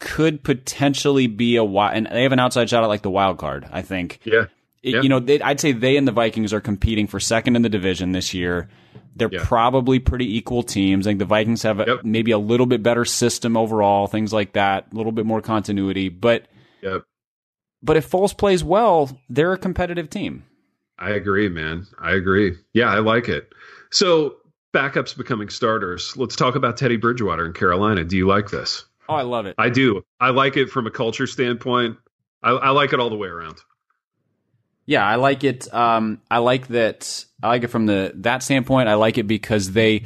could 0.00 0.42
potentially 0.44 1.26
be 1.26 1.56
a 1.56 1.64
wild, 1.64 1.96
and 1.96 2.06
they 2.10 2.22
have 2.24 2.32
an 2.32 2.38
outside 2.40 2.68
shot 2.68 2.82
at 2.84 2.88
like 2.88 3.02
the 3.02 3.10
wild 3.10 3.38
card. 3.38 3.66
I 3.72 3.82
think. 3.82 4.20
Yeah, 4.24 4.44
It- 4.82 4.94
Yeah. 4.96 5.00
You 5.02 5.08
know, 5.08 5.18
they, 5.20 5.40
I'd 5.40 5.60
say 5.60 5.72
they 5.72 5.96
and 5.96 6.06
the 6.06 6.12
Vikings 6.12 6.52
are 6.52 6.60
competing 6.60 7.06
for 7.06 7.18
second 7.20 7.56
in 7.56 7.62
the 7.62 7.68
division 7.70 8.12
this 8.12 8.34
year. 8.34 8.68
They're 9.16 9.30
Yeah. 9.32 9.44
probably 9.44 9.98
pretty 9.98 10.36
equal 10.36 10.62
teams. 10.62 11.06
I 11.06 11.10
think 11.10 11.20
the 11.20 11.24
Vikings 11.24 11.62
have 11.62 11.80
a, 11.80 11.84
Yep. 11.86 12.04
maybe 12.04 12.32
a 12.32 12.38
little 12.38 12.66
bit 12.66 12.82
better 12.82 13.04
system 13.06 13.56
overall, 13.56 14.06
things 14.08 14.32
like 14.32 14.52
that, 14.54 14.88
a 14.92 14.96
little 14.96 15.12
bit 15.12 15.24
more 15.24 15.40
continuity. 15.40 16.08
But 16.10 16.48
yep. 16.84 17.02
but 17.82 17.96
if 17.96 18.10
Foles 18.10 18.36
plays 18.36 18.62
well, 18.62 19.18
they're 19.28 19.52
a 19.52 19.58
competitive 19.58 20.10
team. 20.10 20.44
I 20.98 21.10
agree, 21.10 21.48
man. 21.48 21.86
I 21.98 22.12
agree. 22.12 22.56
Yeah, 22.72 22.88
I 22.88 23.00
like 23.00 23.28
it. 23.28 23.52
So 23.90 24.36
backups 24.72 25.16
becoming 25.16 25.48
starters. 25.48 26.16
Let's 26.16 26.36
talk 26.36 26.54
about 26.54 26.76
Teddy 26.76 26.96
Bridgewater 26.96 27.46
in 27.46 27.52
Carolina. 27.52 28.04
Do 28.04 28.16
you 28.16 28.26
like 28.26 28.50
this? 28.50 28.84
Oh, 29.08 29.14
I 29.14 29.22
love 29.22 29.46
it. 29.46 29.54
I 29.58 29.70
do. 29.70 30.04
I 30.20 30.30
like 30.30 30.56
it 30.56 30.70
from 30.70 30.86
a 30.86 30.90
culture 30.90 31.26
standpoint. 31.26 31.96
I, 32.42 32.50
I 32.50 32.70
like 32.70 32.92
it 32.92 33.00
all 33.00 33.10
the 33.10 33.16
way 33.16 33.28
around. 33.28 33.56
Yeah, 34.86 35.06
I 35.06 35.16
like 35.16 35.44
it. 35.44 35.72
Um, 35.72 36.20
I 36.30 36.38
like 36.38 36.68
that. 36.68 37.24
I 37.42 37.48
like 37.48 37.64
it 37.64 37.68
from 37.68 37.86
the 37.86 38.12
that 38.16 38.42
standpoint. 38.42 38.88
I 38.88 38.94
like 38.94 39.16
it 39.16 39.24
because 39.24 39.72
they 39.72 40.02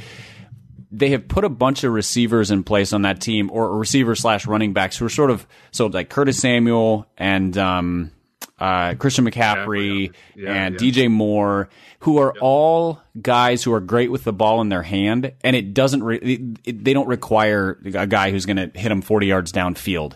they 0.90 1.11
have 1.11 1.29
put 1.29 1.44
a 1.44 1.48
bunch 1.48 1.85
of 1.85 1.92
receivers 1.92 2.51
in 2.51 2.64
place 2.64 2.92
on 2.92 3.03
that 3.03 3.20
team, 3.20 3.51
or 3.53 3.77
receivers 3.77 4.20
slash 4.20 4.46
running 4.46 4.72
backs 4.72 4.96
who 4.96 5.05
are 5.07 5.11
sort 5.11 5.31
of 5.31 5.46
so 5.70 5.87
like 5.87 6.09
Curtis 6.09 6.38
Samuel 6.40 7.07
and 7.18 7.57
um, 7.59 8.11
uh, 8.59 8.94
Christian 8.94 9.24
McCaffrey 9.29 10.12
Yeah, 10.35 10.53
and 10.53 10.81
yeah. 10.81 10.90
DJ 10.90 11.11
Moore, 11.11 11.68
who 12.01 12.18
are 12.18 12.33
all 12.40 13.01
guys 13.20 13.62
who 13.62 13.72
are 13.74 13.81
great 13.81 14.11
with 14.11 14.24
the 14.24 14.33
ball 14.33 14.61
in 14.61 14.68
their 14.70 14.83
hand, 14.83 15.33
and 15.42 15.55
it 15.55 15.74
doesn't. 15.74 16.03
Re- 16.03 16.18
it, 16.18 16.40
it- 16.64 16.85
they 16.85 16.92
don't 16.94 17.09
require 17.09 17.79
a 17.94 18.07
guy 18.07 18.31
who's 18.31 18.46
going 18.46 18.57
to 18.57 18.79
hit 18.79 18.88
them 18.88 19.03
forty 19.03 19.27
yards 19.27 19.53
downfield. 19.53 20.14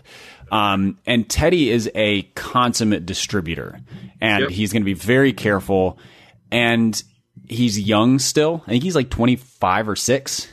Um, 0.51 0.99
and 1.07 1.27
Teddy 1.27 1.69
is 1.71 1.89
a 1.95 2.23
consummate 2.35 3.05
distributor, 3.05 3.79
and 4.21 4.41
Yep. 4.43 4.49
he's 4.51 4.71
going 4.73 4.81
to 4.83 4.85
be 4.85 4.93
very 4.93 5.33
careful. 5.33 5.97
And 6.51 7.01
he's 7.47 7.79
young 7.79 8.19
still. 8.19 8.61
I 8.67 8.71
think 8.71 8.83
he's 8.83 8.95
like 8.95 9.09
twenty 9.09 9.35
five 9.37 9.87
or 9.89 9.95
six. 9.95 10.47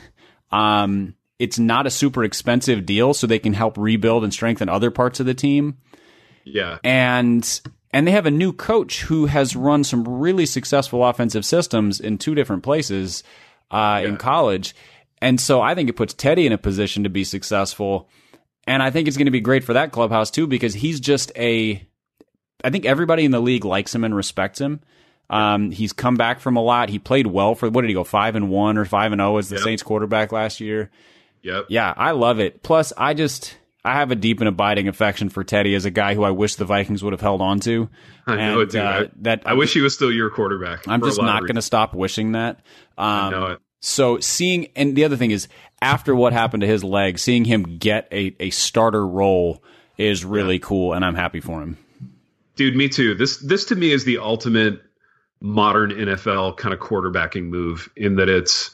Um, 0.51 1.15
it's 1.39 1.57
not 1.57 1.87
a 1.87 1.89
super 1.91 2.23
expensive 2.23 2.85
deal, 2.85 3.13
so 3.13 3.25
they 3.27 3.39
can 3.39 3.53
help 3.53 3.77
rebuild 3.77 4.23
and 4.23 4.33
strengthen 4.33 4.69
other 4.69 4.91
parts 4.91 5.19
of 5.19 5.25
the 5.25 5.33
team 5.33 5.77
Yeah. 6.43 6.77
and 6.83 7.61
and 7.93 8.07
they 8.07 8.11
have 8.11 8.25
a 8.25 8.31
new 8.31 8.53
coach 8.53 9.01
who 9.01 9.25
has 9.25 9.55
run 9.55 9.83
some 9.83 10.07
really 10.07 10.45
successful 10.45 11.05
offensive 11.05 11.45
systems 11.45 11.99
in 11.99 12.17
two 12.17 12.35
different 12.35 12.63
places 12.63 13.23
uh, 13.71 14.01
in 14.03 14.17
college, 14.17 14.75
and 15.21 15.39
so 15.41 15.61
I 15.61 15.75
think 15.75 15.89
it 15.89 15.95
puts 15.95 16.13
Teddy 16.13 16.45
in 16.45 16.53
a 16.53 16.57
position 16.57 17.03
to 17.03 17.09
be 17.09 17.23
successful, 17.23 18.09
and 18.67 18.83
I 18.83 18.91
think 18.91 19.07
it's 19.07 19.17
going 19.17 19.25
to 19.25 19.31
be 19.31 19.41
great 19.41 19.63
for 19.63 19.73
that 19.73 19.91
clubhouse 19.91 20.29
too 20.31 20.45
because 20.47 20.73
he's 20.73 20.99
just 20.99 21.31
a. 21.37 21.85
I 22.63 22.69
think 22.69 22.85
everybody 22.85 23.25
in 23.25 23.31
the 23.31 23.39
league 23.41 23.65
likes 23.65 23.95
him 23.95 24.03
and 24.03 24.15
respects 24.15 24.59
him. 24.61 24.81
Um, 25.31 25.71
he's 25.71 25.93
come 25.93 26.15
back 26.15 26.39
from 26.41 26.57
a 26.57 26.61
lot. 26.61 26.89
He 26.89 26.99
played 26.99 27.25
well 27.25 27.55
for 27.55 27.69
what 27.69 27.81
did 27.81 27.87
he 27.87 27.93
go 27.93 28.03
five 28.03 28.35
and 28.35 28.49
one 28.49 28.77
or 28.77 28.85
five 28.85 29.11
and 29.13 29.19
zero 29.19 29.37
as 29.37 29.49
the 29.49 29.55
Yep. 29.55 29.63
Saints 29.63 29.81
quarterback 29.83 30.31
last 30.31 30.59
year. 30.59 30.91
Yep. 31.41 31.65
Yeah, 31.69 31.93
I 31.95 32.11
love 32.11 32.39
it. 32.39 32.61
Plus, 32.63 32.91
I 32.97 33.13
just 33.13 33.57
I 33.83 33.93
have 33.93 34.11
a 34.11 34.15
deep 34.15 34.41
and 34.41 34.47
abiding 34.49 34.87
affection 34.87 35.29
for 35.29 35.43
Teddy 35.43 35.73
as 35.73 35.85
a 35.85 35.89
guy 35.89 36.13
who 36.15 36.23
I 36.23 36.31
wish 36.31 36.55
the 36.55 36.65
Vikings 36.65 37.01
would 37.03 37.13
have 37.13 37.21
held 37.21 37.41
on 37.41 37.59
to. 37.61 37.89
I 38.27 38.35
know 38.35 38.41
And, 38.41 38.61
it, 38.61 38.69
dude. 38.71 38.81
uh, 38.81 38.85
I, 38.85 39.09
that 39.21 39.43
I 39.45 39.53
wish 39.53 39.73
he 39.73 39.81
was 39.81 39.95
still 39.95 40.11
your 40.11 40.29
quarterback. 40.29 40.87
I'm 40.87 41.01
just 41.01 41.19
not 41.21 41.41
going 41.41 41.55
to 41.55 41.61
stop 41.63 41.93
wishing 41.95 42.33
that. 42.33 42.57
Um, 42.97 43.05
I 43.07 43.29
know 43.31 43.45
it. 43.47 43.59
So 43.79 44.19
seeing, 44.19 44.67
and 44.75 44.95
the 44.95 45.05
other 45.05 45.17
thing 45.17 45.31
is, 45.31 45.47
after 45.81 46.13
what 46.15 46.33
happened 46.33 46.61
to 46.61 46.67
his 46.67 46.83
leg, 46.83 47.17
seeing 47.17 47.45
him 47.45 47.77
get 47.79 48.07
a, 48.11 48.35
a 48.39 48.49
starter 48.51 49.07
role 49.07 49.63
is 49.97 50.23
really 50.23 50.59
cool, 50.59 50.93
and 50.93 51.03
I'm 51.03 51.15
happy 51.15 51.39
for 51.39 51.61
him. 51.63 51.77
Dude, 52.55 52.75
me 52.75 52.89
too. 52.89 53.15
This 53.15 53.37
this 53.37 53.65
to 53.65 53.75
me 53.75 53.91
is 53.91 54.05
the 54.05 54.19
ultimate 54.19 54.81
modern 55.41 55.91
NFL 55.91 56.57
kind 56.57 56.73
of 56.73 56.79
quarterbacking 56.79 57.45
move 57.45 57.89
in 57.95 58.15
that 58.15 58.29
it's 58.29 58.71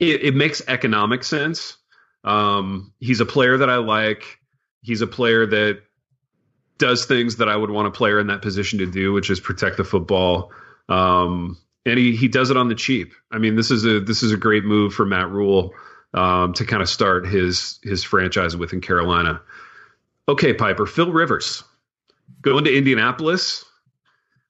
it, 0.00 0.22
it 0.22 0.34
makes 0.34 0.62
economic 0.66 1.22
sense. 1.22 1.76
Um, 2.24 2.92
he's 3.00 3.20
a 3.20 3.26
player 3.26 3.58
that 3.58 3.70
I 3.70 3.76
like. 3.76 4.38
He's 4.82 5.02
a 5.02 5.06
player 5.06 5.46
that 5.46 5.82
does 6.78 7.04
things 7.04 7.36
that 7.36 7.48
I 7.48 7.56
would 7.56 7.70
want 7.70 7.86
a 7.86 7.90
player 7.90 8.18
in 8.18 8.26
that 8.28 8.42
position 8.42 8.78
to 8.80 8.86
do, 8.86 9.12
which 9.12 9.30
is 9.30 9.40
protect 9.40 9.76
the 9.76 9.84
football. 9.84 10.50
Um, 10.88 11.56
and 11.86 11.98
he, 11.98 12.16
he 12.16 12.28
does 12.28 12.50
it 12.50 12.56
on 12.56 12.68
the 12.68 12.74
cheap. 12.74 13.12
I 13.30 13.38
mean, 13.38 13.54
this 13.54 13.70
is 13.70 13.84
a 13.84 14.00
this 14.00 14.22
is 14.22 14.32
a 14.32 14.36
great 14.36 14.64
move 14.64 14.94
for 14.94 15.04
Matt 15.04 15.30
Rhule 15.30 15.74
um, 16.14 16.54
to 16.54 16.64
kind 16.64 16.82
of 16.82 16.88
start 16.88 17.26
his 17.26 17.78
his 17.82 18.02
franchise 18.02 18.56
with 18.56 18.72
in 18.72 18.80
Carolina. 18.80 19.40
Okay, 20.28 20.54
Piper, 20.54 20.86
Phil 20.86 21.12
Rivers 21.12 21.62
going 22.40 22.64
to 22.64 22.74
Indianapolis, 22.74 23.64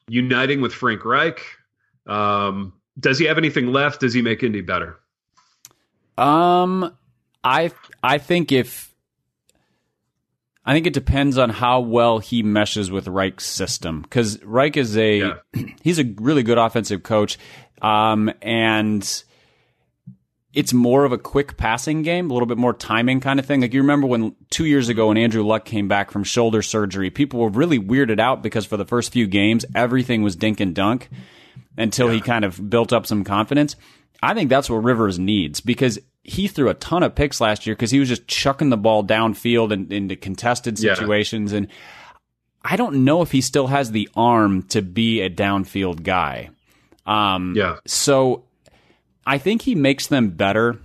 uniting 0.09 0.61
with 0.61 0.73
Frank 0.73 1.05
Reich. 1.05 1.41
Um, 2.07 2.75
does 2.99 3.19
he 3.19 3.27
have 3.27 3.39
anything 3.39 3.67
left? 3.69 4.01
Does 4.01 4.15
he 4.15 4.23
make 4.23 4.43
Indy 4.43 4.61
better? 4.61 4.99
Um, 6.17 6.95
I 7.43 7.73
I 8.03 8.19
think 8.19 8.53
if 8.53 8.95
I 10.65 10.73
think 10.73 10.87
it 10.87 10.93
depends 10.93 11.37
on 11.39 11.51
how 11.51 11.81
well 11.81 12.19
he 12.21 12.43
meshes 12.43 12.91
with 12.91 13.09
Reich's 13.09 13.45
system 13.45 14.03
because 14.03 14.43
Reich 14.43 14.77
is 14.77 14.97
a 14.97 15.19
Yeah. 15.19 15.35
he's 15.83 15.99
a 15.99 16.05
really 16.19 16.43
good 16.43 16.59
offensive 16.59 17.03
coach, 17.03 17.39
um, 17.83 18.33
and 18.41 19.25
it's 20.55 20.73
more 20.73 21.05
of 21.05 21.13
a 21.13 21.19
quick 21.19 21.57
passing 21.57 22.03
game, 22.03 22.31
a 22.31 22.33
little 22.33 22.47
bit 22.47 22.59
more 22.59 22.73
timing 22.73 23.21
kind 23.21 23.39
of 23.41 23.47
thing. 23.47 23.61
Like 23.61 23.75
you 23.75 23.81
remember 23.81 24.07
when 24.07 24.35
two 24.51 24.65
years 24.67 24.89
ago 24.89 25.09
when 25.09 25.17
Andrew 25.17 25.43
Luck 25.45 25.65
came 25.65 25.89
back 25.89 26.11
from 26.11 26.23
shoulder 26.25 26.63
surgery, 26.63 27.11
people 27.11 27.41
were 27.41 27.49
really 27.49 27.79
weirded 27.79 28.21
out 28.21 28.43
because 28.43 28.65
for 28.65 28.77
the 28.77 28.85
first 28.85 29.13
few 29.13 29.27
games 29.27 29.65
everything 29.75 30.23
was 30.23 30.37
dink 30.37 30.61
and 30.61 30.75
dunk 30.75 31.09
until 31.77 32.09
he 32.09 32.21
kind 32.21 32.45
of 32.45 32.71
built 32.71 32.93
up 32.93 33.07
some 33.07 33.25
confidence. 33.25 33.75
I 34.23 34.33
think 34.33 34.49
that's 34.49 34.71
what 34.71 34.77
Rivers 34.85 35.19
needs 35.19 35.61
because 35.61 35.99
he 36.23 36.49
threw 36.49 36.71
a 36.71 36.75
ton 36.75 37.03
of 37.03 37.15
picks 37.15 37.41
last 37.41 37.67
year 37.67 37.75
because 37.75 37.91
he 37.91 37.99
was 37.99 38.09
just 38.09 38.27
chucking 38.27 38.71
the 38.71 38.77
ball 38.77 39.05
downfield 39.05 39.73
and 39.73 39.93
into 39.93 40.17
contested 40.17 40.79
Yeah. 40.81 40.95
situations. 40.95 41.53
And 41.53 41.69
I 42.63 42.77
don't 42.77 43.05
know 43.05 43.21
if 43.21 43.33
he 43.33 43.41
still 43.43 43.67
has 43.67 43.91
the 43.91 44.09
arm 44.17 44.63
to 44.69 44.81
be 44.81 45.21
a 45.21 45.29
downfield 45.29 46.03
guy. 46.03 46.49
Um, 47.07 47.55
Yeah. 47.57 47.77
So 47.87 48.45
I 49.27 49.39
think 49.39 49.63
he 49.63 49.75
makes 49.75 50.07
them 50.07 50.31
better 50.31 50.79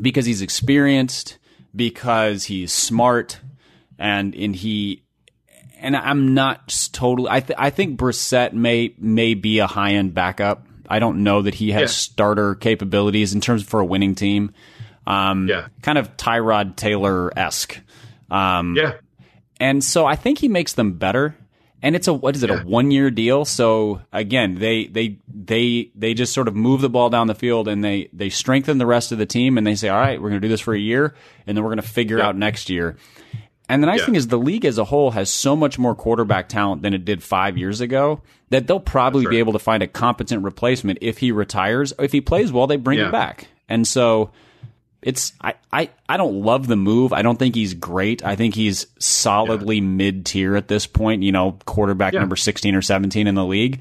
because 0.00 0.26
he's 0.26 0.42
experienced, 0.42 1.38
because 1.74 2.44
he's 2.44 2.72
smart, 2.72 3.40
and 3.98 4.34
and 4.34 4.54
he 4.54 5.02
and 5.80 5.96
I'm 5.96 6.34
not 6.34 6.88
totally. 6.92 7.28
I 7.30 7.40
th- 7.40 7.58
I 7.58 7.70
think 7.70 7.98
Brissett 7.98 8.52
may 8.52 8.94
may 8.98 9.34
be 9.34 9.58
a 9.58 9.66
high 9.66 9.92
end 9.94 10.14
backup. 10.14 10.66
I 10.88 10.98
don't 11.00 11.24
know 11.24 11.42
that 11.42 11.54
he 11.54 11.72
has 11.72 11.82
Yeah. 11.82 11.86
starter 11.88 12.54
capabilities 12.54 13.34
in 13.34 13.40
terms 13.40 13.62
for 13.64 13.80
a 13.80 13.84
winning 13.84 14.14
team. 14.14 14.52
Um, 15.06 15.48
Yeah. 15.48 15.68
kind 15.82 15.98
of 15.98 16.16
Tyrod 16.16 16.76
Taylor 16.76 17.36
esque. 17.36 17.80
Um, 18.30 18.76
Yeah. 18.76 18.92
and 19.58 19.82
so 19.82 20.06
I 20.06 20.14
think 20.16 20.38
he 20.38 20.48
makes 20.48 20.72
them 20.74 20.92
better. 20.94 21.36
And 21.82 21.94
it's 21.94 22.08
a 22.08 22.12
what 22.14 22.34
is 22.34 22.42
it 22.42 22.50
Yeah. 22.50 22.62
a 22.62 22.66
one 22.66 22.90
year 22.90 23.10
deal? 23.10 23.44
So 23.44 24.00
again, 24.12 24.54
they 24.58 24.86
they 24.86 25.18
they 25.32 25.90
they 25.94 26.14
just 26.14 26.32
sort 26.32 26.48
of 26.48 26.56
move 26.56 26.80
the 26.80 26.88
ball 26.88 27.10
down 27.10 27.26
the 27.26 27.34
field 27.34 27.68
and 27.68 27.84
they 27.84 28.08
they 28.12 28.30
strengthen 28.30 28.78
the 28.78 28.86
rest 28.86 29.12
of 29.12 29.18
the 29.18 29.26
team 29.26 29.58
and 29.58 29.66
they 29.66 29.74
say, 29.74 29.88
all 29.88 30.00
right, 30.00 30.20
we're 30.20 30.30
going 30.30 30.40
to 30.40 30.46
do 30.46 30.50
this 30.50 30.60
for 30.60 30.74
a 30.74 30.78
year 30.78 31.14
and 31.46 31.56
then 31.56 31.62
we're 31.64 31.70
going 31.70 31.82
to 31.82 31.88
figure 31.88 32.18
Yeah. 32.18 32.28
out 32.28 32.36
next 32.36 32.70
year. 32.70 32.96
And 33.68 33.82
the 33.82 33.86
nice 33.86 34.00
Yeah. 34.00 34.06
thing 34.06 34.14
is 34.14 34.28
the 34.28 34.38
league 34.38 34.64
as 34.64 34.78
a 34.78 34.84
whole 34.84 35.10
has 35.10 35.28
so 35.28 35.54
much 35.56 35.78
more 35.78 35.94
quarterback 35.94 36.48
talent 36.48 36.82
than 36.82 36.94
it 36.94 37.04
did 37.04 37.22
five 37.22 37.58
years 37.58 37.80
ago 37.80 38.20
that 38.50 38.66
they'll 38.66 38.80
probably 38.80 39.24
That's 39.24 39.30
be 39.30 39.38
able 39.38 39.52
to 39.54 39.58
find 39.58 39.82
a 39.82 39.88
competent 39.88 40.44
replacement 40.44 40.98
if 41.02 41.18
he 41.18 41.30
retires. 41.32 41.92
If 41.98 42.12
he 42.12 42.20
plays 42.20 42.52
well, 42.52 42.66
they 42.68 42.76
bring 42.76 42.98
him 43.00 43.10
back. 43.10 43.48
And 43.68 43.86
so 43.86 44.30
it's 45.02 45.32
I, 45.40 45.54
I, 45.72 45.90
I 46.08 46.16
don't 46.16 46.42
love 46.42 46.66
the 46.66 46.76
move. 46.76 47.12
I 47.12 47.22
don't 47.22 47.38
think 47.38 47.54
he's 47.54 47.74
great. 47.74 48.24
I 48.24 48.34
think 48.36 48.54
he's 48.54 48.86
solidly 48.98 49.80
mid 49.80 50.26
tier 50.26 50.56
at 50.56 50.68
this 50.68 50.86
point, 50.86 51.22
you 51.22 51.32
know, 51.32 51.58
quarterback 51.66 52.12
Yeah. 52.14 52.20
number 52.20 52.36
sixteen 52.36 52.74
or 52.74 52.82
seventeen 52.82 53.26
in 53.26 53.34
the 53.34 53.44
league. 53.44 53.80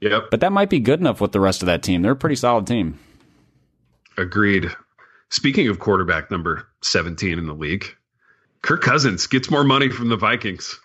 Yep. 0.00 0.24
But 0.30 0.40
that 0.40 0.52
might 0.52 0.70
be 0.70 0.78
good 0.80 1.00
enough 1.00 1.20
with 1.20 1.32
the 1.32 1.40
rest 1.40 1.62
of 1.62 1.66
that 1.66 1.82
team. 1.82 2.02
They're 2.02 2.12
a 2.12 2.16
pretty 2.16 2.36
solid 2.36 2.66
team. 2.66 2.98
Agreed. 4.16 4.70
Speaking 5.30 5.68
of 5.68 5.78
quarterback 5.78 6.30
number 6.30 6.66
17 6.82 7.38
in 7.38 7.46
the 7.46 7.52
league, 7.52 7.84
Kirk 8.62 8.80
Cousins 8.82 9.26
gets 9.26 9.50
more 9.50 9.64
money 9.64 9.88
from 9.90 10.08
the 10.08 10.16
Vikings. 10.16 10.78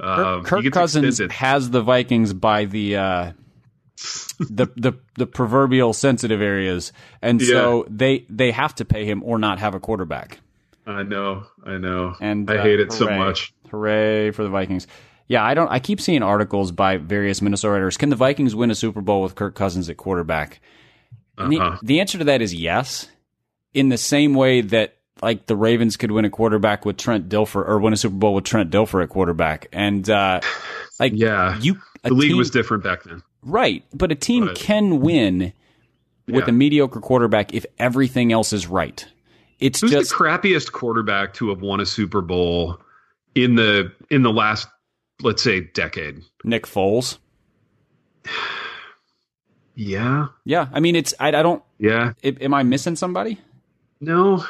Um, 0.00 0.44
Kirk 0.44 0.64
Cousins 0.72 1.06
extended. 1.20 1.32
has 1.32 1.70
the 1.70 1.82
Vikings 1.82 2.32
by 2.32 2.66
the 2.66 2.96
uh, 2.96 3.32
the 4.38 4.66
the 4.76 4.92
the 5.16 5.26
proverbial 5.26 5.92
sensitive 5.92 6.40
areas, 6.40 6.92
and 7.22 7.40
so 7.42 7.86
they 7.88 8.24
they 8.28 8.50
have 8.52 8.74
to 8.76 8.84
pay 8.84 9.04
him 9.04 9.22
or 9.24 9.38
not 9.38 9.58
have 9.58 9.74
a 9.74 9.80
quarterback. 9.80 10.38
I 10.86 11.02
know. 11.02 11.44
I 11.66 11.76
know. 11.78 12.14
And 12.20 12.50
I 12.50 12.56
uh, 12.58 12.62
hate 12.62 12.80
it 12.80 12.92
so 12.92 13.06
much. 13.10 13.52
Hooray 13.70 14.30
for 14.30 14.42
the 14.42 14.48
Vikings! 14.48 14.86
Yeah, 15.26 15.44
I 15.44 15.54
don't. 15.54 15.68
I 15.68 15.78
keep 15.80 16.00
seeing 16.00 16.22
articles 16.22 16.72
by 16.72 16.96
various 16.96 17.42
Minnesota 17.42 17.72
writers. 17.74 17.96
Can 17.96 18.08
the 18.08 18.16
Vikings 18.16 18.54
win 18.54 18.70
a 18.70 18.74
Super 18.74 19.00
Bowl 19.02 19.22
with 19.22 19.34
Kirk 19.34 19.54
Cousins 19.54 19.90
at 19.90 19.96
quarterback? 19.98 20.60
The, 21.36 21.58
Uh-huh. 21.58 21.78
the 21.82 22.00
answer 22.00 22.18
to 22.18 22.24
that 22.24 22.40
is 22.42 22.54
yes. 22.54 23.08
In 23.74 23.90
the 23.90 23.98
same 23.98 24.34
way 24.34 24.62
that 24.62 24.96
like 25.20 25.46
the 25.46 25.54
Ravens 25.56 25.96
could 25.98 26.10
win 26.10 26.24
a 26.24 26.30
quarterback 26.30 26.84
with 26.86 26.96
Trent 26.96 27.28
Dilfer 27.28 27.66
or 27.68 27.78
win 27.78 27.92
a 27.92 27.96
Super 27.96 28.16
Bowl 28.16 28.34
with 28.34 28.44
Trent 28.44 28.70
Dilfer 28.70 29.02
at 29.02 29.08
quarterback, 29.10 29.68
and 29.72 30.08
uh, 30.08 30.40
like 30.98 31.12
Yeah. 31.16 31.58
you 31.60 31.78
The 32.04 32.14
league 32.14 32.30
team- 32.30 32.38
was 32.38 32.50
different 32.50 32.82
back 32.84 33.02
then. 33.04 33.22
Right, 33.42 33.84
but 33.92 34.10
a 34.12 34.14
team 34.14 34.46
But- 34.46 34.56
can 34.56 35.00
win 35.00 35.52
with 36.26 36.44
Yeah. 36.44 36.50
a 36.50 36.52
mediocre 36.52 37.00
quarterback 37.00 37.54
if 37.54 37.64
everything 37.78 38.32
else 38.32 38.52
is 38.52 38.66
right. 38.66 39.06
It's 39.60 39.80
Who's 39.80 39.90
just 39.90 40.10
the 40.10 40.16
crappiest 40.16 40.72
quarterback 40.72 41.34
to 41.34 41.48
have 41.48 41.60
won 41.62 41.80
a 41.80 41.86
Super 41.86 42.20
Bowl 42.20 42.80
in 43.34 43.54
the 43.56 43.92
in 44.10 44.22
the 44.22 44.32
last 44.32 44.68
let's 45.22 45.42
say 45.42 45.60
decade? 45.60 46.22
Nick 46.44 46.64
Foles. 46.66 47.18
Yeah. 49.74 50.26
Yeah, 50.44 50.68
I 50.72 50.80
mean 50.80 50.96
it's 50.96 51.14
I, 51.20 51.28
I 51.28 51.42
don't. 51.42 51.62
Yeah. 51.78 52.12
i- 52.24 52.36
Am 52.40 52.52
I 52.54 52.62
missing 52.64 52.96
somebody? 52.96 53.38
No. 54.00 54.44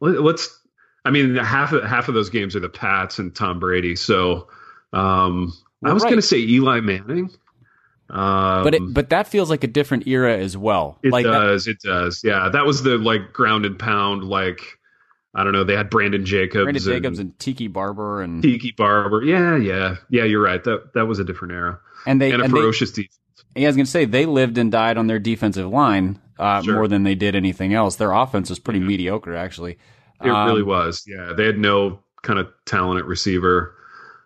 Let- 0.00 0.22
Let's. 0.22 0.58
I 1.04 1.10
mean, 1.10 1.36
half 1.36 1.72
of 1.72 1.84
half 1.84 2.08
of 2.08 2.14
those 2.14 2.30
games 2.30 2.54
are 2.56 2.60
the 2.60 2.68
Pats 2.68 3.18
and 3.18 3.34
Tom 3.34 3.58
Brady. 3.58 3.96
So, 3.96 4.48
um, 4.92 5.52
I 5.84 5.92
was 5.92 6.02
right. 6.02 6.10
going 6.10 6.20
to 6.20 6.26
say 6.26 6.38
Eli 6.38 6.80
Manning. 6.80 7.30
Um, 8.10 8.64
But 8.64 8.74
it, 8.74 8.82
but 8.92 9.10
that 9.10 9.28
feels 9.28 9.50
like 9.50 9.62
a 9.62 9.68
different 9.68 10.06
era 10.08 10.36
as 10.36 10.56
well. 10.56 10.98
it 11.02 11.12
like 11.12 11.24
that- 11.24 11.30
does. 11.32 11.66
it 11.68 11.78
does. 11.80 12.22
Yeah, 12.24 12.48
that 12.48 12.66
was 12.66 12.82
the 12.82 12.98
like 12.98 13.32
ground 13.32 13.64
and 13.64 13.78
pound. 13.78 14.24
Like 14.24 14.60
I 15.34 15.44
don't 15.44 15.52
know. 15.52 15.62
They 15.62 15.76
had 15.76 15.90
Brandon 15.90 16.24
Jacobs, 16.26 16.64
Brandon 16.64 16.82
and 16.92 17.02
Jacobs 17.02 17.18
and 17.20 17.38
Tiki 17.38 17.68
Barber 17.68 18.20
and 18.20 18.42
Tiki 18.42 18.72
Barber. 18.72 19.22
Yeah, 19.22 19.56
yeah, 19.56 19.96
yeah. 20.10 20.24
You're 20.24 20.42
right. 20.42 20.62
That 20.64 20.92
that 20.94 21.06
was 21.06 21.20
a 21.20 21.24
different 21.24 21.52
era 21.54 21.78
and 22.06 22.20
they 22.20 22.32
and 22.32 22.42
a 22.42 22.46
and 22.46 22.52
they, 22.52 22.58
ferocious 22.58 22.90
defense. 22.90 23.16
yeah, 23.54 23.66
I 23.66 23.68
was 23.68 23.76
going 23.76 23.84
to 23.86 23.90
say 23.90 24.06
they 24.06 24.26
lived 24.26 24.58
and 24.58 24.72
died 24.72 24.96
on 24.98 25.06
their 25.06 25.20
defensive 25.20 25.68
line 25.70 26.18
uh, 26.38 26.62
Sure. 26.62 26.74
more 26.74 26.88
than 26.88 27.04
they 27.04 27.14
did 27.14 27.36
anything 27.36 27.74
else. 27.74 27.94
Their 27.96 28.10
offense 28.10 28.50
was 28.50 28.58
pretty 28.58 28.80
mediocre 28.80 29.36
actually. 29.36 29.78
It 30.24 30.28
Um, 30.30 30.48
really 30.48 30.64
was. 30.64 31.04
Yeah, 31.06 31.32
they 31.36 31.46
had 31.46 31.58
no 31.58 32.00
kind 32.22 32.40
of 32.40 32.48
talent 32.66 32.98
at 32.98 33.06
receiver. 33.06 33.74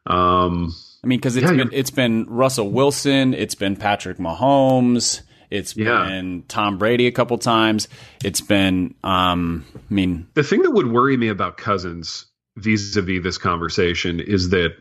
Um, 0.07 0.75
I 1.05 1.07
mean, 1.07 1.19
because 1.19 1.37
it's 1.37 1.45
Yeah, 1.51 1.57
been 1.59 1.71
it's 1.73 1.91
been 1.91 2.25
Russell 2.25 2.71
Wilson, 2.71 3.35
it's 3.35 3.55
been 3.55 3.77
Patrick 3.77 4.17
Mahomes, 4.17 5.21
it's 5.51 5.77
Yeah. 5.77 6.07
been 6.09 6.45
Tom 6.49 6.79
Brady 6.79 7.07
a 7.07 7.13
couple 7.13 7.37
times. 7.37 7.89
It's 8.25 8.41
been, 8.41 8.95
um, 9.05 9.67
I 9.77 9.81
mean, 9.93 10.27
the 10.33 10.43
thing 10.43 10.63
that 10.63 10.71
would 10.71 10.87
worry 10.91 11.17
me 11.19 11.29
about 11.29 11.59
Cousins 11.59 12.25
vis-a-vis 12.57 13.23
this 13.23 13.37
conversation 13.37 14.19
is 14.19 14.49
that 14.51 14.75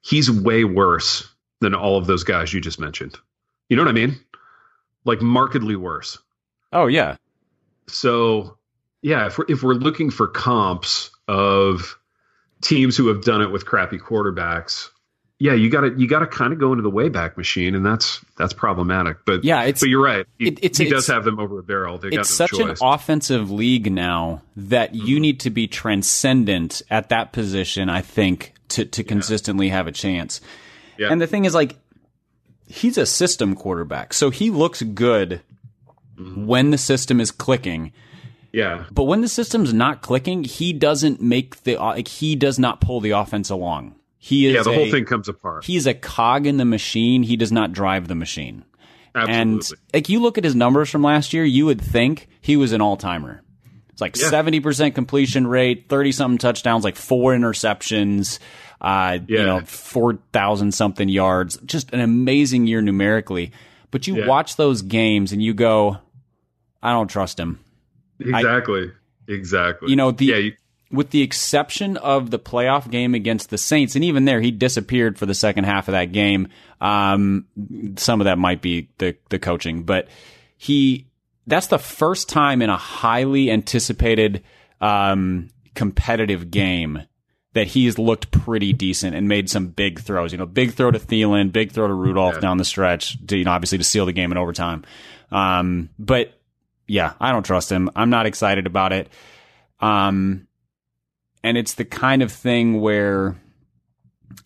he's 0.00 0.28
way 0.30 0.64
worse 0.64 1.28
than 1.60 1.74
all 1.74 1.96
of 1.96 2.06
those 2.06 2.24
guys 2.24 2.52
you 2.52 2.60
just 2.60 2.80
mentioned. 2.80 3.16
You 3.68 3.76
know 3.76 3.82
what 3.84 3.90
I 3.90 3.92
mean? 3.92 4.18
Like 5.04 5.22
markedly 5.22 5.76
worse. 5.76 6.18
oh 6.72 6.86
yeah, 6.88 7.16
So, 7.86 8.56
yeah, 9.02 9.26
if 9.26 9.38
we're, 9.38 9.44
if 9.48 9.62
we're 9.62 9.74
looking 9.74 10.10
for 10.10 10.26
comps 10.26 11.10
of 11.28 11.96
teams 12.62 12.96
who 12.96 13.08
have 13.08 13.22
done 13.22 13.42
it 13.42 13.50
with 13.52 13.66
crappy 13.66 13.98
quarterbacks, 13.98 14.88
yeah, 15.44 15.54
you 15.54 15.68
got 15.70 15.80
to 15.80 15.92
you 15.98 16.06
got 16.06 16.20
to 16.20 16.26
kind 16.28 16.52
of 16.52 16.60
go 16.60 16.70
into 16.72 16.82
the 16.82 16.90
wayback 16.90 17.36
machine, 17.36 17.74
and 17.74 17.84
that's 17.84 18.24
that's 18.38 18.52
problematic. 18.52 19.16
But 19.26 19.42
Yeah, 19.44 19.62
it's- 19.62 19.80
but 19.80 19.88
you're 19.88 20.02
right. 20.02 20.24
He, 20.38 20.46
it- 20.48 20.58
it's- 20.62 20.78
he 20.78 20.84
it's- 20.86 20.92
does 21.06 21.06
have 21.08 21.24
them 21.24 21.40
over 21.40 21.58
a 21.58 21.62
barrel. 21.64 21.98
They 21.98 22.10
got 22.10 22.20
it's 22.20 22.38
no 22.38 22.46
such 22.46 22.58
an 22.60 22.76
offensive 22.80 23.50
league 23.50 23.90
now 23.90 24.42
that 24.56 24.94
you 24.94 25.16
Mm-hmm. 25.16 25.22
need 25.22 25.40
to 25.40 25.50
be 25.50 25.66
transcendent 25.66 26.82
at 26.90 27.08
that 27.08 27.32
position. 27.32 27.88
I 27.88 28.02
think 28.02 28.52
to 28.68 28.84
to 28.84 29.02
consistently 29.02 29.68
have 29.70 29.86
a 29.88 29.92
chance. 29.92 30.40
Yeah. 30.98 31.08
And 31.10 31.20
the 31.20 31.26
thing 31.26 31.44
is, 31.44 31.54
like, 31.54 31.76
he's 32.68 32.96
a 32.98 33.06
system 33.06 33.54
quarterback, 33.56 34.12
so 34.14 34.30
he 34.30 34.50
looks 34.50 34.82
good 34.82 35.40
Mm-hmm. 36.18 36.46
when 36.46 36.70
the 36.70 36.78
system 36.78 37.20
is 37.20 37.30
clicking. 37.30 37.90
yeah, 38.52 38.84
But 38.92 39.04
when 39.04 39.22
the 39.22 39.28
system's 39.28 39.72
not 39.72 40.02
clicking, 40.02 40.44
he 40.44 40.72
doesn't 40.74 41.22
make 41.22 41.62
the 41.64 41.76
like 41.76 42.06
he 42.06 42.36
does 42.36 42.58
not 42.58 42.80
pull 42.82 43.00
the 43.00 43.10
offense 43.12 43.48
along. 43.50 43.94
He 44.24 44.46
is 44.46 44.54
yeah. 44.54 44.62
The 44.62 44.70
a- 44.70 44.74
whole 44.74 44.88
thing 44.88 45.04
comes 45.04 45.28
apart. 45.28 45.64
He's 45.64 45.84
a 45.88 45.94
cog 45.94 46.46
in 46.46 46.56
the 46.56 46.64
machine. 46.64 47.24
He 47.24 47.36
does 47.36 47.50
not 47.50 47.72
drive 47.72 48.06
the 48.06 48.14
machine. 48.14 48.64
Absolutely. 49.16 49.42
And 49.42 49.70
like 49.92 50.08
you 50.08 50.22
look 50.22 50.38
at 50.38 50.44
his 50.44 50.54
numbers 50.54 50.88
from 50.90 51.02
last 51.02 51.32
year, 51.32 51.44
you 51.44 51.66
would 51.66 51.80
think 51.80 52.28
he 52.40 52.56
was 52.56 52.70
an 52.70 52.80
all 52.80 52.96
timer. 52.96 53.42
It's 53.90 54.00
like 54.00 54.16
Yeah. 54.16 54.30
seventy 54.30 54.60
percent 54.60 54.94
completion 54.94 55.48
rate, 55.48 55.88
thirty 55.88 56.12
something 56.12 56.38
touchdowns, 56.38 56.84
like 56.84 56.94
four 56.94 57.32
interceptions. 57.32 58.38
Uh, 58.80 59.18
yeah. 59.26 59.40
You 59.40 59.44
know, 59.44 59.60
four 59.62 60.20
thousand 60.32 60.72
something 60.72 61.08
yards, 61.08 61.58
just 61.64 61.92
an 61.92 61.98
amazing 61.98 62.68
year 62.68 62.80
numerically. 62.80 63.50
But 63.90 64.06
you 64.06 64.18
yeah. 64.18 64.28
watch 64.28 64.54
those 64.54 64.82
games 64.82 65.32
and 65.32 65.42
you 65.42 65.52
go, 65.52 65.98
I 66.80 66.92
don't 66.92 67.08
trust 67.08 67.40
him. 67.40 67.58
Exactly. 68.20 68.92
I, 69.28 69.32
exactly. 69.32 69.90
You 69.90 69.96
know 69.96 70.12
the. 70.12 70.26
Yeah, 70.26 70.36
you, 70.36 70.52
with 70.92 71.10
the 71.10 71.22
exception 71.22 71.96
of 71.96 72.30
the 72.30 72.38
playoff 72.38 72.90
game 72.90 73.14
against 73.14 73.50
the 73.50 73.58
Saints, 73.58 73.94
and 73.94 74.04
even 74.04 74.24
there, 74.24 74.40
he 74.40 74.50
disappeared 74.50 75.18
for 75.18 75.26
the 75.26 75.34
second 75.34 75.64
half 75.64 75.88
of 75.88 75.92
that 75.92 76.12
game. 76.12 76.48
Um, 76.80 77.46
some 77.96 78.20
of 78.20 78.26
that 78.26 78.38
might 78.38 78.60
be 78.60 78.88
the 78.98 79.16
the 79.30 79.38
coaching, 79.38 79.84
but 79.84 80.08
he 80.56 81.06
that's 81.46 81.68
the 81.68 81.78
first 81.78 82.28
time 82.28 82.62
in 82.62 82.70
a 82.70 82.76
highly 82.76 83.50
anticipated 83.50 84.42
um, 84.80 85.48
competitive 85.74 86.50
game 86.50 87.02
that 87.54 87.66
he's 87.66 87.98
looked 87.98 88.30
pretty 88.30 88.72
decent 88.72 89.14
and 89.14 89.28
made 89.28 89.50
some 89.50 89.68
big 89.68 90.00
throws. 90.00 90.32
You 90.32 90.38
know, 90.38 90.46
big 90.46 90.72
throw 90.72 90.90
to 90.90 90.98
Thielen, 90.98 91.52
big 91.52 91.72
throw 91.72 91.86
to 91.86 91.92
Rudolph 91.92 92.36
yeah. 92.36 92.40
down 92.40 92.56
the 92.56 92.64
stretch, 92.64 93.24
to, 93.26 93.36
you 93.36 93.44
know, 93.44 93.50
obviously 93.50 93.78
to 93.78 93.84
seal 93.84 94.06
the 94.06 94.12
game 94.12 94.32
in 94.32 94.38
overtime. 94.38 94.84
Um, 95.30 95.90
but 95.98 96.32
yeah, 96.86 97.12
I 97.20 97.32
don't 97.32 97.44
trust 97.44 97.70
him. 97.70 97.90
I'm 97.94 98.10
not 98.10 98.26
excited 98.26 98.66
about 98.66 98.92
it. 98.92 99.08
Um, 99.80 100.46
and 101.42 101.56
it's 101.56 101.74
the 101.74 101.84
kind 101.84 102.22
of 102.22 102.32
thing 102.32 102.80
where 102.80 103.36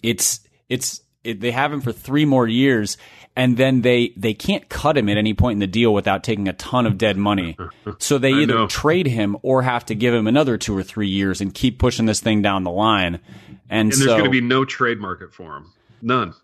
it's 0.03 0.41
it's 0.69 1.03
it, 1.25 1.41
they 1.41 1.51
have 1.51 1.73
him 1.73 1.81
for 1.81 1.93
three 1.93 2.25
more 2.25 2.47
years 2.47 2.97
and 3.37 3.57
then 3.57 3.83
they 3.83 4.13
they 4.17 4.35
can't 4.35 4.69
cut 4.69 4.97
him 4.97 5.09
at 5.09 5.19
any 5.19 5.35
point 5.35 5.57
in 5.57 5.59
the 5.61 5.67
deal 5.67 5.93
without 5.93 6.25
taking 6.25 6.49
a 6.49 6.53
ton 6.55 6.87
of 6.87 6.97
dead 6.97 7.17
money. 7.17 7.57
So 7.99 8.19
they 8.19 8.33
either 8.33 8.67
trade 8.67 9.07
him 9.07 9.37
or 9.43 9.63
have 9.63 9.85
to 9.87 9.95
give 9.95 10.15
him 10.15 10.27
another 10.27 10.57
two 10.57 10.77
or 10.77 10.83
three 10.83 11.09
years 11.09 11.41
and 11.41 11.53
keep 11.53 11.79
pushing 11.79 12.07
this 12.07 12.21
thing 12.21 12.41
down 12.43 12.65
the 12.65 12.71
line. 12.71 13.21
And, 13.69 13.91
and 13.91 13.95
so, 13.95 14.05
there's 14.05 14.13
going 14.13 14.25
to 14.25 14.31
be 14.31 14.41
no 14.41 14.65
trade 14.65 14.99
market 14.99 15.35
for 15.35 15.57
him. 15.57 15.73
None. 16.01 16.35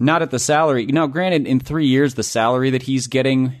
Not 0.00 0.22
at 0.22 0.30
the 0.30 0.38
salary. 0.38 0.86
Now, 0.86 1.06
granted, 1.06 1.46
in 1.46 1.60
three 1.60 1.86
years, 1.86 2.14
the 2.14 2.22
salary 2.22 2.70
that 2.70 2.82
he's 2.82 3.06
getting 3.06 3.54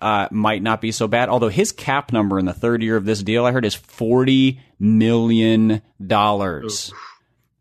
uh, 0.00 0.28
might 0.30 0.62
not 0.62 0.80
be 0.80 0.92
so 0.92 1.08
bad. 1.08 1.28
Although 1.28 1.48
his 1.48 1.72
cap 1.72 2.12
number 2.12 2.38
in 2.38 2.44
the 2.44 2.52
third 2.52 2.82
year 2.82 2.96
of 2.96 3.04
this 3.04 3.22
deal, 3.22 3.44
I 3.44 3.52
heard, 3.52 3.64
is 3.64 3.74
forty 3.74 4.60
million 4.78 5.82
dollars, 6.04 6.92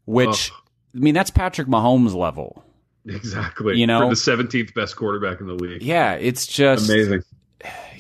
which 0.06 0.52
I 0.96 1.00
mean 1.00 1.14
that's 1.14 1.32
Patrick 1.32 1.68
Mahomes 1.68 2.16
level. 2.16 2.64
Exactly. 3.06 3.78
You 3.78 3.88
know, 3.88 4.02
For 4.02 4.10
the 4.10 4.16
seventeenth 4.16 4.74
best 4.74 4.96
quarterback 4.96 5.40
in 5.40 5.48
the 5.48 5.54
league. 5.54 5.84
Yeah, 5.84 6.14
it's 6.14 6.48
just 6.48 6.90
amazing. 6.90 7.24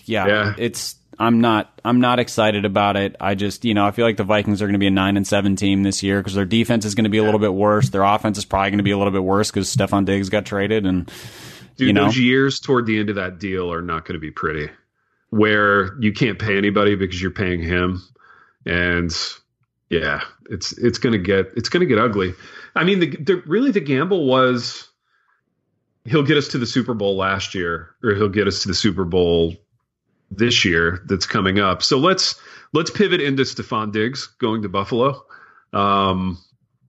Yeah, 0.06 0.28
yeah, 0.28 0.54
it's. 0.58 0.95
I'm 1.17 1.39
not. 1.39 1.80
I'm 1.86 2.02
not 2.02 2.19
excited 2.19 2.65
about 2.65 2.98
it. 2.98 3.15
I 3.21 3.36
just, 3.36 3.63
you 3.63 3.74
know, 3.74 3.86
I 3.86 3.91
feel 3.91 4.06
like 4.06 4.17
the 4.17 4.26
Vikings 4.26 4.62
are 4.62 4.65
going 4.65 4.74
to 4.74 4.80
be 4.80 4.88
a 4.88 4.91
nine 4.91 5.15
and 5.15 5.26
seven 5.26 5.56
team 5.56 5.84
this 5.84 6.04
year 6.04 6.19
because 6.19 6.34
their 6.34 6.43
defense 6.43 6.84
is 6.84 6.93
going 6.93 7.06
to 7.06 7.10
be 7.10 7.19
a 7.19 7.24
little 7.24 7.39
bit 7.39 7.54
worse. 7.54 7.89
Their 7.89 8.04
offense 8.04 8.38
is 8.38 8.43
probably 8.43 8.71
going 8.71 8.80
to 8.80 8.84
be 8.84 8.91
a 8.91 8.98
little 8.98 9.13
bit 9.13 9.24
worse 9.24 9.50
because 9.50 9.74
Stefon 9.74 10.04
Diggs 10.04 10.28
got 10.28 10.45
traded 10.45 10.86
and 10.86 11.10
Dude, 11.78 11.88
you 11.88 11.94
know? 11.94 12.06
those 12.06 12.18
years 12.18 12.60
toward 12.60 12.86
the 12.86 12.98
end 13.00 13.10
of 13.10 13.16
that 13.16 13.40
deal 13.40 13.72
are 13.72 13.82
not 13.82 14.06
going 14.06 14.14
to 14.14 14.20
be 14.20 14.32
pretty. 14.32 14.70
Where 15.30 16.00
you 16.00 16.14
can't 16.14 16.40
pay 16.40 16.58
anybody 16.58 16.96
because 16.96 17.22
you're 17.22 17.32
paying 17.32 17.62
him, 17.62 18.02
and 18.66 19.14
yeah, 19.90 20.22
it's 20.50 20.72
it's 20.78 20.98
going 20.98 21.14
to 21.14 21.20
get 21.20 21.52
it's 21.56 21.68
going 21.68 21.82
to 21.82 21.86
get 21.86 22.00
ugly. 22.00 22.34
I 22.76 22.84
mean, 22.84 23.00
the, 23.00 23.08
the 23.18 23.44
really 23.46 23.72
the 23.72 23.82
gamble 23.82 24.26
was 24.28 24.88
he'll 26.06 26.24
get 26.24 26.38
us 26.38 26.48
to 26.50 26.58
the 26.58 26.66
Super 26.66 26.94
Bowl 26.94 27.18
last 27.18 27.54
year, 27.54 27.96
or 28.04 28.14
he'll 28.14 28.30
get 28.30 28.48
us 28.48 28.62
to 28.62 28.68
the 28.68 28.74
Super 28.74 29.04
Bowl 29.04 29.56
this 30.32 30.64
year 30.64 31.02
that's 31.06 31.26
coming 31.26 31.60
up. 31.60 31.84
So 31.84 31.98
let's 31.98 32.36
let's 32.74 32.92
pivot 32.92 33.22
into 33.22 33.44
Stefon 33.44 33.92
Diggs 33.92 34.28
going 34.28 34.62
to 34.62 34.70
Buffalo. 34.70 35.26
Um, 35.74 36.38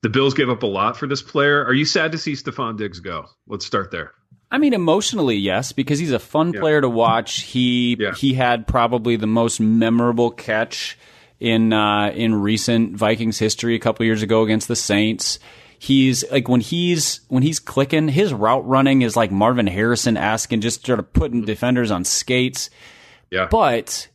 the 0.02 0.08
Bills 0.08 0.34
gave 0.34 0.50
up 0.50 0.62
a 0.62 0.66
lot 0.66 0.96
for 0.96 1.06
this 1.06 1.22
player. 1.22 1.64
Are 1.64 1.74
you 1.74 1.84
sad 1.84 2.12
to 2.12 2.18
see 2.18 2.32
Stefon 2.32 2.76
Diggs 2.76 3.00
go? 3.00 3.26
Let's 3.48 3.66
start 3.66 3.90
there. 3.90 4.12
I 4.50 4.58
mean, 4.58 4.74
emotionally, 4.74 5.36
yes, 5.36 5.72
because 5.72 5.98
he's 5.98 6.12
a 6.12 6.18
fun 6.18 6.52
yeah. 6.52 6.60
player 6.60 6.80
to 6.80 6.88
watch. 6.88 7.42
He 7.42 7.96
yeah. 7.98 8.14
he 8.14 8.34
had 8.34 8.66
probably 8.66 9.16
the 9.16 9.26
most 9.26 9.60
memorable 9.60 10.30
catch 10.30 10.96
in 11.40 11.72
uh, 11.72 12.10
in 12.14 12.34
recent 12.34 12.96
Vikings 12.96 13.38
history 13.38 13.74
a 13.74 13.78
couple 13.78 14.06
years 14.06 14.22
ago 14.22 14.42
against 14.42 14.68
the 14.68 14.76
Saints. 14.76 15.38
He's 15.78 16.28
like 16.30 16.48
when 16.48 16.60
he's 16.60 17.20
when 17.28 17.42
he's 17.42 17.58
clicking, 17.58 18.08
his 18.08 18.32
route 18.32 18.66
running 18.66 19.02
is 19.02 19.16
like 19.16 19.30
Marvin 19.30 19.66
Harrison 19.66 20.16
asking, 20.16 20.60
just 20.60 20.86
sort 20.86 20.98
of 20.98 21.12
putting 21.12 21.40
mm-hmm. 21.40 21.46
defenders 21.46 21.90
on 21.90 22.04
skates. 22.04 22.70
Yeah, 23.30 23.48
but 23.50 24.08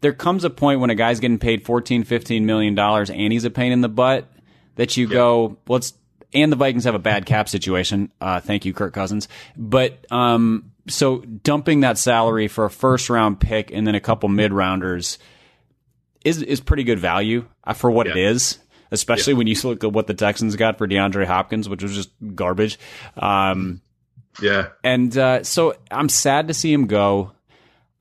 there 0.00 0.12
comes 0.12 0.44
a 0.44 0.50
point 0.50 0.80
when 0.80 0.90
a 0.90 0.94
guy's 0.94 1.20
getting 1.20 1.38
paid 1.38 1.64
14 1.64 2.04
15 2.04 2.44
million 2.46 2.74
dollars 2.74 3.10
and 3.10 3.32
he's 3.32 3.44
a 3.44 3.50
pain 3.50 3.72
in 3.72 3.80
the 3.80 3.88
butt 3.88 4.30
that 4.76 4.96
you 4.96 5.06
yeah. 5.06 5.14
go 5.14 5.58
let's 5.68 5.92
and 6.32 6.52
the 6.52 6.56
Vikings 6.56 6.84
have 6.84 6.94
a 6.94 7.00
bad 7.00 7.26
cap 7.26 7.48
situation. 7.48 8.10
Uh, 8.20 8.40
thank 8.40 8.64
you, 8.64 8.72
Kirk 8.72 8.94
Cousins. 8.94 9.28
But 9.56 10.06
um, 10.10 10.72
so 10.88 11.18
dumping 11.18 11.80
that 11.80 11.98
salary 11.98 12.48
for 12.48 12.64
a 12.64 12.70
first 12.70 13.10
round 13.10 13.40
pick 13.40 13.70
and 13.70 13.86
then 13.86 13.94
a 13.94 14.00
couple 14.00 14.28
mid 14.28 14.52
rounders 14.52 15.18
is 16.24 16.42
is 16.42 16.60
pretty 16.60 16.84
good 16.84 16.98
value 16.98 17.46
uh, 17.64 17.72
for 17.72 17.90
what 17.90 18.06
yeah. 18.06 18.12
it 18.12 18.18
is. 18.18 18.58
Especially 18.92 19.34
yeah. 19.34 19.38
when 19.38 19.46
you 19.46 19.54
look 19.62 19.84
at 19.84 19.92
what 19.92 20.08
the 20.08 20.14
Texans 20.14 20.56
got 20.56 20.76
for 20.76 20.88
DeAndre 20.88 21.24
Hopkins, 21.24 21.68
which 21.68 21.80
was 21.80 21.94
just 21.94 22.10
garbage. 22.34 22.76
Um, 23.16 23.82
yeah, 24.42 24.70
and 24.82 25.16
uh, 25.16 25.44
so 25.44 25.74
I'm 25.92 26.08
sad 26.08 26.48
to 26.48 26.54
see 26.54 26.72
him 26.72 26.88
go. 26.88 27.30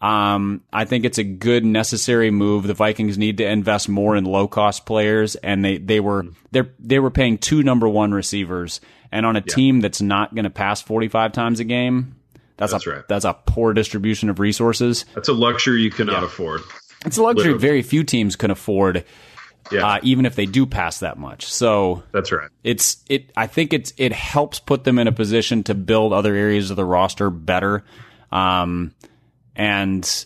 Um, 0.01 0.62
I 0.71 0.85
think 0.85 1.03
it's 1.03 1.17
a 1.17 1.23
good 1.23 1.65
necessary 1.65 2.31
move. 2.31 2.65
The 2.65 2.73
Vikings 2.73 3.17
need 3.17 3.38
to 3.38 3.45
invest 3.45 3.89
more 3.89 4.15
in 4.15 4.23
low 4.23 4.47
cost 4.47 4.85
players, 4.85 5.35
and 5.35 5.63
they 5.63 5.77
they 5.77 5.99
were 5.99 6.25
they 6.51 6.63
they 6.79 6.99
were 6.99 7.12
paying 7.12 7.38
two 7.38 7.63
number 7.63 7.88
one 7.88 8.13
receivers, 8.13 8.79
and 9.12 9.25
on 9.25 9.35
a 9.35 9.43
yeah. 9.45 9.53
team 9.53 9.81
that's 9.81 10.01
not 10.01 10.33
going 10.33 10.45
to 10.45 10.49
pass 10.49 10.81
forty 10.81 11.09
five 11.09 11.33
times 11.33 11.59
a 11.59 11.65
game, 11.65 12.15
that's, 12.55 12.71
that's 12.71 12.88
a 12.88 12.89
right. 12.91 13.07
that's 13.09 13.25
a 13.25 13.33
poor 13.45 13.73
distribution 13.73 14.29
of 14.29 14.39
resources. 14.39 15.03
That's 15.15 15.27
a 15.27 15.33
luxury 15.33 15.81
you 15.81 15.91
cannot 15.91 16.21
yeah. 16.21 16.27
afford. 16.27 16.62
It's 17.05 17.17
a 17.17 17.23
luxury 17.23 17.53
Literally. 17.53 17.62
very 17.62 17.81
few 17.81 18.03
teams 18.03 18.35
can 18.35 18.51
afford. 18.51 19.03
Yeah. 19.71 19.85
Uh, 19.85 19.99
even 20.01 20.25
if 20.25 20.35
they 20.35 20.47
do 20.47 20.65
pass 20.65 21.01
that 21.01 21.17
much. 21.19 21.51
So 21.51 22.01
that's 22.12 22.31
right. 22.31 22.49
It's 22.63 23.03
it. 23.07 23.31
I 23.38 23.47
think 23.47 23.71
it's 23.71 23.93
it 23.97 24.13
helps 24.13 24.59
put 24.59 24.83
them 24.83 24.97
in 24.97 25.07
a 25.07 25.12
position 25.12 25.63
to 25.65 25.75
build 25.75 26.12
other 26.12 26.33
areas 26.33 26.71
of 26.71 26.77
the 26.77 26.85
roster 26.85 27.29
better. 27.29 27.83
Um, 28.31 28.95
and 29.60 30.26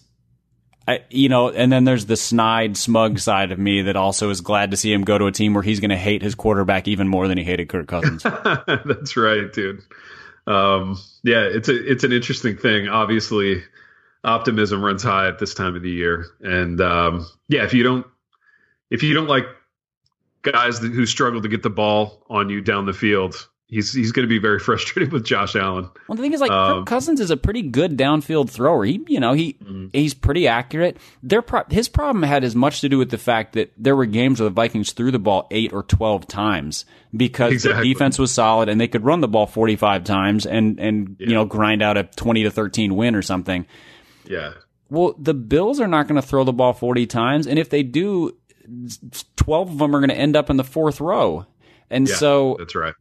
I, 0.87 0.99
you 1.09 1.27
know, 1.27 1.49
and 1.49 1.71
then 1.71 1.85
there's 1.85 2.05
the 2.05 2.15
snide, 2.15 2.77
smug 2.77 3.17
side 3.17 3.51
of 3.51 3.57
me 3.57 3.81
that 3.83 3.95
also 3.95 4.29
is 4.29 4.41
glad 4.41 4.71
to 4.71 4.77
see 4.77 4.93
him 4.93 5.03
go 5.03 5.17
to 5.17 5.25
a 5.25 5.31
team 5.31 5.55
where 5.55 5.63
he's 5.63 5.79
going 5.79 5.89
to 5.89 5.97
hate 5.97 6.21
his 6.21 6.35
quarterback 6.35 6.87
even 6.87 7.07
more 7.07 7.27
than 7.27 7.39
he 7.39 7.43
hated 7.43 7.67
Kirk 7.67 7.87
Cousins. 7.87 8.21
That's 8.67 9.17
right, 9.17 9.51
dude. 9.51 9.81
Um, 10.45 10.99
yeah, 11.23 11.41
it's 11.41 11.67
a 11.67 11.91
it's 11.91 12.03
an 12.03 12.11
interesting 12.11 12.57
thing. 12.57 12.89
Obviously, 12.89 13.63
optimism 14.23 14.83
runs 14.83 15.01
high 15.01 15.27
at 15.29 15.39
this 15.39 15.55
time 15.55 15.75
of 15.75 15.81
the 15.81 15.89
year, 15.89 16.27
and 16.41 16.79
um, 16.79 17.25
yeah, 17.47 17.63
if 17.63 17.73
you 17.73 17.81
don't 17.81 18.05
if 18.91 19.01
you 19.01 19.15
don't 19.15 19.27
like 19.27 19.45
guys 20.43 20.79
that, 20.81 20.91
who 20.91 21.07
struggle 21.07 21.41
to 21.41 21.47
get 21.47 21.63
the 21.63 21.71
ball 21.71 22.23
on 22.29 22.49
you 22.49 22.61
down 22.61 22.85
the 22.85 22.93
field, 22.93 23.47
he's 23.73 23.91
he's 23.93 24.11
going 24.11 24.23
to 24.23 24.29
be 24.29 24.39
very 24.39 24.59
frustrated 24.59 25.11
with 25.11 25.25
Josh 25.25 25.55
Allen. 25.55 25.89
Well, 26.07 26.15
the 26.15 26.21
thing 26.21 26.33
is, 26.33 26.41
like 26.41 26.51
um, 26.51 26.85
Cousins 26.85 27.19
is 27.19 27.31
a 27.31 27.37
pretty 27.37 27.61
good 27.61 27.97
downfield 27.97 28.49
thrower. 28.49 28.85
He, 28.85 29.03
you 29.07 29.19
know, 29.19 29.33
he 29.33 29.53
mm-hmm. 29.53 29.87
he's 29.91 30.13
pretty 30.13 30.47
accurate. 30.47 30.97
Their 31.21 31.41
pro- 31.41 31.63
his 31.69 31.89
problem 31.89 32.23
had 32.23 32.43
as 32.43 32.55
much 32.55 32.81
to 32.81 32.89
do 32.89 32.97
with 32.97 33.09
the 33.09 33.17
fact 33.17 33.53
that 33.53 33.73
there 33.77 33.95
were 33.95 34.05
games 34.05 34.39
where 34.39 34.49
the 34.49 34.53
Vikings 34.53 34.93
threw 34.93 35.11
the 35.11 35.19
ball 35.19 35.47
eight 35.51 35.73
or 35.73 35.83
twelve 35.83 36.27
times 36.27 36.85
because 37.15 37.53
exactly. 37.53 37.87
the 37.87 37.93
defense 37.93 38.19
was 38.19 38.31
solid 38.31 38.69
and 38.69 38.79
they 38.79 38.87
could 38.87 39.03
run 39.03 39.21
the 39.21 39.27
ball 39.27 39.47
forty 39.47 39.75
five 39.75 40.03
times 40.03 40.45
and 40.45 40.79
and 40.79 41.17
yeah. 41.19 41.27
you 41.27 41.33
know 41.33 41.45
grind 41.45 41.81
out 41.81 41.97
a 41.97 42.03
twenty 42.03 42.43
to 42.43 42.51
thirteen 42.51 42.95
win 42.95 43.15
or 43.15 43.21
something. 43.21 43.65
Yeah. 44.25 44.53
Well, 44.89 45.15
the 45.17 45.33
Bills 45.33 45.79
are 45.79 45.87
not 45.87 46.07
going 46.07 46.21
to 46.21 46.27
throw 46.27 46.43
the 46.43 46.53
ball 46.53 46.73
forty 46.73 47.07
times, 47.07 47.47
and 47.47 47.57
if 47.57 47.69
they 47.69 47.81
do, 47.81 48.37
twelve 49.35 49.71
of 49.71 49.77
them 49.79 49.95
are 49.95 49.99
going 49.99 50.09
to 50.09 50.17
end 50.17 50.35
up 50.35 50.51
in 50.51 50.57
the 50.57 50.63
fourth 50.63 51.01
row. 51.01 51.47
And 51.89 52.07
yeah, 52.07 52.15
so 52.15 52.55
that's 52.59 52.75
right 52.75 52.93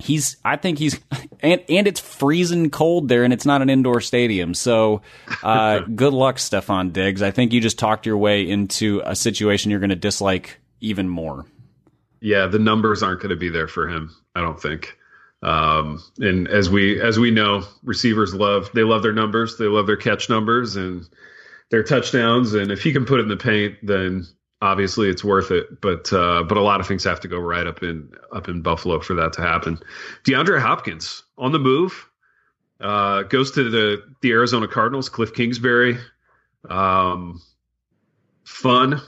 he's 0.00 0.36
I 0.44 0.56
think 0.56 0.78
he's 0.78 0.98
and 1.40 1.62
and 1.68 1.86
it's 1.86 2.00
freezing 2.00 2.70
cold 2.70 3.08
there 3.08 3.24
and 3.24 3.32
it's 3.32 3.46
not 3.46 3.62
an 3.62 3.70
indoor 3.70 4.00
stadium. 4.00 4.54
So 4.54 5.02
uh, 5.42 5.80
good 5.94 6.12
luck, 6.12 6.36
Stefon 6.36 6.92
Diggs. 6.92 7.22
I 7.22 7.30
think 7.30 7.52
you 7.52 7.60
just 7.60 7.78
talked 7.78 8.06
your 8.06 8.18
way 8.18 8.48
into 8.48 9.02
a 9.04 9.14
situation 9.14 9.70
you're 9.70 9.80
going 9.80 9.90
to 9.90 9.96
dislike 9.96 10.58
even 10.80 11.08
more. 11.08 11.46
Yeah, 12.20 12.46
the 12.46 12.58
numbers 12.58 13.02
aren't 13.02 13.20
going 13.20 13.30
to 13.30 13.36
be 13.36 13.48
there 13.48 13.68
for 13.68 13.88
him. 13.88 14.14
I 14.34 14.40
don't 14.40 14.60
think. 14.60 14.96
Um, 15.42 16.02
and 16.18 16.48
as 16.48 16.68
we 16.68 17.00
as 17.00 17.18
we 17.18 17.30
know, 17.30 17.64
receivers 17.82 18.34
love 18.34 18.70
they 18.74 18.82
love 18.82 19.02
their 19.02 19.12
numbers, 19.12 19.56
they 19.56 19.66
love 19.66 19.86
their 19.86 19.96
catch 19.96 20.28
numbers 20.28 20.76
and 20.76 21.08
their 21.70 21.82
touchdowns. 21.82 22.52
And 22.54 22.70
if 22.70 22.82
he 22.82 22.92
can 22.92 23.06
put 23.06 23.20
it 23.20 23.22
in 23.22 23.28
the 23.28 23.36
paint, 23.36 23.76
then 23.82 24.26
obviously 24.62 25.08
it's 25.08 25.24
worth 25.24 25.50
it. 25.50 25.80
But 25.80 26.12
uh, 26.12 26.44
but 26.44 26.56
a 26.56 26.62
lot 26.62 26.80
of 26.80 26.86
things 26.86 27.04
have 27.04 27.20
to 27.20 27.28
go 27.28 27.38
right 27.38 27.66
up 27.66 27.82
in 27.82 28.12
up 28.32 28.48
in 28.48 28.62
Buffalo 28.62 29.00
for 29.00 29.14
that 29.14 29.34
to 29.34 29.42
happen. 29.42 29.78
DeAndre 30.24 30.60
Hopkins 30.60 31.22
on 31.38 31.52
the 31.52 31.58
move 31.58 32.08
uh, 32.80 33.22
goes 33.22 33.52
to 33.52 33.70
the 33.70 34.02
the 34.20 34.32
Arizona 34.32 34.68
Cardinals. 34.68 35.08
Kliff 35.08 35.34
Kingsbury, 35.34 35.98
um, 36.68 37.40
fun 38.44 39.00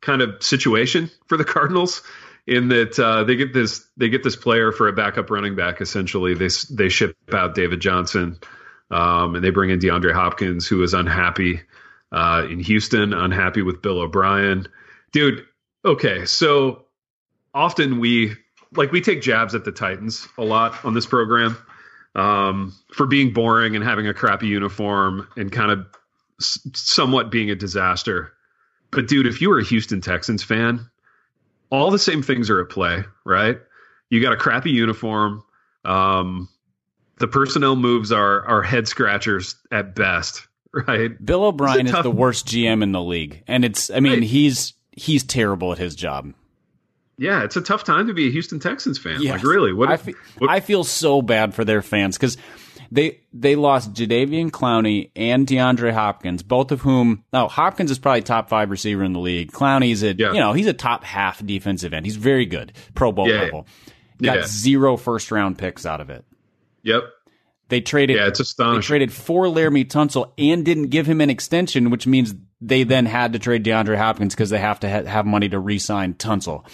kind 0.00 0.22
of 0.22 0.42
situation 0.42 1.10
for 1.26 1.36
the 1.36 1.44
Cardinals. 1.44 2.02
in 2.46 2.68
that 2.68 2.98
uh, 2.98 3.24
they 3.24 3.36
get 3.36 3.52
this 3.52 3.86
they 3.96 4.08
get 4.08 4.22
this 4.22 4.36
player 4.36 4.72
for 4.72 4.88
a 4.88 4.92
backup 4.92 5.30
running 5.30 5.54
back. 5.54 5.80
Essentially, 5.80 6.34
they 6.34 6.48
they 6.70 6.88
ship 6.88 7.16
out 7.32 7.54
David 7.54 7.80
Johnson, 7.80 8.38
um, 8.90 9.36
and 9.36 9.44
they 9.44 9.50
bring 9.50 9.70
in 9.70 9.78
DeAndre 9.78 10.12
Hopkins, 10.12 10.66
who 10.66 10.82
is 10.82 10.94
unhappy 10.94 11.60
uh, 12.10 12.46
in 12.50 12.58
Houston, 12.60 13.12
unhappy 13.12 13.62
with 13.62 13.82
Bill 13.82 14.00
O'Brien. 14.00 14.66
Dude, 15.12 15.44
okay, 15.84 16.24
so 16.24 16.84
often 17.54 17.98
we 18.00 18.34
like 18.74 18.92
we 18.92 19.00
take 19.00 19.20
jabs 19.22 19.54
at 19.54 19.64
the 19.64 19.72
Titans 19.72 20.26
a 20.38 20.44
lot 20.44 20.82
on 20.84 20.94
this 20.94 21.06
program 21.06 21.56
um, 22.14 22.74
for 22.94 23.06
being 23.06 23.32
boring 23.32 23.76
and 23.76 23.84
having 23.84 24.06
a 24.06 24.14
crappy 24.14 24.46
uniform 24.46 25.28
and 25.36 25.52
kind 25.52 25.70
of 25.70 25.86
s- 26.40 26.58
somewhat 26.74 27.30
being 27.30 27.50
a 27.50 27.54
disaster. 27.54 28.32
But 28.90 29.08
dude, 29.08 29.26
if 29.26 29.40
you 29.40 29.50
were 29.50 29.58
a 29.58 29.64
Houston 29.64 30.00
Texans 30.00 30.42
fan, 30.42 30.88
all 31.70 31.90
the 31.90 31.98
same 31.98 32.22
things 32.22 32.48
are 32.50 32.60
at 32.60 32.68
play, 32.70 33.04
right? 33.24 33.58
You 34.10 34.20
got 34.22 34.32
a 34.32 34.36
crappy 34.36 34.70
uniform. 34.70 35.42
Um, 35.84 36.48
the 37.18 37.28
personnel 37.28 37.76
moves 37.76 38.12
are 38.12 38.44
are 38.46 38.62
head 38.62 38.88
scratchers 38.88 39.56
at 39.70 39.94
best, 39.94 40.46
right? 40.72 41.22
Bill 41.24 41.44
O'Brien 41.44 41.84
tough- 41.86 42.00
is 42.00 42.02
the 42.04 42.10
worst 42.10 42.46
GM 42.46 42.82
in 42.82 42.92
the 42.92 43.02
league, 43.02 43.42
and 43.46 43.64
it's 43.64 43.90
I 43.90 44.00
mean 44.00 44.12
Right. 44.20 44.22
he's 44.22 44.72
he's 44.92 45.24
terrible 45.24 45.72
at 45.72 45.78
his 45.78 45.94
job. 45.94 46.32
Yeah, 47.18 47.44
it's 47.44 47.56
a 47.56 47.60
tough 47.60 47.84
time 47.84 48.06
to 48.08 48.14
be 48.14 48.28
a 48.28 48.30
Houston 48.30 48.58
Texans 48.58 48.98
fan. 48.98 49.20
Yes. 49.22 49.34
Like, 49.34 49.44
really, 49.44 49.72
what? 49.72 49.90
I 49.90 49.96
feel, 49.96 50.14
what- 50.38 50.50
I 50.50 50.60
feel 50.60 50.82
so 50.84 51.22
bad 51.22 51.54
for 51.54 51.64
their 51.64 51.82
fans 51.82 52.16
because 52.16 52.36
they 52.90 53.20
they 53.32 53.54
lost 53.56 53.92
Jadeveon 53.92 54.50
Clowney 54.50 55.10
and 55.14 55.46
DeAndre 55.46 55.92
Hopkins, 55.92 56.42
both 56.42 56.72
of 56.72 56.80
whom 56.80 57.24
now 57.32 57.48
Hopkins 57.48 57.90
is 57.90 57.98
probably 57.98 58.22
top 58.22 58.48
five 58.48 58.70
receiver 58.70 59.02
in 59.04 59.12
the 59.12 59.20
league. 59.20 59.52
Clowney's 59.52 60.02
a 60.02 60.14
Yeah. 60.14 60.32
you 60.32 60.40
know 60.40 60.52
he's 60.52 60.66
a 60.66 60.72
top 60.72 61.04
half 61.04 61.44
defensive 61.44 61.92
end. 61.92 62.04
He's 62.06 62.16
very 62.16 62.46
good, 62.46 62.72
Pro 62.94 63.12
Bowl 63.12 63.28
Yeah, 63.28 63.34
yeah. 63.36 63.40
level. 63.42 63.66
Got 64.20 64.36
Yeah. 64.38 64.46
zero 64.46 64.96
first 64.96 65.30
round 65.30 65.58
picks 65.58 65.86
out 65.86 66.00
of 66.00 66.10
it. 66.10 66.24
yep. 66.82 67.04
They 67.72 67.80
traded 67.80 68.16
Yeah, 68.18 68.26
it's 68.26 68.52
they 68.54 68.78
traded 68.80 69.10
for 69.14 69.46
Laremy 69.46 69.86
Tunsil 69.88 70.30
and 70.36 70.62
didn't 70.62 70.88
give 70.88 71.06
him 71.06 71.22
an 71.22 71.30
extension, 71.30 71.88
which 71.88 72.06
means 72.06 72.34
they 72.60 72.82
then 72.84 73.06
had 73.06 73.32
to 73.32 73.38
trade 73.38 73.64
DeAndre 73.64 73.96
Hopkins 73.96 74.34
because 74.34 74.50
they 74.50 74.58
have 74.58 74.78
to 74.80 74.90
ha- 74.90 75.04
have 75.08 75.24
money 75.24 75.48
to 75.48 75.58
re-sign 75.58 76.12
Tunsil. 76.12 76.66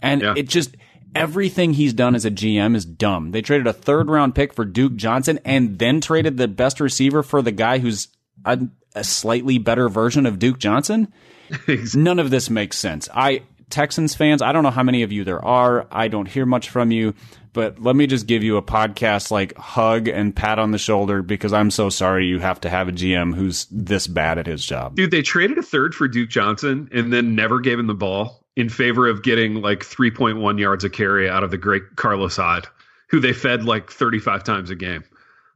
And 0.00 0.22
Yeah. 0.22 0.32
it 0.34 0.48
just 0.48 0.74
everything 1.14 1.74
he's 1.74 1.92
done 1.92 2.14
as 2.14 2.24
a 2.24 2.30
GM 2.30 2.74
is 2.74 2.86
dumb. 2.86 3.32
They 3.32 3.42
traded 3.42 3.66
a 3.66 3.74
third 3.74 4.08
round 4.08 4.34
pick 4.34 4.54
for 4.54 4.64
Duke 4.64 4.96
Johnson 4.96 5.38
and 5.44 5.78
then 5.78 6.00
traded 6.00 6.38
the 6.38 6.48
best 6.48 6.80
receiver 6.80 7.22
for 7.22 7.42
the 7.42 7.52
guy 7.52 7.76
who's 7.76 8.08
a, 8.46 8.58
a 8.94 9.04
slightly 9.04 9.58
better 9.58 9.90
version 9.90 10.24
of 10.24 10.38
Duke 10.38 10.58
Johnson. 10.58 11.12
None 11.94 12.18
of 12.18 12.30
this 12.30 12.48
makes 12.48 12.78
sense. 12.78 13.10
I 13.14 13.42
Texans 13.70 14.14
fans, 14.14 14.42
I 14.42 14.52
don't 14.52 14.62
know 14.62 14.70
how 14.70 14.82
many 14.82 15.02
of 15.02 15.12
you 15.12 15.24
there 15.24 15.44
are. 15.44 15.86
I 15.90 16.08
don't 16.08 16.26
hear 16.26 16.46
much 16.46 16.70
from 16.70 16.90
you, 16.92 17.14
but 17.52 17.80
let 17.80 17.96
me 17.96 18.06
just 18.06 18.26
give 18.26 18.42
you 18.44 18.56
a 18.56 18.62
podcast 18.62 19.30
like 19.30 19.56
hug 19.56 20.08
and 20.08 20.34
pat 20.34 20.58
on 20.58 20.70
the 20.70 20.78
shoulder 20.78 21.22
because 21.22 21.52
I'm 21.52 21.70
so 21.70 21.90
sorry 21.90 22.26
you 22.26 22.38
have 22.38 22.60
to 22.60 22.68
have 22.68 22.88
a 22.88 22.92
GM 22.92 23.34
who's 23.34 23.66
this 23.70 24.06
bad 24.06 24.38
at 24.38 24.46
his 24.46 24.64
job. 24.64 24.94
Dude, 24.94 25.10
they 25.10 25.22
traded 25.22 25.58
a 25.58 25.62
third 25.62 25.94
for 25.94 26.06
Duke 26.06 26.30
Johnson 26.30 26.88
and 26.92 27.12
then 27.12 27.34
never 27.34 27.58
gave 27.60 27.78
him 27.78 27.86
the 27.88 27.94
ball 27.94 28.44
in 28.56 28.68
favor 28.68 29.08
of 29.08 29.22
getting 29.22 29.56
like 29.60 29.80
3.1 29.80 30.58
yards 30.60 30.84
a 30.84 30.90
carry 30.90 31.28
out 31.28 31.42
of 31.42 31.50
the 31.50 31.58
great 31.58 31.82
Carlos 31.96 32.36
Hyde, 32.36 32.66
who 33.08 33.20
they 33.20 33.32
fed 33.32 33.64
like 33.64 33.90
35 33.90 34.44
times 34.44 34.70
a 34.70 34.76
game. 34.76 35.02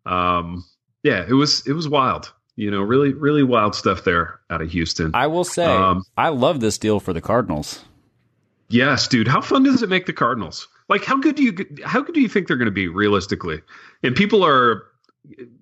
Um, 0.05 0.65
yeah, 1.03 1.25
it 1.29 1.33
was 1.35 1.67
it 1.67 1.73
was 1.73 1.89
wild. 1.89 2.33
You 2.57 2.71
know, 2.71 2.81
really 2.83 3.15
really 3.15 3.43
wild 3.43 3.75
stuff 3.75 4.05
there 4.05 4.41
out 4.51 4.61
of 4.61 4.71
Houston. 4.71 5.13
I 5.15 5.29
will 5.29 5.45
say, 5.45 5.65
Um, 5.65 6.03
I 6.17 6.29
love 6.31 6.61
this 6.61 6.77
deal 6.77 7.01
for 7.01 7.13
the 7.13 7.21
Cardinals. 7.21 7.85
Yes, 8.71 9.09
dude. 9.09 9.29
How 9.29 9.41
fun 9.41 9.65
does 9.65 9.83
it 9.83 9.89
make 9.89 10.07
the 10.07 10.13
Cardinals? 10.13 10.69
Like, 10.89 11.05
how 11.05 11.19
good 11.19 11.37
do 11.37 11.43
you 11.43 11.67
how 11.85 12.01
good 12.01 12.15
do 12.15 12.21
you 12.21 12.29
think 12.29 12.49
they're 12.49 12.57
going 12.57 12.67
to 12.67 12.73
be 12.73 12.89
realistically? 12.89 13.61
And 14.03 14.17
people 14.17 14.45
are 14.45 14.85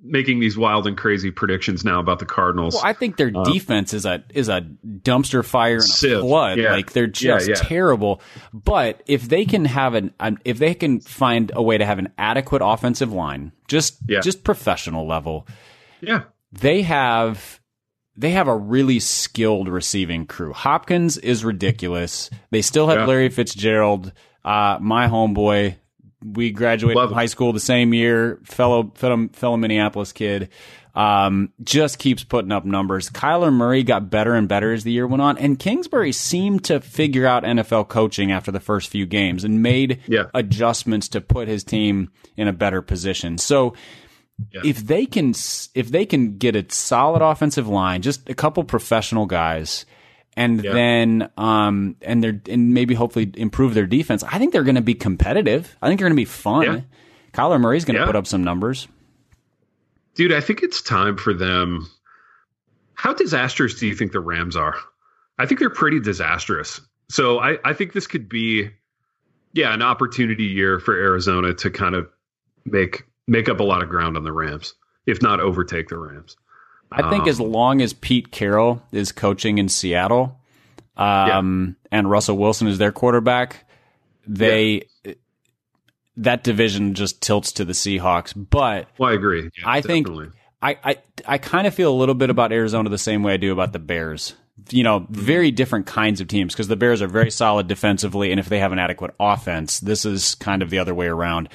making 0.02 0.38
these 0.40 0.56
wild 0.56 0.86
and 0.86 0.96
crazy 0.96 1.30
predictions 1.30 1.84
now 1.84 1.98
about 2.00 2.18
the 2.20 2.24
Cardinals. 2.24 2.74
Well, 2.74 2.84
I 2.86 2.92
think 2.92 3.16
their 3.16 3.32
um, 3.34 3.42
defense 3.44 3.92
is 3.92 4.06
a 4.06 4.22
is 4.32 4.48
a 4.48 4.60
dumpster 4.86 5.44
fire 5.44 5.74
and 5.74 5.82
a 5.82 5.86
Sieve. 5.86 6.20
flood. 6.20 6.58
Yeah. 6.58 6.72
Like 6.72 6.92
they're 6.92 7.06
just 7.06 7.48
yeah. 7.48 7.54
terrible. 7.56 8.20
But 8.52 9.02
if 9.06 9.28
they 9.28 9.44
can 9.44 9.64
have 9.64 9.94
an, 9.94 10.14
an 10.20 10.38
if 10.44 10.58
they 10.58 10.74
can 10.74 11.00
find 11.00 11.50
a 11.54 11.62
way 11.62 11.76
to 11.76 11.84
have 11.84 11.98
an 11.98 12.12
adequate 12.18 12.62
offensive 12.64 13.12
line, 13.12 13.52
just 13.66 13.98
Yeah. 14.06 14.20
just 14.20 14.44
professional 14.44 15.06
level, 15.06 15.46
yeah, 16.00 16.22
they 16.52 16.82
have 16.82 17.57
they 18.18 18.30
have 18.32 18.48
a 18.48 18.56
really 18.56 18.98
skilled 19.00 19.68
receiving 19.68 20.26
crew. 20.26 20.52
Hopkins 20.52 21.16
is 21.18 21.44
ridiculous. 21.44 22.28
They 22.50 22.62
still 22.62 22.88
have 22.88 22.98
Yeah. 22.98 23.06
Larry 23.06 23.28
Fitzgerald, 23.30 24.12
uh, 24.44 24.78
my 24.80 25.06
homeboy. 25.06 25.76
We 26.24 26.50
graduated 26.50 26.96
Love 26.96 27.10
from 27.10 27.14
him. 27.14 27.18
high 27.18 27.26
school 27.26 27.52
the 27.52 27.60
same 27.60 27.94
year. 27.94 28.40
Fellow 28.44 28.90
fellow, 28.96 29.28
fellow 29.32 29.56
Minneapolis 29.56 30.12
kid. 30.12 30.48
Um, 30.96 31.50
just 31.62 32.00
keeps 32.00 32.24
putting 32.24 32.50
up 32.50 32.64
numbers. 32.64 33.08
Kyler 33.08 33.52
Murray 33.52 33.84
got 33.84 34.10
better 34.10 34.34
and 34.34 34.48
better 34.48 34.72
as 34.72 34.82
the 34.82 34.90
year 34.90 35.06
went 35.06 35.22
on, 35.22 35.38
and 35.38 35.56
Kingsbury 35.56 36.10
seemed 36.10 36.64
to 36.64 36.80
figure 36.80 37.24
out 37.24 37.44
NFL 37.44 37.84
coaching 37.88 38.32
after 38.32 38.50
the 38.50 38.58
first 38.58 38.88
few 38.88 39.06
games 39.06 39.44
and 39.44 39.62
made 39.62 40.00
Yeah. 40.08 40.24
adjustments 40.34 41.06
to 41.10 41.20
put 41.20 41.46
his 41.46 41.62
team 41.62 42.10
in 42.36 42.48
a 42.48 42.52
better 42.52 42.82
position. 42.82 43.38
So 43.38 43.74
if 44.52 44.78
they 44.86 45.06
can 45.06 45.30
if 45.74 45.90
they 45.90 46.06
can 46.06 46.38
get 46.38 46.56
a 46.56 46.64
solid 46.72 47.22
offensive 47.22 47.68
line, 47.68 48.02
just 48.02 48.28
a 48.28 48.34
couple 48.34 48.62
professional 48.64 49.26
guys, 49.26 49.84
and 50.36 50.62
Yeah. 50.64 50.72
then 50.72 51.30
um 51.36 51.96
and 52.02 52.22
they're 52.22 52.40
and 52.48 52.72
maybe 52.74 52.94
hopefully 52.94 53.30
improve 53.36 53.74
their 53.74 53.86
defense, 53.86 54.22
I 54.24 54.38
think 54.38 54.52
they're 54.52 54.62
going 54.64 54.74
to 54.76 54.80
be 54.80 54.94
competitive. 54.94 55.76
I 55.82 55.88
think 55.88 55.98
they're 56.00 56.08
going 56.08 56.16
to 56.16 56.20
be 56.20 56.24
fun. 56.24 56.62
Yeah. 56.62 56.80
Kyler 57.32 57.60
Murray's 57.60 57.84
going 57.84 57.94
to 57.96 58.00
Yeah. 58.00 58.06
put 58.06 58.16
up 58.16 58.26
some 58.26 58.42
numbers. 58.44 58.88
dude. 60.14 60.32
I 60.32 60.40
think 60.40 60.62
it's 60.62 60.82
time 60.82 61.16
for 61.16 61.32
them. 61.32 61.88
How 62.94 63.12
disastrous 63.14 63.78
do 63.78 63.86
you 63.86 63.94
think 63.94 64.10
the 64.12 64.18
Rams 64.20 64.56
are? 64.56 64.74
I 65.38 65.46
think 65.46 65.60
they're 65.60 65.70
pretty 65.70 66.00
disastrous. 66.00 66.80
So 67.10 67.38
I, 67.38 67.58
I 67.64 67.72
think 67.72 67.92
this 67.92 68.08
could 68.08 68.28
be, 68.28 68.68
yeah, 69.52 69.72
an 69.72 69.80
opportunity 69.82 70.44
year 70.44 70.80
for 70.80 70.94
Arizona 70.98 71.54
to 71.54 71.70
kind 71.70 71.94
of 71.94 72.08
make 72.64 73.04
make 73.28 73.48
up 73.48 73.60
a 73.60 73.64
lot 73.64 73.82
of 73.82 73.88
ground 73.88 74.16
on 74.16 74.24
the 74.24 74.32
Rams, 74.32 74.74
if 75.06 75.22
not 75.22 75.38
overtake 75.38 75.88
the 75.88 75.98
Rams. 75.98 76.36
I 76.90 77.08
think 77.10 77.24
Um, 77.24 77.28
as 77.28 77.38
long 77.38 77.82
as 77.82 77.92
Pete 77.92 78.32
Carroll 78.32 78.82
is 78.90 79.12
coaching 79.12 79.58
in 79.58 79.68
Seattle, 79.68 80.40
um, 80.96 81.76
and 81.92 82.10
Russell 82.10 82.38
Wilson 82.38 82.66
is 82.66 82.78
their 82.78 82.92
quarterback, 82.92 83.66
they 84.26 84.84
that 86.16 86.42
division 86.42 86.94
just 86.94 87.20
tilts 87.22 87.52
to 87.52 87.64
the 87.64 87.72
Seahawks. 87.72 88.32
But 88.34 88.88
Well, 88.98 89.10
I 89.10 89.14
agree. 89.14 89.42
Yeah, 89.42 89.64
I 89.64 89.80
think. 89.80 90.08
I, 90.60 90.76
I 90.82 90.96
I 91.26 91.38
kind 91.38 91.68
of 91.68 91.74
feel 91.74 91.92
a 91.92 91.94
little 91.94 92.16
bit 92.16 92.30
about 92.30 92.50
Arizona 92.50 92.88
the 92.88 92.98
same 92.98 93.22
way 93.22 93.34
I 93.34 93.36
do 93.36 93.52
about 93.52 93.72
the 93.72 93.78
Bears. 93.78 94.34
You 94.70 94.82
know, 94.82 95.06
very 95.08 95.52
different 95.52 95.86
kinds 95.86 96.20
of 96.20 96.26
teams 96.26 96.52
because 96.52 96.66
the 96.66 96.74
Bears 96.74 97.00
are 97.00 97.06
very 97.06 97.30
solid 97.30 97.68
defensively, 97.68 98.32
and 98.32 98.40
if 98.40 98.48
they 98.48 98.58
have 98.58 98.72
an 98.72 98.80
adequate 98.80 99.14
offense, 99.20 99.78
this 99.78 100.04
is 100.04 100.34
kind 100.34 100.62
of 100.62 100.70
the 100.70 100.80
other 100.80 100.94
way 100.94 101.06
around. 101.06 101.48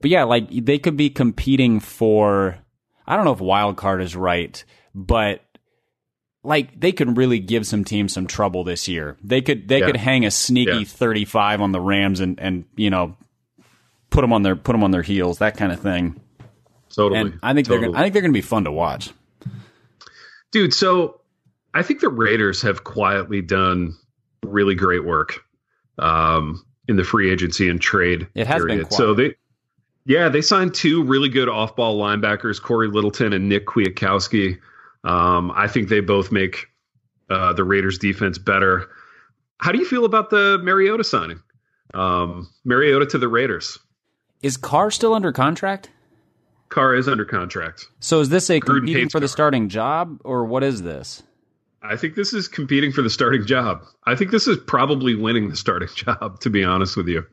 But 0.00 0.10
yeah, 0.10 0.24
like 0.24 0.48
they 0.50 0.78
could 0.78 0.96
be 0.96 1.10
competing 1.10 1.80
for. 1.80 2.58
I 3.06 3.16
don't 3.16 3.24
know 3.24 3.32
if 3.32 3.40
wild 3.40 3.76
card 3.76 4.02
is 4.02 4.14
right, 4.16 4.62
but 4.94 5.42
like 6.42 6.78
they 6.78 6.92
could 6.92 7.16
really 7.18 7.38
give 7.38 7.66
some 7.66 7.84
teams 7.84 8.12
some 8.12 8.26
trouble 8.26 8.64
this 8.64 8.88
year. 8.88 9.16
They 9.22 9.42
could 9.42 9.68
they 9.68 9.80
Yeah. 9.80 9.86
could 9.86 9.96
hang 9.96 10.24
a 10.24 10.30
sneaky 10.30 10.70
Yeah. 10.78 10.84
35 10.84 11.60
on 11.60 11.72
the 11.72 11.80
Rams 11.80 12.20
and 12.20 12.38
and 12.40 12.64
you 12.76 12.88
know 12.88 13.16
put 14.10 14.22
them 14.22 14.32
on 14.32 14.42
their 14.42 14.56
put 14.56 14.72
them 14.72 14.82
on 14.84 14.90
their 14.90 15.02
heels, 15.02 15.38
that 15.38 15.56
kind 15.56 15.70
of 15.72 15.80
thing. 15.80 16.20
totally. 16.94 17.20
And 17.20 17.38
I 17.42 17.52
think 17.54 17.68
they're 17.68 17.80
gonna, 17.80 17.96
I 17.98 18.02
think 18.02 18.12
they're 18.14 18.22
going 18.22 18.32
to 18.32 18.36
be 18.36 18.40
fun 18.40 18.64
to 18.64 18.72
watch. 18.72 19.10
dude. 20.52 20.74
So 20.74 21.20
I 21.74 21.82
think 21.82 22.00
the 22.00 22.08
Raiders 22.08 22.62
have 22.62 22.82
quietly 22.84 23.42
done 23.42 23.94
really 24.44 24.74
great 24.74 25.04
work 25.04 25.40
um, 25.98 26.64
in 26.88 26.96
the 26.96 27.04
free 27.04 27.30
agency 27.30 27.68
and 27.68 27.80
trade. 27.80 28.26
It 28.34 28.46
has 28.48 28.60
been 28.64 28.68
period. 28.78 28.92
So 28.92 29.14
they, 29.14 29.34
yeah, 30.04 30.28
they 30.28 30.42
signed 30.42 30.74
two 30.74 31.02
really 31.02 31.28
good 31.28 31.48
off-ball 31.48 31.98
linebackers, 32.00 32.60
Cory 32.60 32.88
Littleton 32.88 33.32
and 33.32 33.48
Nick 33.48 33.66
Kwiatkowski. 33.66 34.58
Um, 35.04 35.50
I 35.54 35.66
think 35.66 35.88
they 35.88 36.00
both 36.00 36.32
make 36.32 36.66
uh, 37.28 37.52
the 37.52 37.64
Raiders 37.64 37.98
defense 37.98 38.38
better. 38.38 38.88
How 39.58 39.72
do 39.72 39.78
you 39.78 39.84
feel 39.84 40.04
about 40.04 40.30
the 40.30 40.58
Mariota 40.62 41.04
signing? 41.04 41.40
Um, 41.94 42.48
Mariota 42.64 43.06
to 43.06 43.18
the 43.18 43.28
Raiders. 43.28 43.78
Is 44.42 44.56
Carr 44.56 44.90
still 44.90 45.12
under 45.12 45.32
contract? 45.32 45.90
Carr 46.70 46.94
is 46.94 47.08
under 47.08 47.24
contract. 47.24 47.86
So 47.98 48.20
is 48.20 48.28
this 48.28 48.48
a 48.48 48.60
Gruden 48.60 48.78
competing 48.78 49.08
for 49.08 49.20
the 49.20 49.26
Carr. 49.26 49.32
starting 49.32 49.68
job, 49.68 50.20
or 50.24 50.44
what 50.44 50.62
is 50.62 50.82
this? 50.82 51.22
I 51.82 51.96
think 51.96 52.14
this 52.14 52.32
is 52.32 52.46
competing 52.46 52.92
for 52.92 53.02
the 53.02 53.10
starting 53.10 53.44
job. 53.44 53.82
I 54.04 54.14
think 54.14 54.30
this 54.30 54.46
is 54.46 54.56
probably 54.58 55.14
winning 55.14 55.48
the 55.48 55.56
starting 55.56 55.88
job, 55.94 56.40
to 56.40 56.50
be 56.50 56.64
honest 56.64 56.96
with 56.96 57.08
you. 57.08 57.26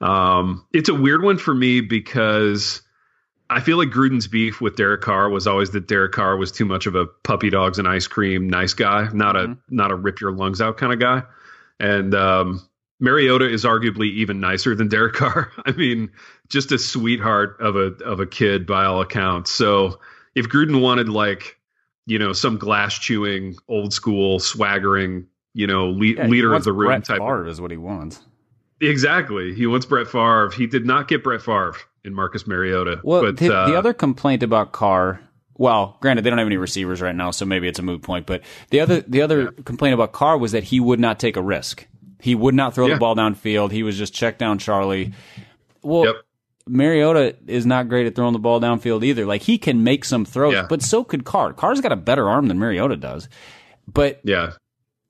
Um, 0.00 0.64
it's 0.72 0.88
a 0.88 0.94
weird 0.94 1.22
one 1.22 1.38
for 1.38 1.54
me 1.54 1.80
because 1.80 2.82
I 3.50 3.60
feel 3.60 3.78
like 3.78 3.88
Gruden's 3.88 4.28
beef 4.28 4.60
with 4.60 4.76
Derek 4.76 5.00
Carr 5.00 5.30
was 5.30 5.46
always 5.46 5.70
that 5.70 5.88
Derek 5.88 6.12
Carr 6.12 6.36
was 6.36 6.52
too 6.52 6.64
much 6.64 6.86
of 6.86 6.94
a 6.94 7.06
puppy 7.06 7.50
dogs 7.50 7.78
and 7.78 7.88
ice 7.88 8.06
cream 8.06 8.48
nice 8.48 8.74
guy, 8.74 9.08
not 9.12 9.36
a 9.36 9.56
not 9.68 9.90
a 9.90 9.94
rip 9.94 10.20
your 10.20 10.32
lungs 10.32 10.60
out 10.60 10.76
kind 10.76 10.92
of 10.92 11.00
guy. 11.00 11.22
And 11.80 12.14
um, 12.14 12.68
Mariota 13.00 13.48
is 13.48 13.64
arguably 13.64 14.10
even 14.12 14.40
nicer 14.40 14.74
than 14.74 14.88
Derek 14.88 15.14
Carr. 15.14 15.50
I 15.64 15.72
mean, 15.72 16.10
just 16.48 16.72
a 16.72 16.78
sweetheart 16.78 17.56
of 17.60 17.76
a 17.76 17.94
of 18.04 18.20
a 18.20 18.26
kid 18.26 18.66
by 18.66 18.84
all 18.84 19.00
accounts. 19.00 19.50
So 19.50 20.00
if 20.34 20.48
Gruden 20.48 20.80
wanted 20.80 21.08
like, 21.08 21.58
you 22.06 22.18
know, 22.18 22.32
some 22.32 22.58
glass 22.58 22.98
chewing, 22.98 23.56
old 23.66 23.92
school, 23.92 24.40
swaggering, 24.40 25.26
you 25.54 25.66
know, 25.66 25.90
le- 25.90 26.06
Yeah, 26.06 26.26
leader 26.26 26.54
of 26.54 26.64
the 26.64 26.72
room 26.72 26.88
Brett 26.88 27.04
type. 27.04 27.18
Favre 27.18 27.46
is 27.46 27.60
what 27.60 27.70
he 27.70 27.76
wants. 27.76 28.20
Exactly. 28.80 29.54
He 29.54 29.66
wants 29.66 29.86
Brett 29.86 30.06
Favre. 30.08 30.50
He 30.50 30.66
did 30.66 30.86
not 30.86 31.08
get 31.08 31.24
Brett 31.24 31.42
Favre 31.42 31.74
in 32.04 32.14
Marcus 32.14 32.46
Mariota. 32.46 33.00
Well, 33.02 33.22
but 33.22 33.36
the, 33.36 33.54
uh, 33.54 33.66
the 33.68 33.76
other 33.76 33.92
complaint 33.92 34.42
about 34.42 34.72
Carr, 34.72 35.20
well, 35.56 35.96
granted 36.00 36.22
they 36.22 36.30
don't 36.30 36.38
have 36.38 36.46
any 36.46 36.56
receivers 36.56 37.00
right 37.02 37.14
now, 37.16 37.32
so 37.32 37.44
maybe 37.44 37.66
it's 37.66 37.78
a 37.80 37.82
moot 37.82 38.02
point. 38.02 38.26
But 38.26 38.42
the 38.70 38.80
other 38.80 39.00
the 39.00 39.22
other 39.22 39.50
complaint 39.50 39.94
about 39.94 40.12
Carr 40.12 40.38
was 40.38 40.52
that 40.52 40.64
he 40.64 40.78
would 40.80 41.00
not 41.00 41.18
take 41.18 41.36
a 41.36 41.42
risk. 41.42 41.86
He 42.20 42.34
would 42.34 42.54
not 42.54 42.74
throw 42.74 42.86
Yeah. 42.86 42.94
the 42.94 43.00
ball 43.00 43.16
downfield. 43.16 43.70
He 43.72 43.82
was 43.82 43.96
just 43.98 44.14
check 44.14 44.38
down 44.38 44.58
Charlie. 44.58 45.12
Well, 45.82 46.04
Yep. 46.06 46.14
Mariota 46.68 47.34
is 47.46 47.64
not 47.64 47.88
great 47.88 48.06
at 48.06 48.14
throwing 48.14 48.34
the 48.34 48.38
ball 48.38 48.60
downfield 48.60 49.02
either. 49.02 49.24
Like 49.24 49.42
he 49.42 49.56
can 49.58 49.82
make 49.84 50.04
some 50.04 50.24
throws, 50.24 50.52
Yeah. 50.54 50.66
but 50.68 50.82
so 50.82 51.02
could 51.02 51.24
Carr. 51.24 51.52
Carr's 51.52 51.80
got 51.80 51.92
a 51.92 51.96
better 51.96 52.28
arm 52.28 52.46
than 52.48 52.58
Mariota 52.58 52.96
does. 52.96 53.28
But 53.92 54.20
yeah, 54.22 54.52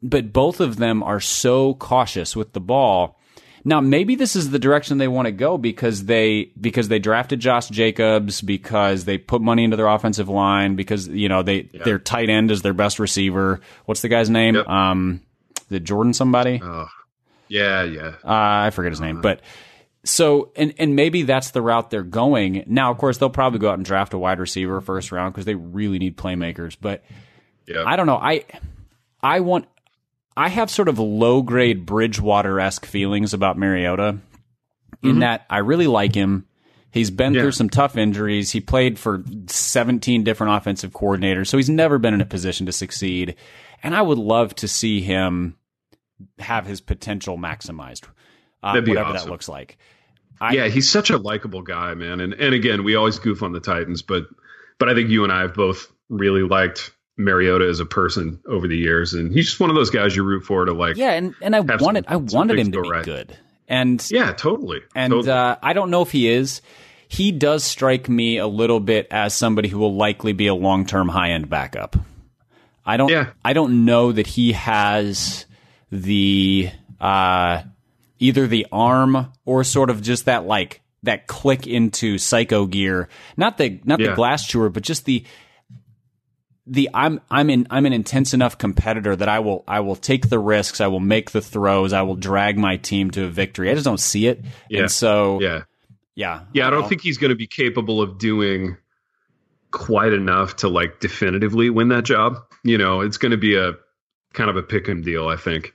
but 0.02 0.32
both 0.32 0.60
of 0.60 0.76
them 0.76 1.02
are 1.02 1.20
so 1.20 1.74
cautious 1.74 2.36
with 2.36 2.52
the 2.52 2.60
ball. 2.60 3.17
Now, 3.64 3.80
maybe 3.80 4.14
this 4.14 4.36
is 4.36 4.50
the 4.50 4.58
direction 4.58 4.98
they 4.98 5.08
want 5.08 5.26
to 5.26 5.32
go 5.32 5.58
because 5.58 6.04
they 6.04 6.50
because 6.60 6.88
they 6.88 6.98
drafted 6.98 7.40
Josh 7.40 7.68
Jacobs, 7.68 8.40
because 8.40 9.04
they 9.04 9.18
put 9.18 9.42
money 9.42 9.64
into 9.64 9.76
their 9.76 9.88
offensive 9.88 10.28
line, 10.28 10.76
because 10.76 11.08
you 11.08 11.28
know 11.28 11.42
they 11.42 11.62
their 11.84 11.98
tight 11.98 12.30
end 12.30 12.50
is 12.50 12.62
their 12.62 12.74
best 12.74 12.98
receiver. 12.98 13.60
What's 13.84 14.02
the 14.02 14.08
guy's 14.08 14.30
name? 14.30 14.54
Yep. 14.54 14.68
Um, 14.68 15.22
it 15.70 15.84
Jordan 15.84 16.14
somebody? 16.14 16.60
oh, 16.62 16.88
yeah, 17.48 17.82
yeah. 17.82 18.14
Uh, 18.24 18.66
I 18.66 18.70
forget 18.70 18.92
his 18.92 19.00
name, 19.00 19.20
but 19.20 19.40
so 20.04 20.52
and 20.56 20.74
and 20.78 20.96
maybe 20.96 21.22
that's 21.22 21.50
the 21.50 21.62
route 21.62 21.90
they're 21.90 22.02
going. 22.02 22.64
Now, 22.66 22.90
of 22.90 22.98
course, 22.98 23.18
they'll 23.18 23.30
probably 23.30 23.58
go 23.58 23.70
out 23.70 23.74
and 23.74 23.84
draft 23.84 24.14
a 24.14 24.18
wide 24.18 24.38
receiver 24.38 24.80
first 24.80 25.12
round 25.12 25.34
because 25.34 25.44
they 25.44 25.54
really 25.54 25.98
need 25.98 26.16
playmakers. 26.16 26.76
But 26.80 27.04
Yeah. 27.66 27.84
I 27.86 27.96
don't 27.96 28.06
know. 28.06 28.16
I 28.16 28.44
I 29.22 29.40
want. 29.40 29.66
I 30.38 30.48
have 30.48 30.70
sort 30.70 30.88
of 30.88 30.98
low 31.00 31.42
grade 31.42 31.84
Bridgewater 31.84 32.60
esque 32.60 32.86
feelings 32.86 33.34
about 33.34 33.58
Mariota, 33.58 34.18
in 35.02 35.18
that 35.18 35.44
I 35.50 35.58
really 35.58 35.86
like 35.88 36.14
him. 36.14 36.46
He's 36.92 37.10
been 37.10 37.34
Yeah. 37.34 37.42
through 37.42 37.52
some 37.52 37.68
tough 37.68 37.96
injuries. 37.96 38.50
He 38.52 38.60
played 38.60 38.98
for 38.98 39.22
17 39.48 40.22
different 40.24 40.54
offensive 40.56 40.92
coordinators, 40.92 41.48
so 41.48 41.56
he's 41.56 41.68
never 41.68 41.98
been 41.98 42.14
in 42.14 42.20
a 42.20 42.24
position 42.26 42.66
to 42.66 42.72
succeed. 42.72 43.34
And 43.82 43.94
I 43.96 44.02
would 44.02 44.18
love 44.18 44.54
to 44.56 44.68
see 44.68 45.00
him 45.00 45.56
have 46.38 46.66
his 46.66 46.80
potential 46.80 47.36
maximized, 47.36 48.04
uh, 48.62 48.72
That'd 48.72 48.84
be 48.84 48.92
whatever 48.92 49.12
that 49.12 49.18
awesome. 49.20 49.30
looks 49.30 49.48
like. 49.48 49.76
I- 50.40 50.54
yeah, 50.54 50.68
he's 50.68 50.88
such 50.88 51.10
a 51.10 51.16
likable 51.18 51.62
guy, 51.62 51.94
man. 51.94 52.20
And 52.20 52.32
and 52.34 52.54
again, 52.54 52.84
we 52.84 52.94
always 52.94 53.18
goof 53.18 53.42
on 53.42 53.52
the 53.52 53.60
Titans, 53.60 54.02
but 54.02 54.26
but 54.78 54.88
I 54.88 54.94
think 54.94 55.10
you 55.10 55.24
and 55.24 55.32
I 55.32 55.40
have 55.42 55.54
both 55.54 55.92
really 56.08 56.42
liked 56.42 56.92
Mariota 57.18 57.66
as 57.66 57.80
a 57.80 57.84
person 57.86 58.40
over 58.46 58.66
the 58.68 58.76
years, 58.76 59.12
and 59.12 59.32
he's 59.32 59.46
just 59.46 59.60
one 59.60 59.68
of 59.70 59.76
those 59.76 59.90
guys 59.90 60.14
you 60.16 60.22
root 60.24 60.44
for 60.44 60.64
to 60.64 60.72
like. 60.72 60.96
Yeah, 60.96 61.10
and, 61.12 61.34
and 61.42 61.54
I 61.54 61.60
wanted 61.60 62.04
some- 62.06 62.12
I 62.12 62.16
wanted 62.16 62.58
him 62.58 62.72
to 62.72 62.82
be 62.82 62.88
right. 62.88 63.04
good, 63.04 63.36
and 63.68 64.04
Yeah, 64.10 64.32
totally. 64.32 64.80
and 64.94 65.10
totally. 65.12 65.30
uh, 65.32 65.56
I 65.62 65.72
don't 65.72 65.90
know 65.90 66.02
if 66.02 66.12
he 66.12 66.28
is. 66.30 66.62
He 67.08 67.32
does 67.32 67.64
strike 67.64 68.08
me 68.08 68.36
a 68.38 68.46
little 68.46 68.80
bit 68.80 69.08
as 69.10 69.34
somebody 69.34 69.68
who 69.68 69.78
will 69.78 69.94
likely 69.96 70.32
be 70.32 70.46
a 70.46 70.54
long 70.54 70.86
term 70.86 71.08
high 71.08 71.30
end 71.30 71.48
backup. 71.50 71.96
I 72.86 72.96
don't. 72.96 73.08
Yeah. 73.10 73.30
I 73.44 73.52
don't 73.54 73.84
know 73.84 74.12
that 74.12 74.26
he 74.26 74.52
has 74.52 75.44
the 75.90 76.70
uh, 77.00 77.62
either 78.18 78.46
the 78.46 78.66
arm 78.72 79.32
or 79.44 79.64
sort 79.64 79.90
of 79.90 80.02
just 80.02 80.26
that 80.26 80.46
like 80.46 80.82
that 81.02 81.26
click 81.26 81.66
into 81.66 82.18
psycho 82.18 82.66
gear. 82.66 83.08
Not 83.36 83.56
the 83.58 83.80
not 83.84 83.98
the 84.00 84.14
glass 84.14 84.46
chewer, 84.46 84.68
but 84.68 84.82
just 84.82 85.04
the 85.04 85.24
the 86.68 86.90
I'm 86.92 87.20
I'm 87.30 87.50
in 87.50 87.66
I'm 87.70 87.86
an 87.86 87.92
intense 87.92 88.34
enough 88.34 88.58
competitor 88.58 89.14
that 89.16 89.28
I 89.28 89.38
will 89.40 89.64
I 89.66 89.80
will 89.80 89.96
take 89.96 90.28
the 90.28 90.38
risks, 90.38 90.80
I 90.80 90.86
will 90.86 91.00
make 91.00 91.30
the 91.30 91.40
throws, 91.40 91.92
I 91.92 92.02
will 92.02 92.16
drag 92.16 92.58
my 92.58 92.76
team 92.76 93.10
to 93.12 93.24
a 93.24 93.28
victory. 93.28 93.70
I 93.70 93.74
just 93.74 93.84
don't 93.84 94.00
see 94.00 94.26
it. 94.26 94.44
Yeah. 94.68 94.80
And 94.80 94.90
so 94.90 95.40
yeah, 95.40 95.62
yeah. 96.14 96.42
yeah. 96.52 96.66
I 96.66 96.70
don't 96.70 96.82
know. 96.82 96.88
think 96.88 97.02
he's 97.02 97.18
going 97.18 97.30
to 97.30 97.36
be 97.36 97.46
capable 97.46 98.00
of 98.02 98.18
doing 98.18 98.76
quite 99.70 100.12
enough 100.12 100.56
to 100.56 100.68
like 100.68 101.00
definitively 101.00 101.70
win 101.70 101.88
that 101.88 102.04
job. 102.04 102.36
You 102.64 102.78
know, 102.78 103.00
it's 103.00 103.16
going 103.16 103.32
to 103.32 103.38
be 103.38 103.56
a 103.56 103.72
kind 104.32 104.50
of 104.50 104.56
a 104.56 104.62
pick 104.62 104.88
'em 104.88 105.02
deal. 105.02 105.28
I 105.28 105.36
think. 105.36 105.74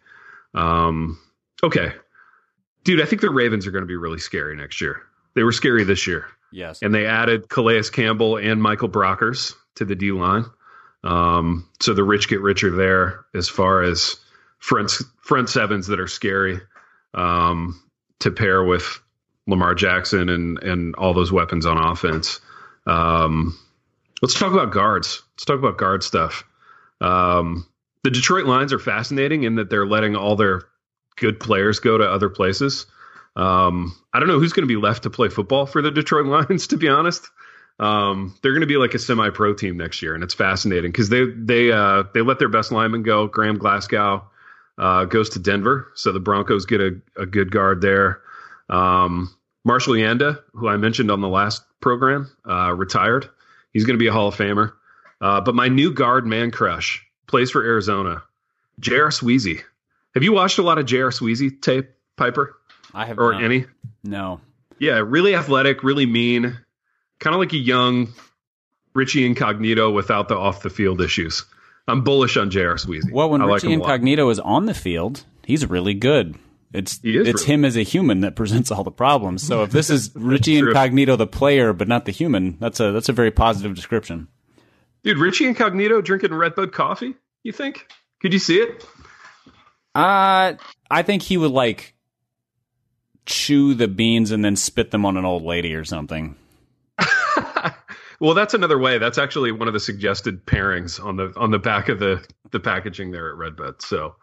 Um, 0.53 1.19
okay, 1.63 1.93
dude. 2.83 3.01
I 3.01 3.05
think 3.05 3.21
the 3.21 3.31
Ravens 3.31 3.65
are 3.65 3.71
going 3.71 3.83
to 3.83 3.87
be 3.87 3.95
really 3.95 4.19
scary 4.19 4.55
next 4.55 4.81
year. 4.81 5.01
They 5.35 5.43
were 5.43 5.51
scary 5.51 5.83
this 5.83 6.05
year. 6.07 6.27
Yes. 6.55 6.83
and 6.83 6.93
they 6.93 7.07
added 7.07 7.49
Calais 7.49 7.89
Campbell 7.91 8.37
and 8.37 8.61
Michael 8.61 8.87
Brockers 8.87 9.55
to 9.73 9.85
the 9.85 9.95
D 9.95 10.11
line. 10.11 10.45
Um, 11.03 11.67
so 11.79 11.93
the 11.93 12.03
rich 12.03 12.27
get 12.27 12.41
richer 12.41 12.71
there 12.71 13.25
as 13.33 13.49
far 13.49 13.83
as 13.83 14.15
front 14.59 14.91
front 15.21 15.49
sevens 15.49 15.87
that 15.87 15.99
are 15.99 16.07
scary 16.07 16.61
um, 17.13 17.81
to 18.19 18.31
pair 18.31 18.63
with 18.63 19.01
Lamar 19.47 19.75
Jackson 19.75 20.29
and 20.29 20.61
and 20.63 20.95
all 20.95 21.13
those 21.13 21.31
weapons 21.31 21.65
on 21.65 21.77
offense. 21.77 22.39
Um, 22.87 23.57
let's 24.21 24.37
talk 24.37 24.53
about 24.53 24.71
guards. 24.71 25.21
Let's 25.35 25.45
talk 25.45 25.59
about 25.59 25.77
guard 25.77 26.03
stuff. 26.03 26.45
Um, 27.01 27.67
the 28.03 28.11
Detroit 28.11 28.45
Lions 28.45 28.73
are 28.73 28.79
fascinating 28.79 29.43
in 29.43 29.55
that 29.55 29.69
they're 29.69 29.85
letting 29.85 30.15
all 30.15 30.35
their 30.35 30.63
good 31.15 31.39
players 31.39 31.79
go 31.79 31.97
to 31.97 32.09
other 32.09 32.29
places. 32.29 32.85
Um, 33.35 33.97
I 34.13 34.19
don't 34.19 34.27
know 34.27 34.39
who's 34.39 34.53
going 34.53 34.67
to 34.67 34.73
be 34.73 34.79
left 34.79 35.03
to 35.03 35.09
play 35.09 35.29
football 35.29 35.65
for 35.65 35.81
the 35.81 35.91
Detroit 35.91 36.25
Lions, 36.49 36.67
to 36.67 36.77
be 36.77 36.87
honest. 36.87 37.29
Um, 37.79 38.37
they're 38.41 38.51
going 38.51 38.61
to 38.61 38.67
be 38.67 38.77
like 38.77 38.93
a 38.93 38.99
semi-pro 38.99 39.55
team 39.55 39.77
next 39.77 40.01
year, 40.01 40.13
and 40.13 40.23
it's 40.23 40.33
fascinating 40.33 40.91
because 40.91 41.09
they 41.09 41.25
they 41.25 41.71
uh, 41.71 42.03
they 42.13 42.21
let 42.21 42.39
their 42.39 42.49
best 42.49 42.71
lineman 42.71 43.03
go. 43.03 43.27
Graham 43.27 43.57
Glasgow 43.57 44.23
uh, 44.77 45.05
goes 45.05 45.29
to 45.31 45.39
Denver, 45.39 45.91
so 45.95 46.11
the 46.11 46.19
Broncos 46.19 46.65
get 46.65 46.81
a, 46.81 47.01
a 47.17 47.25
good 47.25 47.51
guard 47.51 47.81
there. 47.81 48.21
Um, 48.69 49.35
Marshall 49.65 49.93
Yanda, 49.93 50.41
who 50.53 50.67
I 50.67 50.77
mentioned 50.77 51.09
on 51.09 51.21
the 51.21 51.27
last 51.27 51.63
program, 51.79 52.29
uh, 52.47 52.73
retired. 52.73 53.29
He's 53.71 53.85
going 53.85 53.97
to 53.97 53.99
be 53.99 54.07
a 54.07 54.13
Hall 54.13 54.27
of 54.27 54.35
Famer. 54.35 54.73
Uh, 55.21 55.41
but 55.41 55.55
my 55.55 55.67
new 55.67 55.93
guard 55.93 56.27
man 56.27 56.51
crush 56.51 57.05
plays 57.27 57.49
for 57.49 57.63
Arizona, 57.63 58.21
J.R. 58.79 59.09
Sweezy. 59.09 59.61
Have 60.13 60.23
you 60.23 60.33
watched 60.33 60.59
a 60.59 60.61
lot 60.63 60.77
of 60.77 60.85
J.R. 60.85 61.09
Sweezy 61.09 61.61
tape, 61.61 61.89
Piper, 62.17 62.57
I 62.93 63.05
have 63.05 63.17
or 63.17 63.33
not. 63.33 63.43
any? 63.43 63.65
No. 64.03 64.41
Yeah, 64.79 65.01
really 65.05 65.33
athletic, 65.33 65.81
really 65.83 66.05
mean, 66.05 66.59
kind 67.23 67.33
of 67.33 67.39
like 67.39 67.53
a 67.53 67.57
young 67.57 68.09
Richie 68.93 69.25
Incognito 69.25 69.89
without 69.91 70.27
the 70.27 70.37
off 70.37 70.61
the 70.61 70.69
field 70.69 71.01
issues. 71.01 71.45
I'm 71.87 72.03
bullish 72.03 72.37
on 72.37 72.51
J.R. 72.51 72.75
Sweezy. 72.75 73.11
Well, 73.11 73.29
when 73.29 73.41
I 73.41 73.45
like 73.45 73.63
Richie 73.63 73.75
lot. 73.75 73.85
Incognito 73.85 74.29
is 74.29 74.39
on 74.39 74.65
the 74.65 74.73
field, 74.73 75.25
he's 75.43 75.65
really 75.65 75.93
good. 75.93 76.35
It's 76.73 76.99
it's 77.03 77.03
really 77.03 77.45
him 77.45 77.65
as 77.65 77.77
a 77.77 77.83
human 77.83 78.21
that 78.21 78.35
presents 78.35 78.71
all 78.71 78.83
the 78.83 78.91
problems. 78.91 79.43
So 79.45 79.63
if 79.63 79.71
this 79.71 79.89
is 79.89 80.11
Richie. 80.15 80.59
Incognito 80.59 81.15
the 81.15 81.27
player 81.27 81.73
but 81.73 81.87
not 81.87 82.05
the 82.05 82.11
human, 82.11 82.57
that's 82.59 82.79
a 82.79 82.91
that's 82.91 83.09
a 83.09 83.13
very 83.13 83.31
positive 83.31 83.73
description. 83.73 84.27
Dude, 85.03 85.17
Richie 85.17 85.47
Incognito 85.47 86.01
drinking 86.01 86.33
Redbud 86.33 86.71
coffee, 86.71 87.15
you 87.43 87.51
think? 87.51 87.87
Could 88.21 88.33
you 88.33 88.39
see 88.39 88.57
it? 88.57 88.85
Uh 89.95 90.53
I 90.89 91.01
think 91.03 91.21
he 91.21 91.37
would 91.37 91.51
like 91.51 91.95
chew 93.25 93.73
the 93.73 93.87
beans 93.87 94.31
and 94.31 94.43
then 94.43 94.55
spit 94.55 94.91
them 94.91 95.05
on 95.05 95.17
an 95.17 95.25
old 95.25 95.43
lady 95.43 95.75
or 95.75 95.85
something. 95.85 96.35
Well, 98.23 98.35
that's 98.35 98.53
another 98.53 98.79
way. 98.79 98.99
That's 98.99 99.17
actually 99.17 99.51
one 99.51 99.67
of 99.67 99.73
the 99.73 99.81
suggested 99.81 100.45
pairings 100.45 100.97
on 101.03 101.17
the 101.17 101.33
on 101.35 101.51
the 101.51 101.59
back 101.59 101.89
of 101.89 101.99
the 101.99 102.25
the 102.51 102.59
packaging 102.61 103.11
there 103.11 103.27
at 103.29 103.35
Redbud. 103.35 103.81
So 103.81 104.15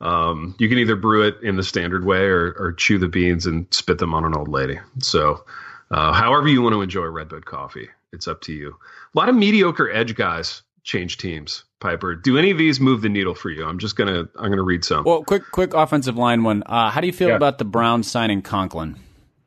um, 0.00 0.56
you 0.58 0.68
can 0.68 0.76
either 0.78 0.96
brew 0.96 1.22
it 1.22 1.36
in 1.40 1.54
the 1.54 1.62
standard 1.62 2.04
way 2.04 2.24
or, 2.24 2.56
or 2.58 2.72
chew 2.72 2.98
the 2.98 3.06
beans 3.06 3.46
and 3.46 3.68
spit 3.70 3.98
them 3.98 4.12
on 4.12 4.24
an 4.24 4.34
old 4.34 4.48
lady. 4.48 4.80
So 4.98 5.44
uh, 5.92 6.12
however 6.12 6.48
you 6.48 6.62
want 6.62 6.72
to 6.72 6.82
enjoy 6.82 7.04
Redbud 7.04 7.46
coffee, 7.46 7.88
it's 8.12 8.26
up 8.26 8.40
to 8.40 8.52
you. 8.52 8.76
A 9.14 9.16
lot 9.16 9.28
of 9.28 9.36
mediocre 9.36 9.88
edge 9.88 10.16
guys 10.16 10.62
change 10.82 11.18
teams. 11.18 11.62
Piper, 11.78 12.16
do 12.16 12.36
any 12.36 12.50
of 12.50 12.58
these 12.58 12.80
move 12.80 13.02
the 13.02 13.08
needle 13.08 13.36
for 13.36 13.50
you? 13.50 13.64
I'm 13.64 13.78
just 13.78 13.94
gonna 13.94 14.28
I'm 14.36 14.50
gonna 14.50 14.64
read 14.64 14.84
some. 14.84 15.04
Well, 15.04 15.22
quick 15.22 15.44
quick 15.52 15.74
offensive 15.74 16.16
line 16.16 16.42
one. 16.42 16.64
Uh, 16.66 16.90
how 16.90 17.00
do 17.00 17.06
you 17.06 17.12
feel 17.12 17.28
Yeah. 17.28 17.36
about 17.36 17.58
the 17.58 17.64
Browns 17.64 18.10
signing 18.10 18.42
Conklin? 18.42 18.96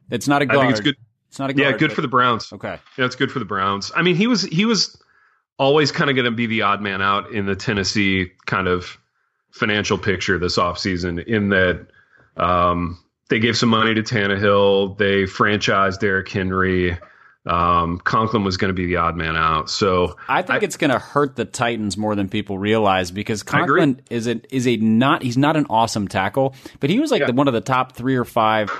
It's 0.10 0.30
not 0.30 0.42
a 0.42 0.46
guard. 0.46 0.62
think 0.62 0.72
it's 0.72 0.80
good. 0.80 0.96
It's 1.38 1.40
not 1.40 1.52
a 1.52 1.54
guard. 1.54 1.72
Yeah, 1.74 1.78
good 1.78 1.90
but- 1.90 1.96
for 1.96 2.02
the 2.02 2.08
Browns. 2.08 2.52
Okay. 2.52 2.80
Yeah, 2.98 3.06
it's 3.06 3.16
good 3.16 3.32
for 3.32 3.38
the 3.38 3.46
Browns. 3.46 3.92
I 3.96 4.02
mean, 4.02 4.16
he 4.16 4.26
was 4.26 4.42
he 4.42 4.66
was 4.66 5.00
always 5.60 5.92
kind 5.92 6.10
of 6.10 6.16
going 6.16 6.26
to 6.26 6.32
be 6.32 6.48
the 6.48 6.64
odd 6.64 6.82
man 6.82 7.00
out 7.00 7.32
in 7.32 7.46
the 7.46 7.56
Tennessee 7.56 8.32
kind 8.48 8.68
of 8.68 8.98
financial 9.52 10.00
picture 10.00 10.40
this 10.40 10.58
offseason 10.58 11.24
in 11.24 11.50
that 11.50 11.86
um, 12.38 12.98
they 13.30 13.38
gave 13.38 13.56
some 13.56 13.70
money 13.70 13.94
to 13.94 14.02
Tannehill, 14.02 14.98
they 14.98 15.24
franchised 15.26 16.00
Derrick 16.00 16.28
Henry. 16.30 16.98
um, 17.46 18.00
Conklin 18.00 18.44
was 18.44 18.58
going 18.58 18.70
to 18.70 18.74
be 18.74 18.88
the 18.88 18.98
odd 18.98 19.16
man 19.16 19.36
out. 19.38 19.70
So 19.70 20.18
I 20.28 20.42
think 20.42 20.64
I- 20.64 20.66
it's 20.66 20.78
going 20.78 20.92
to 20.92 21.00
hurt 21.00 21.36
the 21.36 21.46
Titans 21.46 21.98
more 21.98 22.16
than 22.16 22.30
people 22.30 22.58
realize 22.58 23.10
because 23.12 23.44
Conklin 23.44 24.02
is 24.10 24.26
a 24.28 24.42
is 24.54 24.68
a 24.68 24.78
not 24.78 25.22
he's 25.22 25.38
not 25.38 25.56
an 25.56 25.66
awesome 25.70 26.08
tackle, 26.08 26.56
but 26.80 26.90
he 26.90 27.00
was 27.00 27.12
like 27.12 27.22
Yeah. 27.22 27.28
the, 27.28 27.34
one 27.34 27.48
of 27.48 27.54
the 27.54 27.62
top 27.62 27.94
three 27.94 28.16
or 28.16 28.26
five 28.26 28.72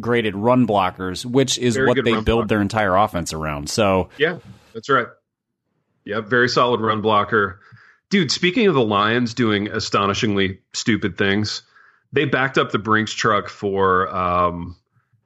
graded 0.00 0.34
run 0.36 0.66
blockers, 0.66 1.24
which 1.24 1.58
is 1.58 1.74
Very 1.74 1.86
what 1.88 1.96
they 1.96 2.02
build 2.12 2.24
blocker. 2.24 2.46
their 2.48 2.60
entire 2.60 2.96
offense 2.96 3.32
around. 3.32 3.68
So 3.70 4.08
Yeah, 4.18 4.38
that's 4.74 4.88
right. 4.88 5.06
Yeah, 6.04 6.20
very 6.20 6.48
solid 6.48 6.80
run 6.80 7.00
blocker. 7.00 7.60
Dude, 8.10 8.30
speaking 8.30 8.66
of 8.66 8.74
the 8.74 8.82
Lions 8.84 9.34
doing 9.34 9.68
astonishingly 9.68 10.58
stupid 10.72 11.16
things, 11.16 11.62
they 12.12 12.24
backed 12.24 12.58
up 12.58 12.70
the 12.72 12.78
Brinks 12.78 13.12
truck 13.12 13.48
for 13.48 14.14
um, 14.14 14.76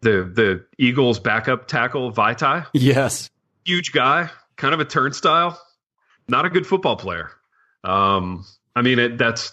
the 0.03 0.31
the 0.33 0.64
Eagles 0.79 1.19
backup 1.19 1.67
tackle 1.67 2.12
Vaitai. 2.12 2.67
yes, 2.75 3.29
Huge 3.64 3.91
guy, 3.93 4.31
kind 4.57 4.73
of 4.75 4.79
a 4.81 4.85
turnstile, 4.85 5.61
not 6.29 6.45
a 6.45 6.51
good 6.51 6.67
football 6.67 6.97
player. 6.97 7.31
Um, 7.83 8.45
I 8.77 8.83
mean, 8.83 8.99
it, 9.01 9.19
that's 9.19 9.53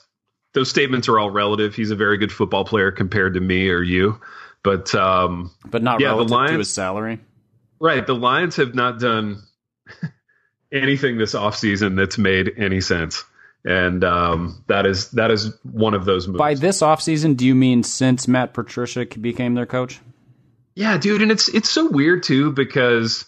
those 0.54 0.70
statements 0.70 1.08
are 1.08 1.18
all 1.18 1.32
relative. 1.32 1.74
He's 1.74 1.90
a 1.90 1.96
very 1.96 2.18
good 2.18 2.32
football 2.32 2.66
player 2.66 2.92
compared 2.92 3.34
to 3.34 3.40
me 3.40 3.70
or 3.70 3.82
you, 3.82 4.20
but 4.64 4.94
um, 4.96 5.52
but 5.66 5.84
not 5.84 6.00
Yeah, 6.00 6.10
the 6.10 6.14
relative 6.16 6.30
to 6.30 6.34
Lions- 6.36 6.58
his 6.58 6.74
salary. 6.74 7.20
Right. 7.80 8.06
The 8.06 8.16
Lions 8.16 8.56
have 8.56 8.74
not 8.76 9.00
done 9.00 9.42
anything 10.72 11.18
this 11.18 11.34
offseason 11.34 11.98
that's 11.98 12.18
made 12.18 12.54
any 12.58 12.80
sense. 12.82 13.24
And 13.66 14.04
um, 14.04 14.64
that 14.68 14.86
is 14.86 15.12
that 15.12 15.32
is 15.32 15.54
one 15.64 15.94
of 15.94 16.06
those 16.06 16.28
moves. 16.28 16.38
By 16.38 16.54
this 16.54 16.82
offseason, 16.82 17.38
do 17.38 17.46
you 17.46 17.56
mean 17.56 17.84
since 17.84 18.28
Matt 18.28 18.54
Patricia 18.54 19.06
became 19.06 19.54
their 19.54 19.66
coach? 19.66 20.00
yeah, 20.76 20.98
dude, 20.98 21.22
and 21.22 21.32
it's 21.32 21.50
it's 21.50 21.70
so 21.70 21.90
weird 21.90 22.24
too 22.24 22.52
because 22.52 23.26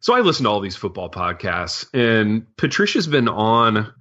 so 0.00 0.14
I 0.14 0.20
listen 0.20 0.44
to 0.44 0.50
all 0.50 0.60
these 0.60 0.76
football 0.76 1.10
podcasts 1.10 1.86
and 1.92 2.46
Patricia's 2.56 3.06
been 3.06 3.28
on 3.28 3.92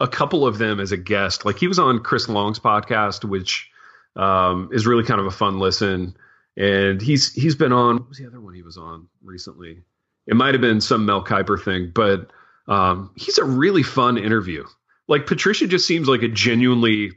a 0.00 0.08
couple 0.08 0.46
of 0.46 0.58
them 0.58 0.80
as 0.80 0.92
a 0.92 0.96
guest. 0.96 1.44
Like 1.44 1.58
he 1.58 1.68
was 1.68 1.78
on 1.78 2.00
Chris 2.00 2.28
Long's 2.28 2.58
podcast, 2.58 3.24
which 3.24 3.70
um, 4.16 4.70
is 4.72 4.86
really 4.86 5.04
kind 5.04 5.20
of 5.20 5.26
a 5.26 5.30
fun 5.30 5.58
listen. 5.58 6.16
And 6.56 7.00
he's 7.00 7.32
he's 7.32 7.54
been 7.54 7.72
on 7.72 7.98
what 7.98 8.08
was 8.08 8.18
the 8.18 8.26
other 8.26 8.40
one 8.40 8.54
he 8.54 8.62
was 8.62 8.76
on 8.76 9.08
recently? 9.22 9.82
It 10.26 10.36
might 10.36 10.54
have 10.54 10.60
been 10.60 10.80
some 10.80 11.06
Mel 11.06 11.24
Kiper 11.24 11.62
thing, 11.62 11.92
but 11.94 12.30
um, 12.68 13.10
he's 13.16 13.38
a 13.38 13.44
really 13.44 13.82
fun 13.82 14.18
interview. 14.18 14.64
Like 15.08 15.26
Patricia 15.26 15.66
just 15.66 15.86
seems 15.86 16.08
like 16.08 16.22
a 16.22 16.28
genuinely 16.28 17.12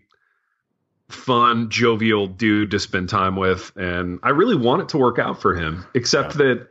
fun, 1.10 1.70
jovial 1.70 2.28
dude 2.28 2.72
to 2.72 2.80
spend 2.80 3.10
time 3.10 3.36
with, 3.36 3.72
and 3.76 4.20
I 4.24 4.30
really 4.30 4.56
want 4.56 4.82
it 4.84 4.90
to 4.90 4.98
work 4.98 5.20
out 5.20 5.42
for 5.42 5.54
him. 5.54 5.86
Except 5.94 6.36
that 6.38 6.68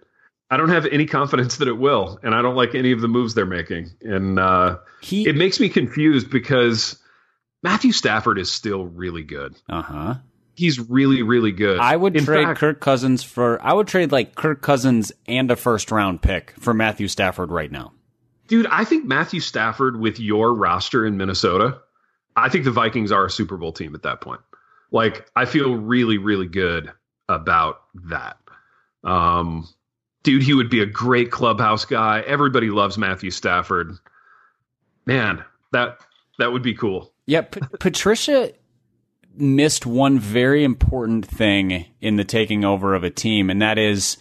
I 0.50 0.56
don't 0.56 0.70
have 0.70 0.86
any 0.86 1.06
confidence 1.06 1.58
that 1.58 1.68
it 1.68 1.78
will, 1.78 2.18
and 2.22 2.34
I 2.34 2.42
don't 2.42 2.56
like 2.56 2.74
any 2.74 2.92
of 2.92 3.00
the 3.00 3.08
moves 3.08 3.34
they're 3.34 3.46
making, 3.46 3.90
and 4.00 4.38
uh, 4.38 4.78
He 5.00 5.28
it 5.28 5.36
makes 5.36 5.60
me 5.60 5.68
confused 5.68 6.30
because 6.30 6.98
Matthew 7.62 7.92
Stafford 7.92 8.38
is 8.38 8.50
still 8.50 8.86
really 8.86 9.22
good. 9.22 9.54
uh 9.68 9.82
huh. 9.82 10.14
He's 10.55 10.78
really, 10.78 11.22
really 11.22 11.53
good. 11.53 11.78
I 11.80 11.96
would 11.96 12.14
In 12.16 12.24
trade 12.24 12.44
fact- 12.44 12.61
Kirk 12.61 12.80
Cousins 12.80 13.22
for 13.22 13.61
I 13.64 13.72
would 13.72 13.86
trade 13.88 14.12
like 14.12 14.34
Kirk 14.34 14.61
Cousins 14.62 15.11
and 15.26 15.50
a 15.50 15.57
first 15.57 15.90
round 15.90 16.20
pick 16.22 16.53
for 16.59 16.74
Matthew 16.74 17.09
Stafford 17.09 17.50
right 17.50 17.70
now. 17.72 17.92
Dude, 18.48 18.66
I 18.66 18.84
think 18.84 19.07
Matthew 19.07 19.40
Stafford 19.40 19.98
with 19.98 20.20
your 20.20 20.53
roster 20.55 21.07
in 21.07 21.16
Minnesota, 21.16 21.78
I 22.36 22.48
think 22.50 22.64
the 22.64 22.70
Vikings 22.70 23.11
are 23.11 23.24
a 23.24 23.30
Super 23.30 23.57
Bowl 23.57 23.72
team 23.72 23.94
at 23.94 24.03
that 24.03 24.20
point. 24.20 24.40
Like, 24.90 25.26
I 25.34 25.46
feel 25.46 25.74
really, 25.74 26.18
really 26.18 26.48
good 26.48 26.92
about 27.30 27.80
that. 28.11 28.36
Um, 29.05 29.66
dude, 30.22 30.42
he 30.42 30.53
would 30.53 30.68
be 30.68 30.82
a 30.82 30.86
great 30.86 31.30
clubhouse 31.30 31.86
guy. 31.86 32.20
Everybody 32.26 32.68
loves 32.68 32.98
Matthew 32.98 33.30
Stafford. 33.30 33.96
Man, 35.07 35.42
that 35.72 35.98
that 36.38 36.53
would 36.53 36.62
be 36.62 36.74
cool. 36.74 37.12
Yeah, 37.26 37.42
P- 37.42 37.61
Patricia 37.80 38.53
missed 39.36 39.86
one 39.86 40.18
very 40.18 40.64
important 40.64 41.26
thing 41.26 41.86
in 42.00 42.16
the 42.16 42.24
taking 42.24 42.64
over 42.64 42.94
of 42.94 43.04
a 43.04 43.10
team, 43.10 43.50
and 43.50 43.60
that 43.62 43.78
is 43.78 44.16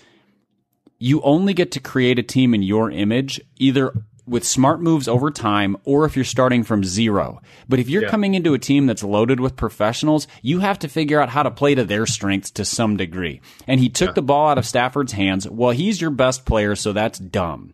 you 1.00 1.22
only 1.22 1.54
get 1.54 1.72
to 1.72 1.80
create 1.80 2.20
a 2.20 2.24
team 2.24 2.54
in 2.54 2.62
your 2.64 2.92
image, 2.92 3.42
either 3.58 3.92
with 4.28 4.46
smart 4.46 4.80
moves 4.80 5.08
over 5.08 5.32
time 5.32 5.76
or 5.84 6.06
if 6.06 6.16
you're 6.16 6.24
starting 6.24 6.64
from 6.64 6.84
zero. 6.84 7.42
But 7.68 7.80
if 7.80 7.90
you're 7.90 8.04
Yeah. 8.04 8.10
coming 8.10 8.36
into 8.36 8.54
a 8.54 8.60
team 8.60 8.86
that's 8.86 9.04
loaded 9.04 9.40
with 9.40 9.56
professionals, 9.56 10.28
you 10.44 10.60
have 10.60 10.78
to 10.80 10.88
figure 10.88 11.20
out 11.20 11.30
how 11.30 11.42
to 11.44 11.50
play 11.52 11.74
to 11.74 11.84
their 11.84 12.06
strengths 12.06 12.52
to 12.52 12.64
some 12.64 12.98
degree. 12.98 13.42
And 13.68 13.80
he 13.80 13.90
took 13.90 14.14
the 14.14 14.22
ball 14.22 14.50
out 14.50 14.60
of 14.60 14.66
Stafford's 14.66 15.14
hands. 15.14 15.50
Well, 15.50 15.72
he's 15.72 16.00
your 16.00 16.12
best 16.12 16.46
player, 16.46 16.76
so 16.76 16.94
that's 16.94 17.18
dumb. 17.18 17.74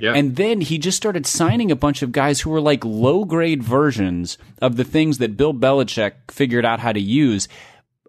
Yeah. 0.00 0.14
And 0.14 0.36
then 0.36 0.60
he 0.60 0.78
just 0.78 0.96
started 0.96 1.26
signing 1.26 1.70
a 1.70 1.76
bunch 1.76 2.02
of 2.02 2.12
guys 2.12 2.40
who 2.40 2.50
were 2.50 2.60
like 2.60 2.84
low 2.84 3.24
grade 3.24 3.62
versions 3.62 4.38
of 4.62 4.76
the 4.76 4.84
things 4.84 5.18
that 5.18 5.36
Bill 5.36 5.54
Belichick 5.54 6.12
figured 6.30 6.64
out 6.64 6.80
how 6.80 6.92
to 6.92 7.00
use. 7.00 7.48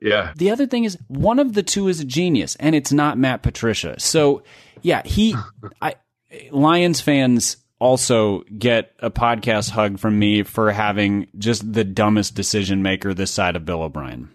yeah. 0.02 0.34
The 0.36 0.52
other 0.52 0.68
thing 0.68 0.84
is 0.84 0.98
one 1.08 1.40
of 1.40 1.54
the 1.54 1.64
two 1.64 1.88
is 1.88 2.00
a 2.00 2.06
genius, 2.06 2.56
and 2.60 2.76
it's 2.76 2.92
not 2.92 3.18
Matt 3.18 3.42
Patricia. 3.42 4.00
So 4.00 4.44
yeah, 4.82 5.02
he 5.06 5.36
I 5.82 5.96
Lions 6.52 7.02
fans 7.02 7.58
also 7.80 8.42
get 8.58 8.94
a 9.00 9.10
podcast 9.10 9.72
hug 9.72 9.98
from 9.98 10.20
me 10.20 10.44
for 10.44 10.72
having 10.72 11.28
just 11.38 11.74
the 11.74 11.84
dumbest 11.84 12.36
decision 12.36 12.84
maker 12.84 13.14
this 13.14 13.32
side 13.32 13.56
of 13.56 13.66
Bill 13.66 13.82
O'Brien. 13.82 14.30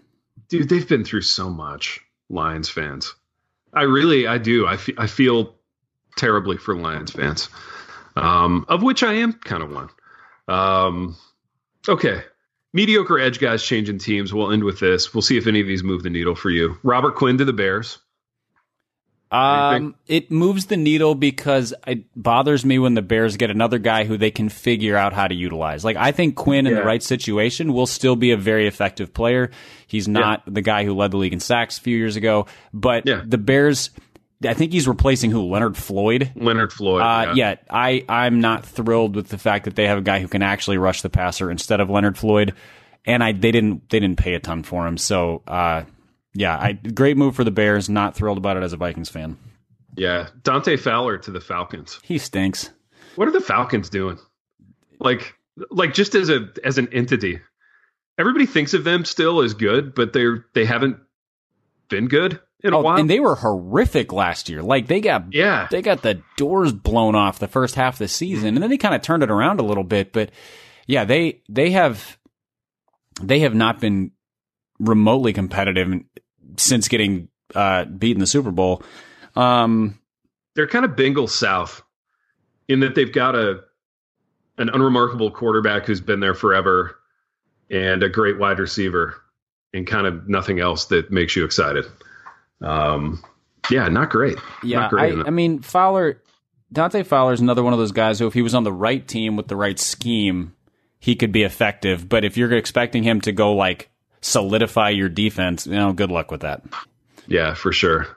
dude 0.49 0.67
they've 0.67 0.87
been 0.87 1.05
through 1.05 1.21
so 1.21 1.49
much 1.49 2.01
lions 2.29 2.67
fans 2.67 3.15
i 3.73 3.83
really 3.83 4.27
i 4.27 4.37
do 4.37 4.67
i, 4.67 4.77
I 4.97 5.07
feel 5.07 5.55
terribly 6.17 6.57
for 6.57 6.75
lions 6.75 7.11
fans 7.11 7.49
um, 8.15 8.65
of 8.67 8.81
which 8.83 9.03
i 9.03 9.13
am 9.13 9.33
kind 9.33 9.63
of 9.63 9.71
one 9.71 9.89
um, 10.47 11.15
okay 11.87 12.23
mediocre 12.73 13.19
edge 13.19 13.39
guys 13.39 13.63
changing 13.63 13.97
teams 13.99 14.33
we'll 14.33 14.51
end 14.51 14.63
with 14.63 14.79
this 14.79 15.13
we'll 15.13 15.21
see 15.21 15.37
if 15.37 15.47
any 15.47 15.61
of 15.61 15.67
these 15.67 15.83
move 15.83 16.03
the 16.03 16.09
needle 16.09 16.35
for 16.35 16.49
you 16.49 16.77
robert 16.83 17.15
quinn 17.15 17.37
to 17.37 17.45
the 17.45 17.53
bears 17.53 17.99
Um, 19.29 19.95
it 20.07 20.31
moves 20.31 20.67
the 20.67 20.77
needle 20.77 21.13
because 21.13 21.73
it 21.85 22.05
bothers 22.15 22.63
me 22.63 22.79
when 22.79 22.93
the 22.93 23.01
Bears 23.01 23.35
get 23.35 23.51
another 23.51 23.77
guy 23.77 24.05
who 24.05 24.15
they 24.15 24.31
can 24.31 24.47
figure 24.47 24.95
out 24.95 25.11
how 25.11 25.27
to 25.27 25.35
utilize. 25.35 25.83
Like 25.83 25.97
I 25.97 26.13
think 26.13 26.35
Quinn 26.37 26.65
in 26.65 26.73
the 26.73 26.81
right 26.83 27.03
situation 27.03 27.73
will 27.73 27.87
still 27.87 28.15
be 28.15 28.31
a 28.31 28.37
very 28.37 28.67
effective 28.67 29.13
player. 29.13 29.51
He's 29.85 30.07
not 30.07 30.43
the 30.45 30.61
guy 30.61 30.85
who 30.85 30.93
led 30.95 31.11
the 31.11 31.17
league 31.17 31.33
in 31.33 31.41
sacks 31.41 31.77
a 31.77 31.81
few 31.81 31.97
years 31.97 32.15
ago, 32.15 32.45
but 32.73 33.05
Yeah. 33.05 33.21
the 33.25 33.37
Bears. 33.37 33.89
I 34.45 34.53
think 34.53 34.71
he's 34.71 34.87
replacing 34.87 35.31
who 35.31 35.41
Leonard 35.43 35.75
Floyd. 35.75 36.31
leonard 36.35 36.71
floyd 36.71 37.01
Uh, 37.01 37.33
yeah, 37.35 37.55
I 37.69 38.05
I'm 38.07 38.39
not 38.41 38.65
thrilled 38.65 39.15
with 39.15 39.29
the 39.29 39.37
fact 39.37 39.65
that 39.65 39.75
they 39.75 39.87
have 39.87 39.97
a 39.97 40.01
guy 40.01 40.19
who 40.19 40.27
can 40.27 40.41
actually 40.43 40.77
rush 40.77 41.01
the 41.01 41.09
passer 41.09 41.49
instead 41.49 41.79
of 41.79 41.89
Leonard 41.89 42.17
Floyd, 42.17 42.53
and 43.05 43.23
I 43.23 43.31
they 43.31 43.51
didn't 43.51 43.89
they 43.89 43.99
didn't 43.99 44.17
pay 44.19 44.35
a 44.35 44.39
ton 44.39 44.63
for 44.63 44.85
him. 44.85 44.97
So 44.97 45.41
uh, 45.47 45.83
yeah, 46.33 46.55
I 46.57 46.73
great 46.73 47.17
move 47.17 47.35
for 47.35 47.43
the 47.43 47.51
Bears. 47.51 47.89
Not 47.89 48.15
thrilled 48.15 48.37
about 48.37 48.57
it 48.57 48.63
as 48.63 48.73
a 48.73 48.77
Vikings 48.77 49.09
fan. 49.09 49.37
yeah 49.95 50.27
dante 50.43 50.77
fowler 50.77 51.17
to 51.17 51.31
the 51.31 51.41
falcons 51.41 51.99
He 52.03 52.19
stinks. 52.19 52.69
what 53.15 53.27
are 53.27 53.31
the 53.31 53.41
falcons 53.41 53.89
doing 53.89 54.19
like 54.99 55.33
like 55.71 55.95
just 55.95 56.13
as 56.13 56.29
a 56.29 56.49
as 56.63 56.77
an 56.77 56.87
entity 56.93 57.39
everybody 58.19 58.45
thinks 58.45 58.75
of 58.75 58.83
them 58.83 59.05
still 59.05 59.41
as 59.41 59.55
good 59.55 59.95
but 59.95 60.13
they're 60.13 60.45
they 60.53 60.65
haven't 60.65 60.97
been 61.89 62.07
good 62.07 62.39
in 62.63 62.73
a 62.73 62.77
Oh, 62.77 62.81
while 62.81 62.97
and 62.97 63.09
they 63.09 63.19
were 63.19 63.35
horrific 63.35 64.11
last 64.11 64.49
year. 64.49 64.61
Like 64.61 64.87
they 64.87 64.99
got 65.01 65.33
yeah 65.33 65.67
they 65.69 65.81
got 65.81 66.01
the 66.01 66.21
doors 66.37 66.73
blown 66.73 67.15
off 67.15 67.39
the 67.39 67.47
first 67.47 67.75
half 67.75 67.95
of 67.95 67.99
the 67.99 68.07
season, 68.07 68.49
and 68.55 68.63
then 68.63 68.69
they 68.69 68.77
kind 68.77 68.95
of 68.95 69.01
turned 69.01 69.23
it 69.23 69.29
around 69.31 69.59
a 69.59 69.63
little 69.63 69.83
bit. 69.83 70.11
But 70.13 70.31
yeah, 70.87 71.05
they 71.05 71.41
they 71.49 71.71
have 71.71 72.17
they 73.21 73.39
have 73.39 73.53
not 73.55 73.79
been 73.79 74.11
remotely 74.79 75.33
competitive 75.33 75.91
since 76.57 76.87
getting 76.87 77.29
uh, 77.55 77.85
beat 77.85 78.15
in 78.15 78.19
the 78.19 78.27
Super 78.27 78.51
Bowl. 78.51 78.83
Um, 79.35 79.99
they're 80.55 80.67
kind 80.67 80.85
of 80.85 80.91
Bengals 80.91 81.29
South 81.29 81.83
in 82.67 82.79
that 82.81 82.95
they've 82.95 83.11
got 83.13 83.35
a 83.35 83.61
an 84.57 84.69
unremarkable 84.69 85.29
quarterback 85.29 85.85
who's 85.85 86.01
been 86.01 86.19
there 86.19 86.33
forever 86.33 86.97
and 87.69 88.01
a 88.01 88.09
great 88.09 88.39
wide 88.39 88.57
receiver 88.57 89.15
and 89.73 89.85
kind 89.85 90.07
of 90.07 90.27
nothing 90.27 90.59
else 90.59 90.85
that 90.85 91.11
makes 91.11 91.35
you 91.35 91.45
excited. 91.45 91.85
Um, 92.61 93.23
yeah, 93.69 93.87
not 93.89 94.09
great. 94.09 94.37
yeah, 94.63 94.79
not 94.81 94.89
great. 94.91 95.17
I, 95.19 95.27
I 95.27 95.29
mean 95.29 95.59
Fowler, 95.61 96.21
Dante 96.71 97.03
Fowler 97.03 97.33
is 97.33 97.41
another 97.41 97.63
one 97.63 97.73
of 97.73 97.79
those 97.79 97.91
guys 97.91 98.19
who, 98.19 98.27
if 98.27 98.33
he 98.33 98.41
was 98.41 98.55
on 98.55 98.63
the 98.63 98.71
right 98.73 99.05
team 99.07 99.35
with 99.35 99.47
the 99.47 99.55
right 99.55 99.77
scheme, 99.79 100.53
he 100.99 101.15
could 101.15 101.31
be 101.31 101.43
effective. 101.43 102.07
But 102.09 102.23
if 102.25 102.37
you're 102.37 102.51
expecting 102.53 103.03
him 103.03 103.21
to 103.21 103.31
go 103.31 103.53
like 103.53 103.89
solidify 104.21 104.89
your 104.89 105.09
defense, 105.09 105.67
you 105.67 105.75
know, 105.75 105.93
good 105.93 106.11
luck 106.11 106.31
with 106.31 106.41
that. 106.41 106.63
yeah, 107.27 107.53
for 107.53 107.71
sure. 107.71 108.07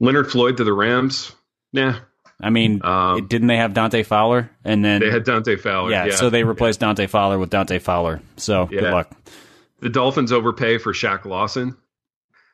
Leonard 0.00 0.30
Floyd 0.30 0.56
to 0.58 0.64
the 0.64 0.72
Rams. 0.72 1.32
Yeah. 1.72 2.00
I 2.40 2.50
mean, 2.50 2.80
Um, 2.84 3.26
didn't 3.26 3.48
they 3.48 3.56
have 3.56 3.74
Dante 3.74 4.04
Fowler? 4.04 4.50
And 4.64 4.84
then 4.84 5.00
they 5.00 5.10
had 5.10 5.24
Dante 5.24 5.56
Fowler. 5.56 5.90
yeah, 5.90 6.10
so 6.10 6.30
they 6.30 6.44
replaced 6.44 6.78
Dante 6.80 7.06
Fowler 7.08 7.36
with 7.38 7.50
Dante 7.50 7.78
Fowler. 7.80 8.20
So 8.36 8.66
good 8.66 8.84
luck. 8.84 9.10
the 9.80 9.88
Dolphins 9.88 10.30
overpay 10.32 10.78
for 10.78 10.92
Shaq 10.92 11.24
Lawson. 11.24 11.76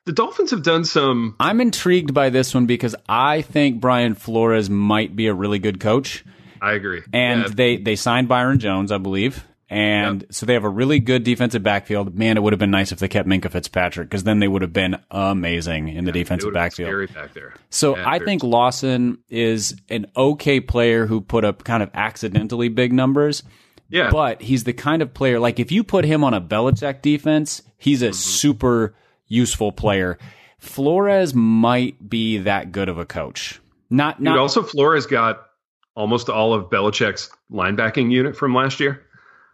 The 0.06 0.12
Dolphins 0.12 0.50
have 0.50 0.62
done 0.62 0.84
some. 0.84 1.34
I'm 1.40 1.60
intrigued 1.62 2.12
by 2.12 2.28
this 2.28 2.54
one 2.54 2.66
because 2.66 2.94
I 3.08 3.40
think 3.40 3.80
Brian 3.80 4.14
Flores 4.14 4.68
might 4.68 5.16
be 5.16 5.28
a 5.28 5.34
really 5.34 5.58
good 5.58 5.80
coach. 5.80 6.24
I 6.60 6.72
agree. 6.72 7.00
And 7.12 7.42
Yeah. 7.42 7.48
they 7.54 7.76
they 7.78 7.96
signed 7.96 8.28
Byron 8.28 8.58
Jones, 8.58 8.92
I 8.92 8.98
believe. 8.98 9.44
And 9.70 10.26
so 10.30 10.44
they 10.44 10.52
have 10.52 10.64
a 10.64 10.68
really 10.68 10.98
good 11.00 11.24
defensive 11.24 11.62
backfield. 11.62 12.14
Man, 12.14 12.36
it 12.36 12.42
would 12.42 12.52
have 12.52 12.60
been 12.60 12.70
nice 12.70 12.92
if 12.92 12.98
they 12.98 13.08
kept 13.08 13.26
Minkah 13.26 13.50
Fitzpatrick 13.50 14.08
because 14.10 14.24
then 14.24 14.38
they 14.38 14.46
would 14.46 14.60
have 14.60 14.74
been 14.74 14.98
amazing 15.10 15.88
in 15.88 16.04
the 16.04 16.12
defensive 16.12 16.52
backfield. 16.52 17.08
Back. 17.14 17.30
So 17.70 17.96
Yeah, 17.96 18.04
I 18.08 18.18
think 18.18 18.42
Lawson 18.44 19.18
is 19.30 19.74
an 19.88 20.06
okay 20.16 20.60
player 20.60 21.06
who 21.06 21.22
put 21.22 21.44
up 21.46 21.64
kind 21.64 21.82
of 21.82 21.90
accidentally 21.94 22.68
big 22.68 22.92
numbers, 22.92 23.42
Yeah. 23.88 24.10
but 24.10 24.42
he's 24.42 24.64
the 24.64 24.74
kind 24.74 25.00
of 25.00 25.14
player 25.14 25.40
like 25.40 25.58
if 25.58 25.72
you 25.72 25.82
put 25.82 26.04
him 26.04 26.22
on 26.22 26.34
a 26.34 26.42
Belichick 26.42 27.00
defense, 27.00 27.62
he's 27.78 28.02
Mm-hmm. 28.02 28.10
a 28.10 28.14
super 28.14 28.94
useful 29.28 29.72
player. 29.72 30.18
Flores 30.58 31.34
might 31.34 32.08
be 32.08 32.38
that 32.38 32.72
good 32.72 32.88
of 32.88 32.98
a 32.98 33.04
coach. 33.04 33.60
Not 33.90 34.18
Dude, 34.18 34.24
not 34.24 34.38
also 34.38 34.62
Flores 34.62 35.06
got 35.06 35.46
almost 35.94 36.28
all 36.28 36.54
of 36.54 36.70
Belichick's 36.70 37.30
linebacking 37.50 38.10
unit 38.10 38.36
from 38.36 38.54
last 38.54 38.80
year. 38.80 39.02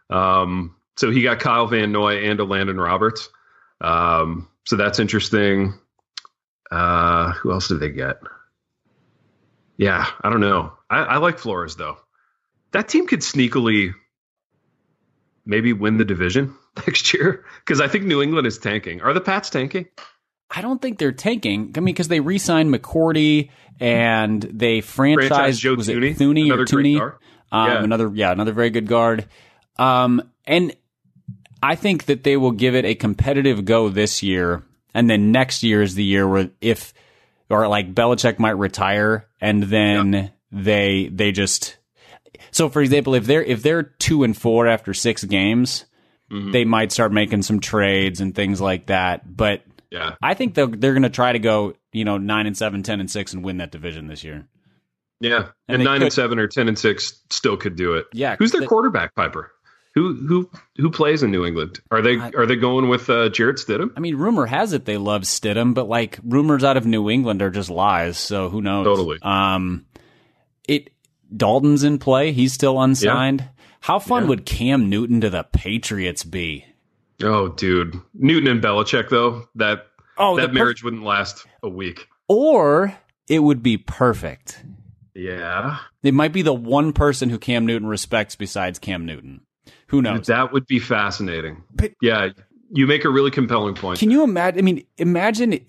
Um, 0.09 0.75
so 0.97 1.11
he 1.11 1.21
got 1.21 1.39
Kyle 1.39 1.67
Van 1.67 1.91
Noy 1.91 2.29
and 2.29 2.39
Landon 2.39 2.79
Roberts. 2.79 3.29
Um, 3.79 4.47
so 4.65 4.75
that's 4.75 4.99
interesting. 4.99 5.73
Uh, 6.71 7.33
who 7.33 7.51
else 7.51 7.67
did 7.67 7.79
they 7.79 7.89
get? 7.89 8.17
Yeah, 9.77 10.05
I 10.21 10.29
don't 10.29 10.39
know. 10.39 10.73
I, 10.89 10.99
I 10.99 11.17
like 11.17 11.39
Flores 11.39 11.75
though. 11.75 11.97
That 12.71 12.87
team 12.87 13.07
could 13.07 13.19
sneakily 13.19 13.93
maybe 15.45 15.73
win 15.73 15.97
the 15.97 16.05
division 16.05 16.55
next 16.77 17.13
year 17.13 17.45
because 17.65 17.81
I 17.81 17.87
think 17.87 18.05
New 18.05 18.21
England 18.21 18.47
is 18.47 18.57
tanking. 18.57 19.01
Are 19.01 19.13
the 19.13 19.21
Pats 19.21 19.49
tanking? 19.49 19.87
I 20.53 20.61
don't 20.61 20.81
think 20.81 20.97
they're 20.97 21.11
tanking. 21.13 21.73
I 21.75 21.79
mean, 21.79 21.93
because 21.93 22.09
they 22.09 22.19
re-signed 22.19 22.73
McCourty 22.73 23.49
and 23.79 24.41
they 24.41 24.79
franchised 24.79 25.27
Franchise 25.27 25.59
Joe 25.59 25.75
was 25.75 25.87
Thuney, 25.87 26.11
it 26.11 26.17
Thuney 26.17 26.41
or 26.49 26.53
another 26.53 26.65
great 26.65 26.85
Tooney? 26.85 26.97
guard. 26.97 27.13
Um, 27.51 27.67
Yeah. 27.69 27.83
Another, 27.83 28.11
yeah, 28.13 28.31
another 28.31 28.51
very 28.51 28.69
good 28.69 28.87
guard. 28.87 29.25
Um, 29.77 30.21
and 30.45 30.75
I 31.63 31.75
think 31.75 32.05
that 32.05 32.23
they 32.23 32.37
will 32.37 32.51
give 32.51 32.75
it 32.75 32.85
a 32.85 32.95
competitive 32.95 33.63
go 33.65 33.87
this 33.89 34.21
year, 34.23 34.63
and 34.93 35.09
then 35.09 35.31
next 35.31 35.63
year 35.63 35.81
is 35.81 35.95
the 35.95 36.03
year 36.03 36.27
where 36.27 36.49
if 36.59 36.93
or 37.49 37.67
like 37.67 37.93
Belichick 37.93 38.39
might 38.39 38.51
retire, 38.57 39.27
and 39.39 39.63
then 39.63 40.31
they 40.51 41.09
they 41.11 41.31
just. 41.31 41.77
So, 42.49 42.67
for 42.69 42.81
example, 42.81 43.13
if 43.13 43.25
they're 43.25 43.43
if 43.43 43.61
they're 43.61 43.83
two 43.83 44.23
and 44.23 44.35
four 44.35 44.67
after 44.67 44.93
six 44.93 45.23
games, 45.23 45.85
Mhm. 46.31 46.51
they 46.51 46.65
might 46.65 46.91
start 46.91 47.11
making 47.11 47.41
some 47.41 47.59
trades 47.59 48.21
and 48.21 48.33
things 48.33 48.61
like 48.61 48.85
that. 48.87 49.35
But 49.35 49.63
Yeah. 49.89 50.15
I 50.21 50.33
think 50.33 50.53
they're 50.55 50.67
they're 50.67 50.93
going 50.93 51.03
to 51.03 51.09
try 51.09 51.33
to 51.33 51.39
go, 51.39 51.73
you 51.91 52.05
know, 52.05 52.17
nine 52.17 52.47
and 52.47 52.57
seven, 52.57 52.83
10 52.83 52.99
and 53.01 53.11
six, 53.11 53.33
and 53.33 53.43
win 53.43 53.57
that 53.57 53.71
division 53.71 54.07
this 54.07 54.23
year. 54.23 54.47
Yeah, 55.19 55.49
And 55.67 55.75
and, 55.75 55.83
nine 55.83 55.97
could- 55.99 56.03
and 56.05 56.13
seven 56.13 56.39
or 56.39 56.47
ten 56.47 56.67
and 56.67 56.79
six 56.79 57.21
still 57.29 57.55
could 57.55 57.75
do 57.75 57.93
it. 57.93 58.07
Yeah, 58.11 58.35
Who's 58.39 58.51
their 58.53 58.61
they- 58.61 58.67
quarterback, 58.67 59.13
Piper? 59.13 59.51
Who 59.93 60.15
who 60.15 60.49
who 60.77 60.89
plays 60.89 61.21
in 61.21 61.29
New 61.31 61.45
England? 61.45 61.79
Are 61.91 62.01
they 62.01 62.17
I- 62.17 62.31
are 62.37 62.45
they 62.47 62.55
going 62.55 62.87
with 62.87 63.09
uh, 63.09 63.27
Jarrett 63.29 63.57
Stidham? 63.57 63.91
I 63.95 63.99
mean, 63.99 64.15
rumor 64.15 64.45
has 64.47 64.71
it 64.73 64.85
they 64.85 64.97
love 64.97 65.23
Stidham, 65.23 65.73
but 65.75 65.87
like 65.89 66.17
rumors 66.23 66.63
out 66.63 66.77
of 66.77 66.85
New 66.87 67.09
England 67.09 67.41
are 67.41 67.49
just 67.51 67.69
lies. 67.69 68.17
So 68.17 68.47
who 68.49 68.61
knows? 68.61 68.85
Totally. 68.85 69.19
Um, 69.21 69.85
it 70.67 70.89
Dalton's 71.35 71.83
in 71.83 71.99
play. 71.99 72.31
He's 72.31 72.53
still 72.53 72.81
unsigned. 72.81 73.43
How 73.81 73.99
fun 73.99 74.23
Yeah. 74.23 74.29
would 74.29 74.45
Cam 74.45 74.89
Newton 74.89 75.21
to 75.21 75.29
the 75.29 75.43
Patriots 75.43 76.23
be? 76.23 76.65
Oh, 77.23 77.49
dude, 77.49 77.99
Newton 78.13 78.49
and 78.49 78.61
Belichick 78.61 79.09
though 79.09 79.47
that 79.55 79.87
Oh, 80.17 80.37
that 80.37 80.53
marriage 80.53 80.83
wouldn't 80.83 81.03
last 81.03 81.45
a 81.63 81.69
week. 81.69 82.07
or 82.27 82.95
it 83.27 83.39
would 83.39 83.61
be 83.63 83.77
perfect. 83.77 84.63
Yeah, 85.13 85.77
It 86.03 86.13
might 86.13 86.31
be 86.33 86.41
the 86.41 86.53
one 86.53 86.93
person 86.93 87.29
who 87.29 87.37
Cam 87.37 87.65
Newton 87.65 87.87
respects 87.87 88.35
besides 88.35 88.79
Cam 88.79 89.05
Newton. 89.05 89.41
Who 89.87 90.01
knows? 90.01 90.27
that 90.27 90.53
would 90.53 90.65
be 90.67 90.79
fascinating. 90.79 91.63
But- 91.75 91.91
yeah, 92.01 92.29
you 92.71 92.87
make 92.87 93.03
a 93.05 93.09
really 93.09 93.29
compelling 93.31 93.75
point. 93.75 93.99
Can 93.99 94.09
you 94.09 94.23
imagine? 94.23 94.59
I 94.59 94.61
mean, 94.61 94.83
imagine 94.97 95.59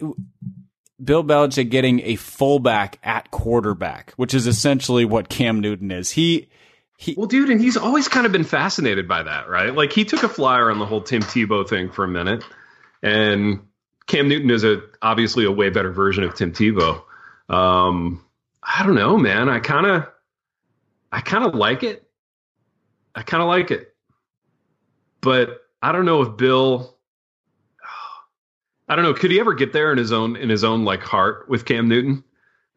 Bill 1.02 1.24
Belichick 1.24 1.70
getting 1.70 2.00
a 2.00 2.14
fullback 2.16 2.98
at 3.02 3.30
quarterback, 3.32 4.12
which 4.16 4.32
is 4.32 4.46
essentially 4.46 5.04
what 5.04 5.28
Cam 5.28 5.60
Newton 5.60 5.90
is. 5.90 6.12
He 6.12 6.48
he 7.02 7.14
well, 7.16 7.26
dude, 7.26 7.50
and 7.50 7.60
he's 7.60 7.76
always 7.76 8.06
kind 8.06 8.26
of 8.26 8.32
been 8.32 8.44
fascinated 8.44 9.08
by 9.08 9.24
that, 9.24 9.48
right? 9.48 9.74
Like 9.74 9.92
he 9.92 10.04
took 10.04 10.22
a 10.22 10.28
flyer 10.28 10.70
on 10.70 10.78
the 10.78 10.86
whole 10.86 11.00
Tim 11.00 11.20
Tebow 11.20 11.68
thing 11.68 11.90
for 11.90 12.04
a 12.04 12.08
minute, 12.08 12.44
and 13.02 13.66
Cam 14.06 14.28
Newton 14.28 14.50
is 14.50 14.62
a 14.62 14.82
obviously 15.02 15.44
a 15.44 15.50
way 15.50 15.68
better 15.68 15.90
version 15.90 16.22
of 16.22 16.36
Tim 16.36 16.52
Tebow. 16.52 17.02
Um, 17.48 18.24
I 18.62 18.84
don't 18.84 18.94
know, 18.94 19.18
man. 19.18 19.48
I 19.48 19.58
kind 19.58 19.84
of, 19.84 20.06
I 21.10 21.22
kind 21.22 21.44
of 21.44 21.56
like 21.56 21.82
it. 21.82 22.08
I 23.16 23.22
kind 23.22 23.42
of 23.42 23.48
like 23.48 23.72
it, 23.72 23.96
but 25.20 25.60
I 25.82 25.90
don't 25.90 26.04
know 26.04 26.22
if 26.22 26.36
Bill. 26.36 26.96
I 28.88 28.94
don't 28.94 29.04
know. 29.04 29.14
Could 29.14 29.32
he 29.32 29.40
ever 29.40 29.54
get 29.54 29.72
there 29.72 29.90
in 29.90 29.98
his 29.98 30.12
own 30.12 30.36
in 30.36 30.48
his 30.48 30.62
own 30.62 30.84
like 30.84 31.02
heart 31.02 31.48
with 31.48 31.64
Cam 31.64 31.88
Newton 31.88 32.22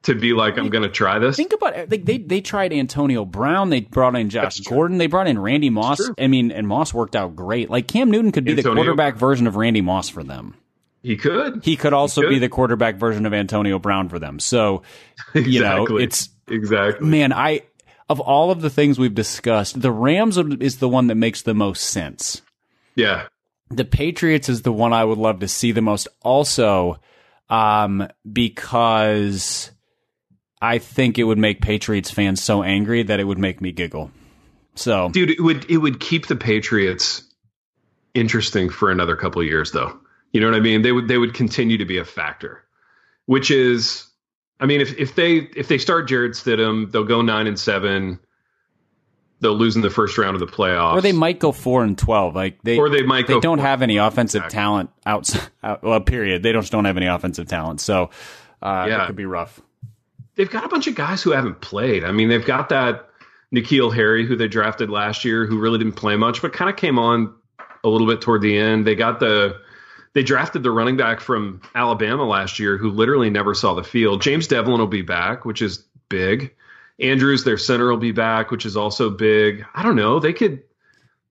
to 0.05 0.15
be 0.15 0.33
like, 0.33 0.57
I'm 0.57 0.69
going 0.69 0.83
to 0.83 0.89
try 0.89 1.19
this? 1.19 1.35
think 1.35 1.53
about 1.53 1.75
it. 1.75 1.91
Like 1.91 2.05
they 2.05 2.17
they 2.17 2.41
tried 2.41 2.73
Antonio 2.73 3.25
Brown, 3.25 3.69
they 3.69 3.81
brought 3.81 4.15
in 4.15 4.29
Josh 4.29 4.59
Gordon, 4.59 4.97
they 4.97 5.07
brought 5.07 5.27
in 5.27 5.37
Randy 5.39 5.69
Moss. 5.69 6.01
I 6.17 6.27
mean, 6.27 6.51
and 6.51 6.67
Moss 6.67 6.93
worked 6.93 7.15
out 7.15 7.35
great. 7.35 7.69
Like 7.69 7.87
Cam 7.87 8.09
Newton 8.09 8.31
could 8.31 8.45
be 8.45 8.53
the 8.53 8.63
quarterback 8.63 9.15
version 9.15 9.47
of 9.47 9.55
Randy 9.55 9.81
Moss 9.81 10.09
for 10.09 10.23
them. 10.23 10.55
He 11.01 11.17
could. 11.17 11.63
He 11.63 11.75
could 11.75 11.93
also 11.93 12.21
could. 12.21 12.29
be 12.29 12.39
the 12.39 12.49
quarterback 12.49 12.95
version 12.95 13.25
of 13.25 13.33
Antonio 13.33 13.77
Brown 13.77 14.09
for 14.09 14.17
them. 14.17 14.39
So 14.39 14.83
you 15.33 15.61
know, 15.61 15.85
it's 15.97 16.29
exactly. 16.47 17.07
man, 17.07 17.33
I 17.33 17.61
of 18.09 18.19
all 18.19 18.51
of 18.51 18.61
the 18.61 18.69
things 18.69 18.99
we've 18.99 19.13
discussed, 19.13 19.81
the 19.81 19.91
Rams 19.91 20.37
is 20.37 20.77
the 20.77 20.89
one 20.89 21.07
that 21.07 21.15
makes 21.15 21.41
the 21.41 21.53
most 21.53 21.83
sense. 21.83 22.41
Yeah. 22.95 23.27
The 23.69 23.85
Patriots 23.85 24.47
is 24.47 24.61
the 24.61 24.71
one 24.71 24.93
I 24.93 25.03
would 25.03 25.17
love 25.17 25.39
to 25.39 25.47
see 25.47 25.71
the 25.71 25.81
most 25.81 26.07
also 26.21 26.99
um, 27.49 28.07
because 28.31 29.71
I 30.61 30.77
think 30.79 31.19
it 31.19 31.23
would 31.25 31.37
make 31.37 31.61
Patriots 31.61 32.09
fans 32.09 32.41
so 32.41 32.63
angry 32.63 33.03
that 33.03 33.19
it 33.19 33.25
would 33.25 33.37
make 33.37 33.61
me 33.61 33.71
giggle. 33.71 34.11
So 34.75 35.09
Dude, 35.09 35.29
it 35.31 35.41
would 35.41 35.69
it 35.69 35.77
would 35.77 35.99
keep 35.99 36.27
the 36.27 36.35
Patriots 36.35 37.23
interesting 38.13 38.69
for 38.69 38.89
another 38.91 39.15
couple 39.15 39.41
of 39.41 39.47
years 39.47 39.71
though. 39.71 39.97
You 40.31 40.41
know 40.41 40.47
what 40.47 40.55
I 40.55 40.59
mean? 40.59 40.81
They 40.81 40.91
would 40.91 41.07
they 41.07 41.17
would 41.17 41.33
continue 41.33 41.77
to 41.77 41.85
be 41.85 41.97
a 41.97 42.05
factor. 42.05 42.63
Which 43.25 43.51
is 43.51 44.07
I 44.59 44.65
mean 44.65 44.81
if 44.81 44.97
if 44.97 45.15
they 45.15 45.37
if 45.55 45.67
they 45.67 45.77
start 45.77 46.07
Jarrett 46.07 46.33
Stidham, 46.33 46.91
they'll 46.91 47.03
go 47.03 47.21
9 47.21 47.47
and 47.47 47.59
7. 47.59 48.19
They'll 49.41 49.53
lose 49.53 49.75
in 49.75 49.81
the 49.81 49.89
first 49.89 50.17
round 50.17 50.35
of 50.35 50.39
the 50.39 50.47
playoffs. 50.47 50.95
or 50.95 51.01
they 51.01 51.11
might 51.11 51.39
go 51.39 51.51
4 51.51 51.83
and 51.83 51.97
12 51.97 52.35
like 52.35 52.61
they 52.63 52.77
Or 52.77 52.89
they 52.89 53.03
might 53.03 53.27
they 53.27 53.39
don't 53.39 53.59
have 53.59 53.81
any 53.81 53.97
offensive 53.97 54.47
talent 54.49 54.89
outside 55.05 55.49
out, 55.63 55.83
well 55.83 56.01
period. 56.01 56.41
They 56.43 56.53
just 56.53 56.71
don't 56.71 56.85
have 56.85 56.97
any 56.97 57.07
offensive 57.07 57.47
talent. 57.47 57.81
So 57.81 58.09
uh 58.61 58.85
Yeah. 58.89 59.03
it 59.03 59.07
could 59.07 59.15
be 59.15 59.25
rough. 59.25 59.61
They've 60.35 60.49
got 60.49 60.65
a 60.65 60.67
bunch 60.69 60.87
of 60.87 60.95
guys 60.95 61.21
who 61.23 61.31
haven't 61.31 61.61
played. 61.61 62.03
I 62.03 62.11
mean, 62.11 62.27
they've 62.29 62.45
got 62.45 62.69
that 62.69 63.09
N'Keal 63.53 63.93
Harry 63.93 64.25
who 64.25 64.35
they 64.35 64.47
drafted 64.47 64.89
last 64.89 65.23
year, 65.25 65.45
who 65.45 65.59
really 65.59 65.77
didn't 65.77 65.93
play 65.95 66.15
much, 66.17 66.41
but 66.41 66.51
kind 66.53 66.69
of 66.69 66.75
came 66.75 66.99
on 66.99 67.33
a 67.83 67.87
little 67.89 68.07
bit 68.07 68.21
toward 68.21 68.41
the 68.41 68.57
end. 68.57 68.85
They 68.85 68.95
got 68.95 69.19
the 69.19 69.59
they 70.13 70.23
drafted 70.23 70.63
the 70.63 70.71
running 70.71 70.95
back 70.97 71.19
from 71.19 71.61
Alabama 71.75 72.23
last 72.25 72.57
year, 72.57 72.77
who 72.77 72.89
literally 72.89 73.29
never 73.29 73.53
saw 73.53 73.73
the 73.73 73.83
field. 73.83 74.21
James 74.21 74.47
Develin 74.47 74.79
will 74.79 74.87
be 74.87 75.01
back, 75.01 75.43
which 75.45 75.61
is 75.61 75.85
big. 76.09 76.53
Andrews, 77.01 77.43
their 77.43 77.57
center, 77.57 77.89
will 77.89 77.97
be 77.97 78.13
back, 78.13 78.49
which 78.49 78.65
is 78.65 78.77
also 78.77 79.09
big. 79.09 79.65
I 79.75 79.83
don't 79.83 79.97
know. 79.97 80.19
They 80.19 80.33
could 80.33 80.63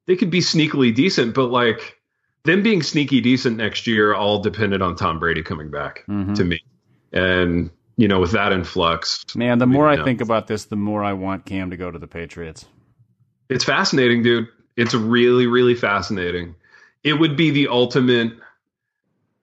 they 0.06 0.16
could 0.16 0.30
be 0.30 0.40
sneakily 0.40 0.94
decent, 0.94 1.34
but 1.34 1.46
like 1.46 1.98
them 2.44 2.62
being 2.62 2.82
sneaky 2.82 3.20
decent 3.22 3.56
next 3.56 3.86
year 3.86 4.14
all 4.14 4.40
depended 4.42 4.82
on 4.82 4.96
Tom 4.96 5.18
Brady 5.18 5.42
coming 5.42 5.70
back 5.70 6.04
Mhm. 6.08 6.34
to 6.36 6.44
me. 6.44 6.62
And 7.12 7.70
you 7.96 8.08
know, 8.08 8.20
with 8.20 8.32
that 8.32 8.52
influx, 8.52 9.24
Man, 9.36 9.58
the 9.58 9.66
more 9.66 9.88
I 9.88 9.94
Yeah. 9.96 10.04
think 10.04 10.20
about 10.20 10.46
this, 10.46 10.64
the 10.66 10.76
more 10.76 11.04
I 11.04 11.12
want 11.12 11.44
Cam 11.46 11.70
to 11.70 11.76
go 11.76 11.90
to 11.90 11.98
the 11.98 12.06
Patriots. 12.08 12.66
It's 13.48 13.64
fascinating, 13.64 14.22
dude. 14.22 14.48
It's 14.76 14.94
really, 14.94 15.46
really 15.46 15.74
fascinating. 15.74 16.54
It 17.04 17.14
would 17.14 17.36
be 17.36 17.50
the 17.50 17.68
ultimate 17.68 18.32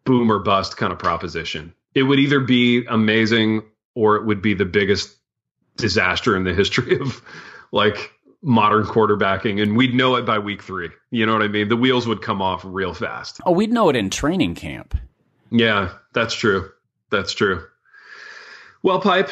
boom 0.04 0.32
or 0.32 0.39
bust 0.39 0.78
kind 0.78 0.91
of 0.91 0.99
proposition. 0.99 1.74
It 1.93 2.04
would 2.04 2.20
either 2.20 2.39
be 2.39 2.86
amazing 2.86 3.64
or 3.95 4.16
it 4.16 4.26
would 4.26 4.41
be 4.41 4.54
the 4.54 4.66
biggest 4.66 5.16
disaster 5.78 6.36
in 6.36 6.43
the 6.43 6.54
history 6.62 6.99
of 6.99 7.22
like 7.72 8.12
modern 8.41 8.84
quarterbacking. 8.84 9.62
And 9.62 9.78
we'd 9.78 9.93
know 9.93 10.16
it 10.16 10.26
by 10.26 10.39
week 10.39 10.64
three. 10.64 10.89
You 11.12 11.26
know 11.26 11.34
what 11.34 11.43
I 11.43 11.47
mean? 11.47 11.70
The 11.70 11.78
wheels 11.78 12.08
would 12.08 12.22
come 12.22 12.41
off 12.41 12.64
real 12.66 12.93
fast. 12.93 13.39
Oh, 13.45 13.52
we'd 13.52 13.72
know 13.72 13.89
it 13.89 13.95
in 13.95 14.10
training 14.10 14.56
camp. 14.56 14.97
Yeah, 15.52 15.91
that's 16.14 16.34
true. 16.34 16.70
That's 17.12 17.34
true. 17.34 17.64
Well, 18.84 18.99
Pipe, 18.99 19.29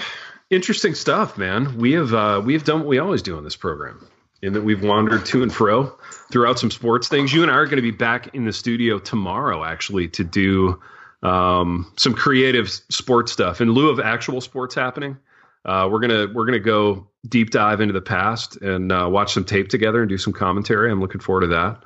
interesting 0.50 0.94
stuff, 0.94 1.38
man. 1.38 1.78
We 1.78 1.94
have 1.94 2.14
uh, 2.14 2.42
we 2.44 2.54
have 2.54 2.64
done 2.64 2.80
what 2.80 2.88
we 2.88 3.00
always 3.00 3.22
do 3.22 3.36
on 3.38 3.44
this 3.44 3.56
program, 3.56 4.08
in 4.42 4.54
that 4.54 4.62
we've 4.62 4.84
wandered 4.84 5.26
to 5.28 5.44
and 5.44 5.54
fro 5.54 5.98
throughout 6.32 6.60
some 6.60 6.72
sports 6.72 7.08
things. 7.08 7.34
You 7.34 7.42
and 7.42 7.52
I 7.52 7.56
are 7.56 7.66
going 7.66 7.78
to 7.78 7.82
be 7.82 7.92
back 7.92 8.34
in 8.36 8.46
the 8.46 8.54
studio 8.54 9.00
tomorrow, 9.00 9.64
actually, 9.64 10.08
to 10.10 10.24
do 10.24 10.80
um, 11.24 11.92
some 11.98 12.14
creative 12.14 12.70
sports 12.70 13.32
stuff 13.32 13.60
in 13.60 13.72
lieu 13.72 13.90
of 13.90 14.00
actual 14.00 14.40
sports 14.40 14.76
happening. 14.76 15.18
Uh, 15.66 15.90
we're 15.92 16.00
gonna 16.00 16.28
we're 16.34 16.46
gonna 16.46 16.60
go 16.60 17.08
deep 17.28 17.50
dive 17.50 17.82
into 17.82 17.94
the 17.94 18.02
past 18.02 18.56
and 18.58 18.92
uh, 18.92 19.08
watch 19.12 19.34
some 19.34 19.44
tape 19.44 19.68
together 19.68 20.02
and 20.02 20.10
do 20.10 20.18
some 20.18 20.32
commentary. 20.32 20.92
I'm 20.92 21.02
looking 21.02 21.22
forward 21.22 21.42
to 21.42 21.48
that. 21.48 21.84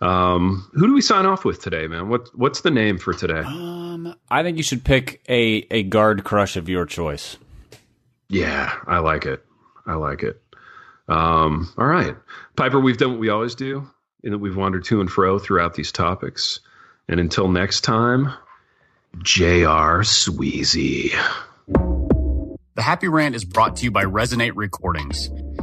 Um, 0.00 0.68
who 0.74 0.86
do 0.86 0.94
we 0.94 1.00
sign 1.00 1.26
off 1.26 1.44
with 1.44 1.62
today, 1.62 1.86
man? 1.86 2.08
What 2.08 2.28
what's 2.34 2.60
the 2.60 2.70
name 2.70 2.98
for 2.98 3.14
today? 3.14 3.40
Um, 3.40 4.14
I 4.30 4.42
think 4.42 4.56
you 4.56 4.62
should 4.62 4.84
pick 4.84 5.22
a 5.28 5.66
a 5.70 5.82
guard 5.84 6.24
crush 6.24 6.56
of 6.56 6.68
your 6.68 6.84
choice. 6.84 7.38
Yeah, 8.28 8.72
I 8.86 8.98
like 8.98 9.24
it. 9.24 9.44
I 9.86 9.94
like 9.94 10.22
it. 10.22 10.42
Um, 11.08 11.72
all 11.78 11.86
right, 11.86 12.16
Piper. 12.56 12.80
We've 12.80 12.98
done 12.98 13.12
what 13.12 13.20
we 13.20 13.28
always 13.28 13.54
do, 13.54 13.88
in 14.22 14.32
that 14.32 14.38
we've 14.38 14.56
wandered 14.56 14.84
to 14.84 15.00
and 15.00 15.10
fro 15.10 15.38
throughout 15.38 15.74
these 15.74 15.92
topics. 15.92 16.60
And 17.08 17.20
until 17.20 17.48
next 17.48 17.82
time, 17.82 18.34
J.R. 19.22 20.00
Sweezy. 20.00 21.12
The 22.74 22.82
Happy 22.82 23.08
Rant 23.08 23.34
is 23.34 23.44
brought 23.44 23.76
to 23.76 23.84
you 23.84 23.90
by 23.90 24.04
Resonate 24.04 24.52
Recordings. 24.54 25.30